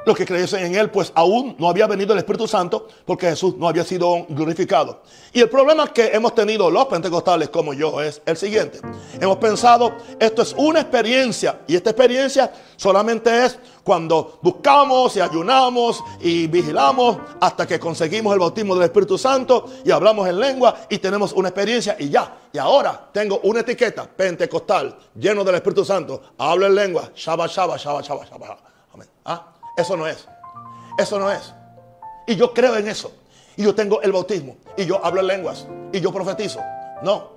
los 0.08 0.18
que 0.18 0.26
creyesen 0.26 0.66
en 0.66 0.76
él, 0.76 0.89
pues 0.89 1.12
aún 1.14 1.55
no 1.60 1.70
había 1.70 1.86
venido 1.86 2.14
el 2.14 2.20
Espíritu 2.20 2.47
Santo 2.47 2.88
porque 3.05 3.28
Jesús 3.28 3.55
no 3.58 3.68
había 3.68 3.84
sido 3.84 4.26
glorificado. 4.30 5.01
Y 5.34 5.41
el 5.41 5.49
problema 5.49 5.91
que 5.93 6.08
hemos 6.08 6.34
tenido 6.34 6.72
los 6.72 6.86
pentecostales 6.86 7.49
como 7.49 7.74
yo 7.74 8.01
es 8.01 8.22
el 8.26 8.38
siguiente. 8.38 8.80
Hemos 9.20 9.38
pensado, 9.38 9.95
esto 10.20 10.41
es 10.41 10.55
una 10.58 10.80
experiencia 10.80 11.60
y 11.68 11.76
esta 11.76 11.91
experiencia 11.91 12.51
solamente 12.78 13.45
es 13.45 13.60
cuando 13.84 14.39
buscamos 14.41 15.16
y 15.18 15.22
ayunamos 15.22 16.03
y 16.22 16.47
vigilamos 16.47 17.18
hasta 17.39 17.68
que 17.68 17.80
conseguimos 17.80 18.34
el 18.34 18.39
bautismo 18.39 18.76
del 18.76 18.86
Espíritu 18.86 19.18
Santo 19.18 19.70
y 19.84 19.91
hablamos 19.91 20.28
en 20.28 20.39
lengua 20.39 20.76
y 20.89 20.97
tenemos 20.99 21.34
una 21.34 21.49
experiencia 21.49 21.97
y 21.99 22.10
ya. 22.10 22.47
Y 22.53 22.58
ahora 22.58 23.10
tengo 23.12 23.39
una 23.43 23.60
etiqueta 23.60 24.08
pentecostal 24.08 24.97
lleno 25.16 25.43
del 25.43 25.55
Espíritu 25.55 25.84
Santo. 25.84 26.22
Hablo 26.38 26.66
en 26.66 26.76
lengua. 26.76 27.12
Shaba, 27.14 27.47
shaba, 27.47 27.78
shaba, 27.78 28.01
shaba, 28.01 28.26
shaba. 28.26 28.58
Amén. 28.93 29.08
¿Ah? 29.26 29.57
Eso 29.78 29.95
no 29.95 30.07
es. 30.07 30.28
Eso 30.97 31.19
no 31.19 31.32
es. 31.32 31.53
Y 32.25 32.36
yo 32.36 32.53
creo 32.53 32.75
en 32.75 32.88
eso. 32.88 33.13
Y 33.55 33.63
yo 33.63 33.73
tengo 33.73 34.01
el 34.01 34.11
bautismo. 34.11 34.57
Y 34.75 34.86
yo 34.86 35.03
hablo 35.03 35.21
en 35.21 35.28
lenguas. 35.28 35.67
Y 35.93 36.01
yo 36.01 36.11
profetizo. 36.11 36.59
No. 37.03 37.30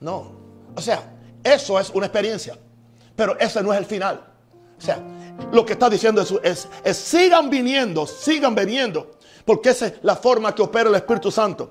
No. 0.00 0.32
O 0.76 0.80
sea, 0.80 1.02
eso 1.42 1.80
es 1.80 1.90
una 1.90 2.06
experiencia. 2.06 2.56
Pero 3.16 3.38
ese 3.38 3.62
no 3.62 3.72
es 3.72 3.78
el 3.78 3.86
final. 3.86 4.24
O 4.76 4.80
sea, 4.80 4.98
lo 5.52 5.64
que 5.64 5.72
está 5.72 5.88
diciendo 5.88 6.20
Jesús 6.20 6.40
es, 6.42 6.68
es 6.84 6.96
sigan 6.96 7.48
viniendo, 7.48 8.06
sigan 8.06 8.54
viniendo. 8.54 9.12
Porque 9.44 9.70
esa 9.70 9.86
es 9.86 9.94
la 10.02 10.16
forma 10.16 10.54
que 10.54 10.62
opera 10.62 10.88
el 10.88 10.94
Espíritu 10.94 11.30
Santo. 11.30 11.70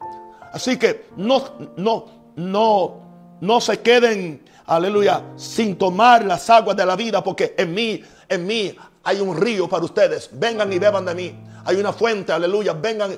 Así 0.51 0.77
que 0.77 1.07
no, 1.17 1.43
no, 1.77 2.05
no, 2.35 3.01
no 3.41 3.61
se 3.61 3.79
queden, 3.79 4.43
aleluya, 4.65 5.23
sin 5.35 5.77
tomar 5.77 6.23
las 6.25 6.49
aguas 6.49 6.77
de 6.77 6.85
la 6.85 6.95
vida. 6.95 7.23
Porque 7.23 7.55
en 7.57 7.73
mí, 7.73 8.01
en 8.29 8.45
mí 8.45 8.75
hay 9.03 9.19
un 9.19 9.35
río 9.35 9.67
para 9.67 9.83
ustedes. 9.83 10.29
Vengan 10.31 10.71
y 10.71 10.79
beban 10.79 11.05
de 11.05 11.13
mí. 11.13 11.43
Hay 11.65 11.75
una 11.77 11.93
fuente, 11.93 12.31
aleluya. 12.31 12.73
Vengan. 12.73 13.17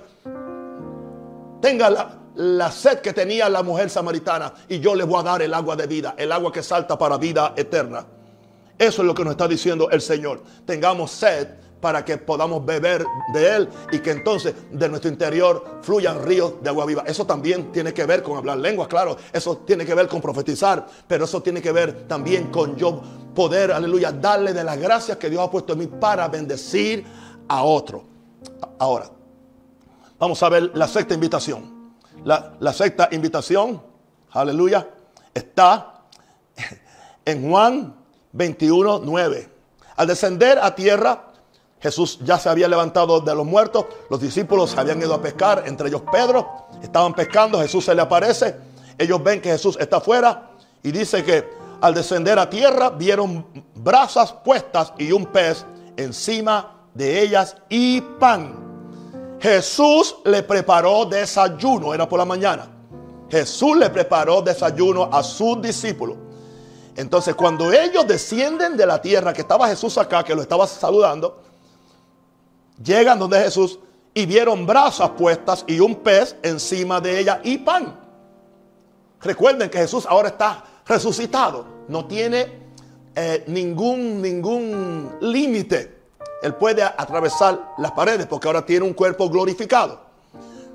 Tengan 1.61 1.95
la, 2.36 2.71
sed 2.71 2.99
que 2.99 3.13
tenía 3.13 3.49
la 3.49 3.63
mujer 3.63 3.89
samaritana 3.89 4.53
y 4.67 4.79
yo 4.79 4.93
les 4.95 5.07
voy 5.07 5.19
a 5.19 5.23
dar 5.23 5.41
el 5.41 5.53
agua 5.53 5.75
de 5.75 5.88
vida, 5.88 6.15
el 6.17 6.31
agua 6.31 6.51
que 6.51 6.61
salta 6.61 6.97
para 6.97 7.17
vida 7.17 7.53
eterna. 7.55 8.05
Eso 8.77 9.01
es 9.01 9.07
lo 9.07 9.15
que 9.15 9.23
nos 9.23 9.31
está 9.31 9.47
diciendo 9.47 9.89
el 9.89 10.01
Señor. 10.01 10.43
Tengamos 10.65 11.11
sed 11.11 11.47
para 11.86 12.03
que 12.03 12.17
podamos 12.17 12.65
beber 12.65 13.05
de 13.31 13.55
Él 13.55 13.69
y 13.91 13.99
que 13.99 14.09
entonces 14.09 14.55
de 14.71 14.89
nuestro 14.89 15.07
interior 15.07 15.77
fluyan 15.83 16.25
ríos 16.25 16.55
de 16.59 16.69
agua 16.69 16.83
viva. 16.83 17.03
Eso 17.05 17.27
también 17.27 17.71
tiene 17.71 17.93
que 17.93 18.07
ver 18.07 18.23
con 18.23 18.36
hablar 18.38 18.57
lenguas, 18.57 18.88
claro. 18.88 19.15
Eso 19.31 19.57
tiene 19.57 19.86
que 19.86 19.93
ver 19.93 20.07
con 20.07 20.19
profetizar, 20.19 20.83
pero 21.07 21.25
eso 21.25 21.43
tiene 21.43 21.61
que 21.61 21.71
ver 21.71 22.07
también 22.07 22.47
con 22.47 22.75
yo 22.75 23.03
poder, 23.36 23.71
aleluya, 23.71 24.11
darle 24.11 24.51
de 24.51 24.63
las 24.63 24.79
gracias 24.79 25.19
que 25.19 25.29
Dios 25.29 25.43
ha 25.43 25.51
puesto 25.51 25.73
en 25.73 25.79
mí 25.79 25.86
para 25.86 26.27
bendecir 26.27 27.05
a 27.47 27.61
otro. 27.61 28.03
Ahora, 28.79 29.07
vamos 30.17 30.41
a 30.41 30.49
ver 30.49 30.71
la 30.73 30.88
sexta 30.88 31.13
invitación. 31.13 31.93
La, 32.23 32.55
la 32.61 32.73
sexta 32.73 33.09
invitación, 33.11 33.79
aleluya, 34.31 34.89
está 35.36 36.01
en 37.25 37.47
Juan 37.47 37.95
21, 38.31 39.01
9. 39.05 39.49
Al 39.97 40.07
descender 40.07 40.57
a 40.57 40.73
tierra, 40.73 41.25
Jesús 41.86 42.17
ya 42.23 42.39
se 42.39 42.49
había 42.49 42.67
levantado 42.67 43.19
de 43.19 43.36
los 43.36 43.45
muertos, 43.45 43.86
los 44.09 44.19
discípulos 44.19 44.75
habían 44.75 44.99
ido 44.99 45.13
a 45.13 45.21
pescar, 45.21 45.65
entre 45.67 45.89
ellos 45.89 46.01
Pedro, 46.11 46.65
estaban 46.81 47.13
pescando, 47.13 47.59
Jesús 47.59 47.86
se 47.86 47.93
le 47.93 48.01
aparece, 48.01 48.55
ellos 48.97 49.23
ven 49.23 49.39
que 49.39 49.51
Jesús 49.51 49.77
está 49.79 49.97
afuera 49.97 50.49
y 50.81 50.91
dice 50.91 51.23
que 51.23 51.47
al 51.81 51.93
descender 51.93 52.39
a 52.39 52.49
tierra 52.49 52.89
vieron 52.89 53.45
brasas 53.75 54.33
puestas 54.33 54.93
y 54.97 55.11
un 55.11 55.27
pez 55.27 55.63
encima 55.95 56.88
de 56.95 57.21
ellas 57.21 57.55
y 57.69 58.01
pan. 58.01 59.38
Jesús 59.39 60.15
le 60.25 60.41
preparó 60.41 61.05
desayuno, 61.05 61.93
era 61.93 62.09
por 62.09 62.17
la 62.17 62.25
mañana. 62.25 62.67
Jesús 63.29 63.77
le 63.77 63.91
preparó 63.91 64.41
desayuno 64.41 65.07
a 65.13 65.21
sus 65.21 65.61
discípulos. 65.61 66.17
Entonces 66.95 67.36
cuando 67.36 67.71
ellos 67.71 68.07
descienden 68.07 68.75
de 68.75 68.88
la 68.88 68.99
tierra, 68.99 69.33
que 69.33 69.41
estaba 69.41 69.67
Jesús 69.67 69.99
acá, 69.99 70.23
que 70.23 70.33
lo 70.33 70.41
estaba 70.41 70.65
saludando, 70.65 71.44
llegan 72.84 73.19
donde 73.19 73.39
Jesús 73.41 73.80
y 74.13 74.26
vieron 74.26 74.65
brasas 74.65 75.11
puestas 75.11 75.65
y 75.67 75.80
un 75.80 75.95
pez 75.95 76.36
encima 76.41 77.01
de 77.01 77.19
ella 77.19 77.41
y 77.43 77.57
pan. 77.57 77.99
Recuerden 79.21 79.69
que 79.69 79.80
Jesús 79.80 80.05
ahora 80.07 80.30
está 80.30 80.63
resucitado, 80.86 81.65
no 81.88 82.05
tiene 82.05 82.65
eh, 83.15 83.43
ningún, 83.47 84.21
ningún 84.21 85.15
límite. 85.21 85.95
Él 86.41 86.53
puede 86.55 86.84
atravesar 86.84 87.73
las 87.78 87.91
paredes 87.91 88.28
porque 88.28 88.47
ahora 88.47 88.65
tiene 88.65 88.86
un 88.86 88.93
cuerpo 88.93 89.30
glorificado. 89.30 89.99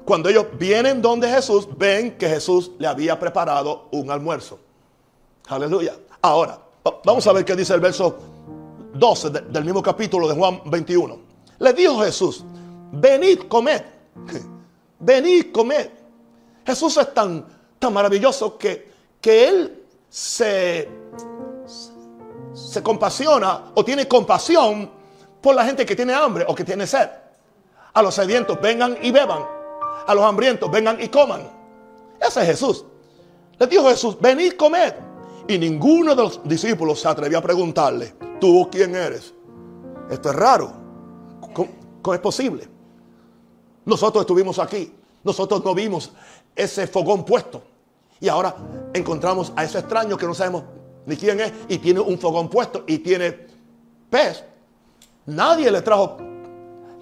Cuando 0.05 0.29
ellos 0.29 0.47
vienen 0.59 1.01
donde 1.01 1.29
Jesús, 1.29 1.69
ven 1.77 2.19
que 2.19 2.29
Jesús 2.29 2.73
le 2.79 2.89
había 2.89 3.19
preparado 3.21 3.89
un 3.93 4.11
almuerzo. 4.11 4.59
Aleluya. 5.49 5.97
Ahora, 6.23 6.59
vamos 7.05 7.27
a 7.27 7.33
ver 7.33 7.45
qué 7.45 7.55
dice 7.55 7.75
el 7.75 7.81
verso 7.81 8.19
12 8.95 9.31
del 9.31 9.65
mismo 9.65 9.83
capítulo 9.83 10.29
de 10.29 10.35
Juan 10.35 10.63
21. 10.65 11.30
Le 11.61 11.73
dijo 11.73 12.01
Jesús, 12.01 12.45
venid, 12.93 13.47
comed. 13.49 13.83
Venid, 14.99 15.53
comed. 15.53 15.89
Jesús 16.67 16.97
es 16.99 17.15
tan, 17.15 17.47
tan 17.79 17.93
maravilloso 17.93 18.59
que, 18.59 18.91
que 19.21 19.49
Él 19.49 19.83
se, 20.09 20.89
se 22.53 22.83
compasiona 22.83 23.73
o 23.75 23.85
tiene 23.85 24.07
compasión 24.07 24.91
por 25.41 25.55
la 25.55 25.65
gente 25.65 25.87
que 25.87 25.97
tiene 25.97 26.13
hambre 26.13 26.45
o 26.47 26.55
que 26.55 26.65
tiene 26.65 26.87
sed. 26.87 27.09
A 27.93 28.03
los 28.03 28.15
sedientos 28.15 28.61
vengan 28.61 28.99
y 29.01 29.11
beban. 29.11 29.43
A 30.07 30.15
los 30.15 30.25
hambrientos 30.25 30.71
vengan 30.71 31.01
y 31.01 31.09
coman. 31.09 31.49
Ese 32.21 32.41
es 32.43 32.47
Jesús. 32.47 32.85
Le 33.59 33.67
dijo 33.67 33.89
Jesús, 33.89 34.19
venid, 34.21 34.53
comed. 34.55 34.95
Y 35.49 35.59
ninguno 35.59 36.15
de 36.15 36.23
los 36.23 36.41
discípulos 36.45 37.01
se 37.01 37.09
atrevió 37.09 37.39
a 37.39 37.43
preguntarle, 37.43 38.15
¿tú 38.41 38.69
quién 38.71 38.95
eres? 38.95 39.35
Esto 40.11 40.31
es 40.31 40.37
raro. 40.37 40.80
¿Cómo, 41.53 42.15
es 42.15 42.21
posible? 42.21 42.69
Nosotros 43.85 44.23
estuvimos 44.23 44.59
aquí. 44.59 44.93
Nosotros 45.23 45.65
no 45.65 45.75
vimos 45.75 46.13
ese 46.55 46.87
fogón 46.87 47.25
puesto. 47.25 47.63
Y 48.21 48.29
ahora 48.29 48.55
encontramos 48.93 49.53
a 49.57 49.65
ese 49.65 49.79
extraño 49.79 50.17
que 50.17 50.27
no 50.27 50.35
sabemos 50.35 50.65
ni 51.07 51.17
quién 51.17 51.41
es 51.41 51.53
y 51.69 51.79
tiene 51.79 52.01
un 52.01 52.19
fogón 52.19 52.49
puesto 52.49 52.85
y 52.87 52.99
tiene 52.99 53.47
pez. 54.11 54.45
Nadie 55.27 55.71
le 55.71 55.83
trajo 55.83 56.19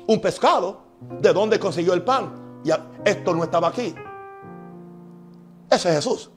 un 0.06 0.20
pescado. 0.20 0.88
¿De 1.20 1.32
dónde 1.32 1.60
consiguió 1.60 1.94
el 1.94 2.02
pan? 2.02 2.60
Y 2.64 2.70
esto 3.04 3.34
no 3.34 3.44
estaba 3.44 3.68
aquí. 3.68 3.94
Ese 5.70 5.88
es 5.90 5.94
Jesús. 5.96 6.30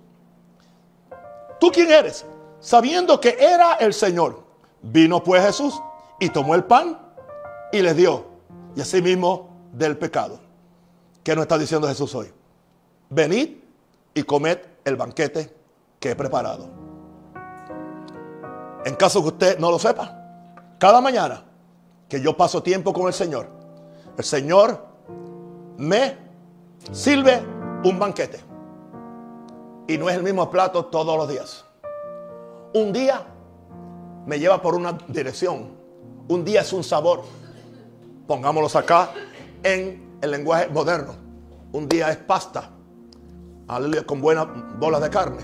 ¿Tú 1.59 1.71
quién 1.71 1.89
eres? 1.91 2.25
Sabiendo 2.59 3.19
que 3.19 3.37
era 3.39 3.73
el 3.75 3.93
Señor. 3.93 4.43
Vino 4.83 5.23
pues 5.23 5.43
Jesús 5.43 5.81
y 6.19 6.29
tomó 6.29 6.55
el 6.55 6.63
pan 6.63 6.97
y 7.71 7.81
les 7.81 7.95
dio. 7.95 8.25
Y 8.75 8.81
así 8.81 9.01
mismo 9.01 9.49
del 9.73 9.97
pecado. 9.97 10.39
¿Qué 11.23 11.35
nos 11.35 11.43
está 11.43 11.57
diciendo 11.57 11.87
Jesús 11.87 12.13
hoy? 12.15 12.31
Venid 13.09 13.57
y 14.13 14.23
comed 14.23 14.59
el 14.85 14.95
banquete 14.95 15.53
que 15.99 16.11
he 16.11 16.15
preparado. 16.15 16.69
En 18.85 18.95
caso 18.95 19.21
que 19.21 19.27
usted 19.27 19.59
no 19.59 19.69
lo 19.69 19.77
sepa, 19.77 20.17
cada 20.79 21.01
mañana 21.01 21.43
que 22.09 22.19
yo 22.19 22.35
paso 22.35 22.63
tiempo 22.63 22.91
con 22.91 23.07
el 23.07 23.13
Señor, 23.13 23.47
el 24.17 24.23
Señor 24.23 24.83
me 25.77 26.17
sirve 26.91 27.41
un 27.83 27.99
banquete. 27.99 28.39
Y 29.87 29.97
no 29.97 30.09
es 30.09 30.15
el 30.15 30.23
mismo 30.23 30.49
plato 30.49 30.85
todos 30.85 31.17
los 31.17 31.29
días. 31.29 31.65
Un 32.73 32.93
día 32.93 33.25
me 34.25 34.39
lleva 34.39 34.61
por 34.61 34.75
una 34.75 34.97
dirección. 35.07 35.69
Un 36.27 36.45
día 36.45 36.61
es 36.61 36.73
un 36.73 36.83
sabor. 36.83 37.23
Pongámoslos 38.31 38.77
acá 38.77 39.11
en 39.61 40.17
el 40.21 40.31
lenguaje 40.31 40.69
moderno. 40.69 41.15
Un 41.73 41.89
día 41.89 42.11
es 42.11 42.15
pasta. 42.15 42.69
Aleluya, 43.67 44.05
con 44.05 44.21
buenas 44.21 44.47
bolas 44.79 45.01
de 45.01 45.09
carne. 45.09 45.41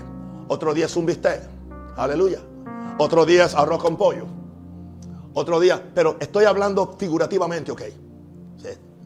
Otro 0.48 0.72
día 0.72 0.86
es 0.86 0.96
un 0.96 1.04
bistec. 1.04 1.42
Aleluya. 1.98 2.40
Otro 2.96 3.26
día 3.26 3.44
es 3.44 3.54
arroz 3.54 3.82
con 3.82 3.98
pollo. 3.98 4.24
Otro 5.34 5.60
día, 5.60 5.86
pero 5.94 6.16
estoy 6.18 6.46
hablando 6.46 6.96
figurativamente, 6.98 7.72
ok. 7.72 7.82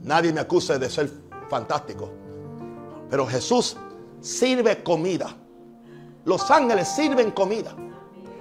nadie 0.05 0.33
me 0.33 0.39
acuse 0.39 0.79
de 0.79 0.89
ser 0.89 1.11
fantástico. 1.51 2.09
Pero 3.11 3.27
Jesús 3.27 3.77
sirve 4.21 4.85
comida. 4.85 5.35
Los 6.25 6.49
ángeles 6.53 6.87
sirven 6.87 7.33
comida. 7.33 7.75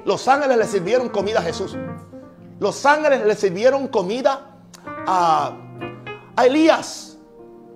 Los 0.06 0.28
ángeles 0.28 0.56
le 0.60 0.68
sirvieron 0.68 1.10
comida 1.10 1.40
a 1.40 1.42
Jesús. 1.42 1.76
Los 2.60 2.86
ángeles 2.86 3.26
le 3.26 3.36
sirvieron 3.36 3.88
comida 3.88 4.51
a, 5.08 5.58
a 6.36 6.46
Elías. 6.46 7.18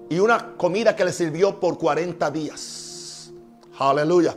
Y 0.10 0.20
una 0.20 0.56
comida 0.56 0.96
que 0.96 1.04
le 1.04 1.12
sirvió 1.12 1.60
por 1.60 1.78
40 1.78 2.30
días. 2.32 3.32
Aleluya. 3.80 4.36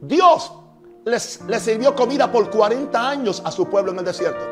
Dios 0.00 0.52
les, 1.04 1.40
les 1.46 1.62
sirvió 1.62 1.94
comida 1.94 2.30
por 2.30 2.50
40 2.50 3.08
años 3.08 3.42
a 3.44 3.50
su 3.50 3.68
pueblo 3.68 3.92
en 3.92 3.98
el 4.00 4.04
desierto. 4.04 4.44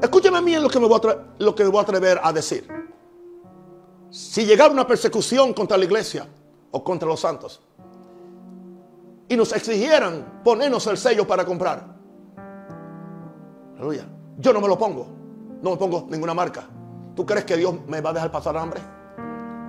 Escúcheme 0.00 0.40
bien 0.42 0.62
lo 0.62 0.68
que, 0.68 0.78
me 0.78 0.86
voy 0.86 1.00
a 1.02 1.24
lo 1.38 1.54
que 1.54 1.64
me 1.64 1.70
voy 1.70 1.78
a 1.78 1.82
atrever 1.82 2.20
a 2.22 2.32
decir. 2.32 2.68
Si 4.10 4.44
llegara 4.44 4.70
una 4.70 4.86
persecución 4.86 5.54
contra 5.54 5.76
la 5.76 5.84
iglesia 5.84 6.28
o 6.70 6.84
contra 6.84 7.08
los 7.08 7.20
santos 7.20 7.62
y 9.28 9.36
nos 9.36 9.52
exigieran 9.52 10.42
ponernos 10.44 10.86
el 10.86 10.96
sello 10.96 11.26
para 11.26 11.44
comprar, 11.44 11.96
aleluya, 13.76 14.06
yo 14.38 14.52
no 14.52 14.60
me 14.60 14.68
lo 14.68 14.78
pongo, 14.78 15.15
no 15.62 15.70
me 15.70 15.76
pongo 15.76 16.06
ninguna 16.08 16.34
marca. 16.34 16.64
¿Tú 17.14 17.24
crees 17.24 17.44
que 17.44 17.56
Dios 17.56 17.74
me 17.86 18.00
va 18.00 18.10
a 18.10 18.12
dejar 18.12 18.30
pasar 18.30 18.56
hambre? 18.56 18.80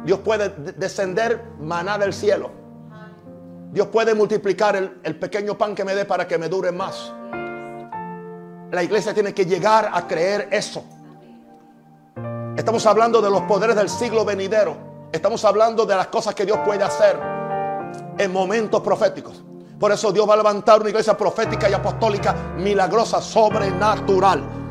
Dios 0.04 0.20
puede 0.20 0.50
descender 0.50 1.44
maná 1.60 1.98
del 1.98 2.14
cielo. 2.14 2.52
Dios 3.72 3.88
puede 3.88 4.16
multiplicar 4.16 4.76
el, 4.76 5.00
el 5.04 5.18
pequeño 5.18 5.58
pan 5.58 5.76
que 5.76 5.84
me 5.84 5.94
dé 5.96 6.06
para 6.06 6.28
que 6.28 6.38
me 6.38 6.48
dure 6.50 6.72
más. 6.72 7.12
La 8.72 8.84
iglesia 8.84 9.14
tiene 9.14 9.34
que 9.34 9.46
llegar 9.46 9.90
a 9.94 10.08
creer 10.08 10.50
eso. 10.52 10.84
Estamos 12.56 12.86
hablando 12.86 13.22
de 13.22 13.30
los 13.30 13.42
poderes 13.44 13.76
del 13.76 13.88
siglo 13.88 14.26
venidero. 14.26 14.76
Estamos 15.12 15.46
hablando 15.46 15.86
de 15.86 15.96
las 15.96 16.08
cosas 16.08 16.36
que 16.36 16.46
Dios 16.46 16.60
puede 16.66 16.84
hacer 16.84 17.18
en 18.18 18.34
momentos 18.34 18.82
proféticos. 18.82 19.44
Por 19.80 19.92
eso 19.92 20.12
Dios 20.12 20.28
va 20.28 20.34
a 20.34 20.38
levantar 20.38 20.82
una 20.82 20.90
iglesia 20.90 21.16
profética 21.16 21.70
y 21.70 21.74
apostólica 21.74 22.36
milagrosa, 22.58 23.22
sobrenatural. 23.22 24.67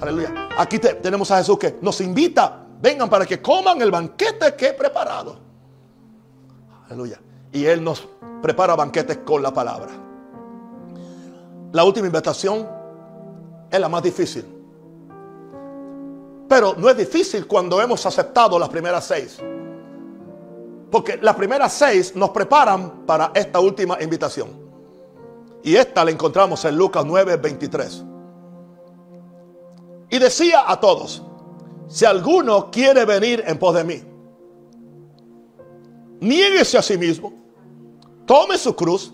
Aleluya. 0.00 0.48
Aquí 0.56 0.78
tenemos 0.78 1.30
a 1.30 1.38
Jesús 1.38 1.58
que 1.58 1.78
nos 1.80 2.00
invita. 2.00 2.64
Vengan 2.80 3.10
para 3.10 3.26
que 3.26 3.42
coman 3.42 3.82
el 3.82 3.90
banquete 3.90 4.54
que 4.54 4.68
he 4.68 4.72
preparado. 4.72 5.36
Aleluya. 6.86 7.20
Y 7.52 7.64
Él 7.64 7.82
nos 7.82 8.06
prepara 8.40 8.76
banquetes 8.76 9.18
con 9.18 9.42
la 9.42 9.52
palabra. 9.52 9.90
La 11.72 11.84
última 11.84 12.06
invitación 12.06 12.66
es 13.70 13.80
la 13.80 13.88
más 13.88 14.02
difícil. 14.02 14.44
Pero 16.48 16.74
no 16.78 16.88
es 16.88 16.96
difícil 16.96 17.46
cuando 17.46 17.80
hemos 17.80 18.06
aceptado 18.06 18.58
las 18.58 18.68
primeras 18.68 19.04
seis. 19.04 19.38
Porque 20.90 21.18
las 21.20 21.34
primeras 21.34 21.72
seis 21.72 22.16
nos 22.16 22.30
preparan 22.30 23.04
para 23.04 23.32
esta 23.34 23.60
última 23.60 24.00
invitación. 24.00 24.48
Y 25.62 25.76
esta 25.76 26.04
la 26.04 26.10
encontramos 26.10 26.64
en 26.64 26.76
Lucas 26.76 27.04
9, 27.04 27.36
23. 27.36 28.04
Y 30.10 30.18
decía 30.18 30.64
a 30.66 30.80
todos, 30.80 31.22
si 31.88 32.04
alguno 32.04 32.70
quiere 32.70 33.04
venir 33.04 33.44
en 33.46 33.58
pos 33.58 33.74
de 33.74 33.84
mí, 33.84 34.02
niéguese 36.20 36.78
a 36.78 36.82
sí 36.82 36.96
mismo, 36.96 37.32
tome 38.26 38.58
su 38.58 38.74
cruz 38.74 39.12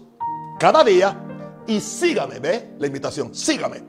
cada 0.59 0.85
día 0.85 1.21
y 1.67 1.81
sígame. 1.81 2.39
¿Ve 2.39 2.75
la 2.79 2.87
invitación? 2.87 3.35
Sígame. 3.35 3.83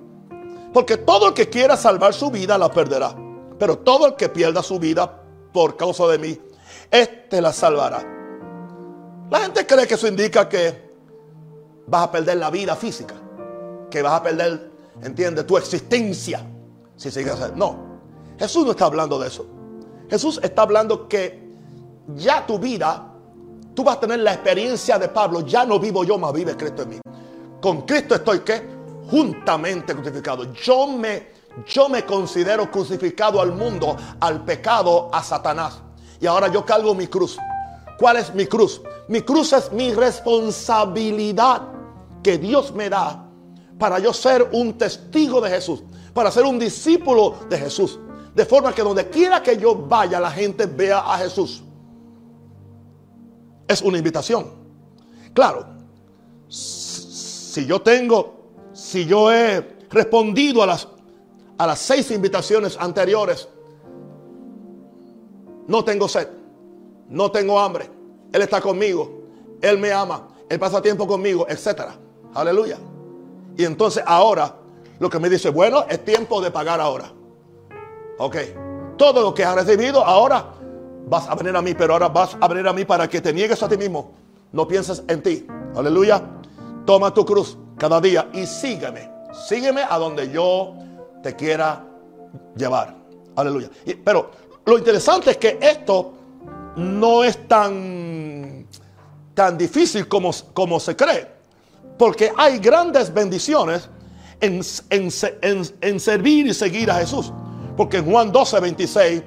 Porque 0.73 0.97
todo 0.97 1.29
el 1.29 1.33
que 1.33 1.49
quiera 1.49 1.77
salvar 1.77 2.13
su 2.13 2.29
vida 2.31 2.57
la 2.57 2.69
perderá. 2.71 3.15
Pero 3.57 3.77
todo 3.77 4.07
el 4.07 4.15
que 4.15 4.29
pierda 4.29 4.61
su 4.61 4.79
vida 4.79 5.23
por 5.53 5.77
causa 5.77 6.07
de 6.07 6.19
mí, 6.19 6.37
este 6.91 7.41
la 7.41 7.53
salvará. 7.53 8.03
La 9.29 9.39
gente 9.39 9.65
cree 9.65 9.87
que 9.87 9.93
eso 9.93 10.07
indica 10.07 10.47
que 10.49 10.91
vas 11.87 12.03
a 12.03 12.11
perder 12.11 12.37
la 12.37 12.49
vida 12.49 12.75
física. 12.75 13.15
Que 13.89 14.01
vas 14.01 14.13
a 14.13 14.23
perder, 14.23 14.71
entiende, 15.01 15.43
tu 15.43 15.57
existencia. 15.57 16.45
Si 16.95 17.11
sigues 17.11 17.35
No. 17.55 17.95
Jesús 18.37 18.65
no 18.65 18.71
está 18.71 18.85
hablando 18.85 19.19
de 19.19 19.27
eso. 19.27 19.45
Jesús 20.09 20.39
está 20.43 20.63
hablando 20.63 21.07
que 21.07 21.51
ya 22.15 22.45
tu 22.45 22.59
vida, 22.59 23.13
tú 23.73 23.83
vas 23.83 23.97
a 23.97 23.99
tener 24.01 24.19
la 24.19 24.33
experiencia 24.33 24.99
de 24.99 25.07
Pablo. 25.09 25.41
Ya 25.41 25.65
no 25.65 25.79
vivo 25.79 26.03
yo, 26.03 26.17
más 26.17 26.33
vive 26.33 26.55
Cristo 26.55 26.83
en 26.83 26.89
mí. 26.89 26.99
Con 27.61 27.81
Cristo 27.83 28.15
estoy 28.15 28.39
que 28.39 28.63
juntamente 29.09 29.93
crucificado. 29.93 30.51
Yo 30.53 30.87
me, 30.87 31.31
yo 31.65 31.89
me 31.89 32.05
considero 32.05 32.69
crucificado 32.69 33.41
al 33.41 33.53
mundo, 33.53 33.95
al 34.19 34.43
pecado, 34.43 35.09
a 35.13 35.23
Satanás. 35.23 35.81
Y 36.19 36.27
ahora 36.27 36.47
yo 36.47 36.65
cargo 36.65 36.93
mi 36.93 37.07
cruz. 37.07 37.37
¿Cuál 37.97 38.17
es 38.17 38.33
mi 38.33 38.45
cruz? 38.45 38.81
Mi 39.07 39.21
cruz 39.21 39.53
es 39.53 39.71
mi 39.71 39.93
responsabilidad 39.93 41.61
que 42.21 42.37
Dios 42.37 42.73
me 42.73 42.89
da 42.89 43.25
para 43.79 43.99
yo 43.99 44.13
ser 44.13 44.49
un 44.51 44.77
testigo 44.77 45.41
de 45.41 45.49
Jesús, 45.49 45.83
para 46.15 46.31
ser 46.31 46.45
un 46.45 46.57
discípulo 46.57 47.35
de 47.49 47.57
Jesús. 47.57 47.99
De 48.33 48.45
forma 48.45 48.73
que 48.73 48.81
donde 48.81 49.09
quiera 49.09 49.43
que 49.43 49.57
yo 49.57 49.75
vaya, 49.75 50.17
la 50.17 50.31
gente 50.31 50.65
vea 50.65 50.99
a 50.99 51.17
Jesús. 51.17 51.61
Es 53.67 53.81
una 53.81 53.97
invitación. 53.97 54.47
Claro, 55.33 55.65
si 56.47 57.65
yo 57.65 57.81
tengo, 57.81 58.51
si 58.71 59.05
yo 59.05 59.29
he 59.29 59.59
respondido 59.89 60.63
a 60.63 60.67
las, 60.67 60.87
a 61.57 61.67
las 61.67 61.79
seis 61.79 62.09
invitaciones 62.11 62.77
anteriores, 62.79 63.49
no 65.67 65.83
tengo 65.83 66.07
sed, 66.07 66.29
no 67.09 67.29
tengo 67.29 67.59
hambre, 67.59 67.89
Él 68.31 68.41
está 68.41 68.61
conmigo, 68.61 69.21
Él 69.61 69.77
me 69.79 69.91
ama, 69.91 70.29
Él 70.47 70.59
pasa 70.59 70.81
tiempo 70.81 71.05
conmigo, 71.05 71.45
etc. 71.49 71.89
Aleluya. 72.33 72.77
Y 73.57 73.65
entonces 73.65 74.01
ahora 74.07 74.55
lo 74.99 75.09
que 75.09 75.19
me 75.19 75.29
dice, 75.29 75.49
bueno, 75.49 75.85
es 75.89 76.03
tiempo 76.03 76.41
de 76.41 76.51
pagar 76.51 76.79
ahora. 76.79 77.11
Ok, 78.17 78.37
todo 78.97 79.21
lo 79.21 79.33
que 79.33 79.43
has 79.43 79.55
recibido 79.55 80.03
ahora 80.03 80.53
vas 81.07 81.27
a 81.27 81.35
venir 81.35 81.55
a 81.55 81.61
mí, 81.61 81.73
pero 81.73 81.93
ahora 81.93 82.07
vas 82.07 82.37
a 82.39 82.47
venir 82.47 82.67
a 82.67 82.73
mí 82.73 82.85
para 82.85 83.07
que 83.07 83.21
te 83.21 83.33
niegues 83.33 83.61
a 83.61 83.69
ti 83.69 83.77
mismo. 83.77 84.13
No 84.51 84.67
pienses 84.67 85.03
en 85.07 85.21
ti. 85.21 85.45
Aleluya. 85.75 86.21
Toma 86.85 87.13
tu 87.13 87.25
cruz 87.25 87.57
cada 87.77 87.99
día 87.99 88.29
y 88.33 88.45
sígueme. 88.45 89.11
Sígueme 89.47 89.83
a 89.87 89.97
donde 89.97 90.31
yo 90.31 90.75
te 91.21 91.35
quiera 91.35 91.83
llevar. 92.55 92.95
Aleluya. 93.35 93.69
pero 94.03 94.31
lo 94.65 94.77
interesante 94.77 95.31
es 95.31 95.37
que 95.37 95.59
esto 95.61 96.13
no 96.77 97.23
es 97.23 97.47
tan, 97.47 98.65
tan 99.33 99.57
difícil 99.57 100.07
como, 100.07 100.31
como 100.53 100.79
se 100.79 100.95
cree. 100.95 101.27
Porque 101.97 102.31
hay 102.35 102.59
grandes 102.59 103.13
bendiciones 103.13 103.89
en, 104.45 105.99
servir 105.99 106.47
y 106.47 106.53
seguir 106.53 106.91
a 106.91 106.95
Jesús. 106.95 107.31
Porque 107.75 107.97
en 107.97 108.05
Juan 108.05 108.31
12, 108.31 108.59
26, 108.59 109.23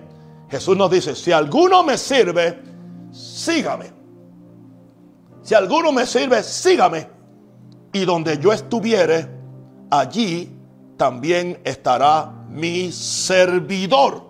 Jesús 0.51 0.77
nos 0.77 0.91
dice, 0.91 1.15
si 1.15 1.33
alguno 1.33 1.83
me 1.83 1.99
sirve, 1.99 2.59
sígame. 3.13 3.93
Si 5.43 5.55
alguno 5.55 5.93
me 5.93 6.07
sirve, 6.07 6.43
sígame 6.43 7.19
y 7.93 8.05
donde 8.05 8.39
yo 8.39 8.53
estuviere, 8.53 9.29
allí 9.91 10.55
también 10.97 11.61
estará 11.65 12.33
mi 12.49 12.93
servidor. 12.93 14.29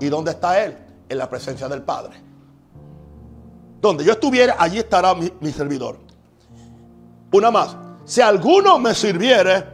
¿Y 0.00 0.06
dónde 0.06 0.32
está 0.32 0.62
Él? 0.64 0.76
En 1.08 1.18
la 1.18 1.28
presencia 1.28 1.68
del 1.68 1.82
Padre. 1.82 2.14
Donde 3.80 4.04
yo 4.04 4.12
estuviera, 4.12 4.56
allí 4.58 4.78
estará 4.78 5.14
mi, 5.14 5.30
mi 5.40 5.52
servidor. 5.52 5.98
Una 7.32 7.50
más. 7.50 7.76
Si 8.04 8.20
alguno 8.20 8.78
me 8.78 8.94
sirviere, 8.94 9.73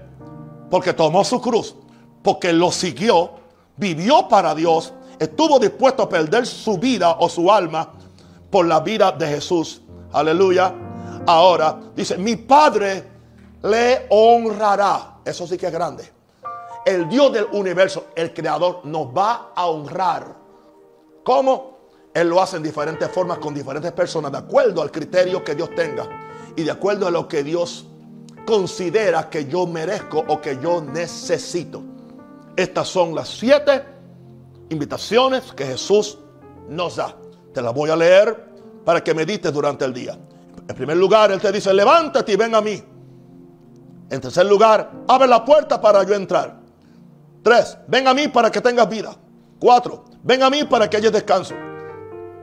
porque 0.70 0.92
tomó 0.92 1.24
su 1.24 1.40
cruz, 1.40 1.74
porque 2.22 2.52
lo 2.52 2.70
siguió, 2.70 3.30
vivió 3.76 4.28
para 4.28 4.54
Dios, 4.54 4.92
estuvo 5.18 5.58
dispuesto 5.58 6.04
a 6.04 6.08
perder 6.08 6.46
su 6.46 6.78
vida 6.78 7.16
o 7.18 7.28
su 7.28 7.50
alma 7.50 7.92
por 8.50 8.66
la 8.66 8.80
vida 8.80 9.12
de 9.12 9.26
Jesús. 9.26 9.82
Aleluya. 10.12 10.74
Ahora 11.26 11.78
dice, 11.94 12.16
mi 12.16 12.36
Padre 12.36 13.04
le 13.62 14.06
honrará. 14.10 15.18
Eso 15.24 15.46
sí 15.46 15.58
que 15.58 15.66
es 15.66 15.72
grande. 15.72 16.10
El 16.84 17.08
Dios 17.08 17.32
del 17.32 17.46
universo, 17.52 18.06
el 18.14 18.32
creador, 18.32 18.80
nos 18.84 19.08
va 19.08 19.52
a 19.54 19.66
honrar. 19.66 20.34
¿Cómo? 21.22 21.78
Él 22.14 22.28
lo 22.28 22.40
hace 22.40 22.56
en 22.56 22.62
diferentes 22.62 23.08
formas 23.10 23.38
con 23.38 23.54
diferentes 23.54 23.92
personas, 23.92 24.32
de 24.32 24.38
acuerdo 24.38 24.82
al 24.82 24.90
criterio 24.90 25.44
que 25.44 25.54
Dios 25.54 25.70
tenga 25.76 26.08
y 26.56 26.62
de 26.62 26.70
acuerdo 26.70 27.06
a 27.06 27.10
lo 27.10 27.28
que 27.28 27.44
Dios 27.44 27.86
considera 28.46 29.28
que 29.28 29.46
yo 29.46 29.66
merezco 29.66 30.24
o 30.28 30.40
que 30.40 30.58
yo 30.62 30.82
necesito. 30.82 31.82
Estas 32.56 32.88
son 32.88 33.14
las 33.14 33.28
siete 33.28 33.84
invitaciones 34.68 35.52
que 35.52 35.66
Jesús 35.66 36.18
nos 36.68 36.96
da. 36.96 37.16
Te 37.52 37.62
las 37.62 37.74
voy 37.74 37.90
a 37.90 37.96
leer 37.96 38.48
para 38.84 39.02
que 39.02 39.14
medites 39.14 39.52
durante 39.52 39.84
el 39.84 39.92
día. 39.92 40.18
En 40.68 40.76
primer 40.76 40.96
lugar, 40.96 41.32
Él 41.32 41.40
te 41.40 41.50
dice, 41.50 41.72
levántate 41.72 42.32
y 42.32 42.36
ven 42.36 42.54
a 42.54 42.60
mí. 42.60 42.82
En 44.10 44.20
tercer 44.20 44.46
lugar, 44.46 44.90
abre 45.08 45.28
la 45.28 45.44
puerta 45.44 45.80
para 45.80 46.02
yo 46.04 46.14
entrar. 46.14 46.60
Tres, 47.42 47.78
ven 47.88 48.06
a 48.06 48.14
mí 48.14 48.28
para 48.28 48.50
que 48.50 48.60
tengas 48.60 48.88
vida. 48.88 49.16
Cuatro, 49.58 50.04
Ven 50.22 50.42
a 50.42 50.50
mí 50.50 50.64
para 50.64 50.88
que 50.88 50.96
haya 50.98 51.10
descanso. 51.10 51.54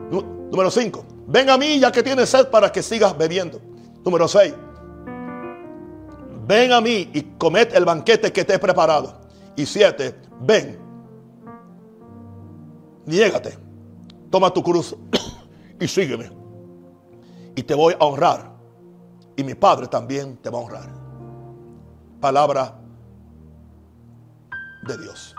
Número 0.10 0.72
5. 0.72 1.06
Ven 1.28 1.50
a 1.50 1.58
mí 1.58 1.80
ya 1.80 1.92
que 1.92 2.02
tienes 2.02 2.30
sed 2.30 2.48
para 2.48 2.72
que 2.72 2.82
sigas 2.82 3.18
bebiendo. 3.18 3.62
Número 4.04 4.28
6. 4.28 4.54
Ven 6.48 6.72
a 6.72 6.80
mí 6.80 7.10
y 7.14 7.22
comed 7.38 7.76
el 7.76 7.84
banquete 7.84 8.32
que 8.32 8.46
te 8.46 8.54
he 8.54 8.60
preparado. 8.60 9.20
Y 9.56 9.66
7. 9.66 10.16
Ven. 10.42 10.80
Niégate. 13.06 13.58
Toma 14.30 14.52
tu 14.52 14.64
cruz 14.64 14.96
y 15.80 15.88
sígueme. 15.88 16.32
Y 17.56 17.64
te 17.64 17.74
voy 17.74 17.96
a 18.00 18.06
honrar. 18.06 18.52
Y 19.36 19.44
mi 19.44 19.56
Padre 19.56 19.88
también 19.88 20.38
te 20.38 20.50
va 20.50 20.60
a 20.60 20.62
honrar. 20.62 20.90
Palabra 22.22 22.80
de 24.88 24.98
Dios. 24.98 25.36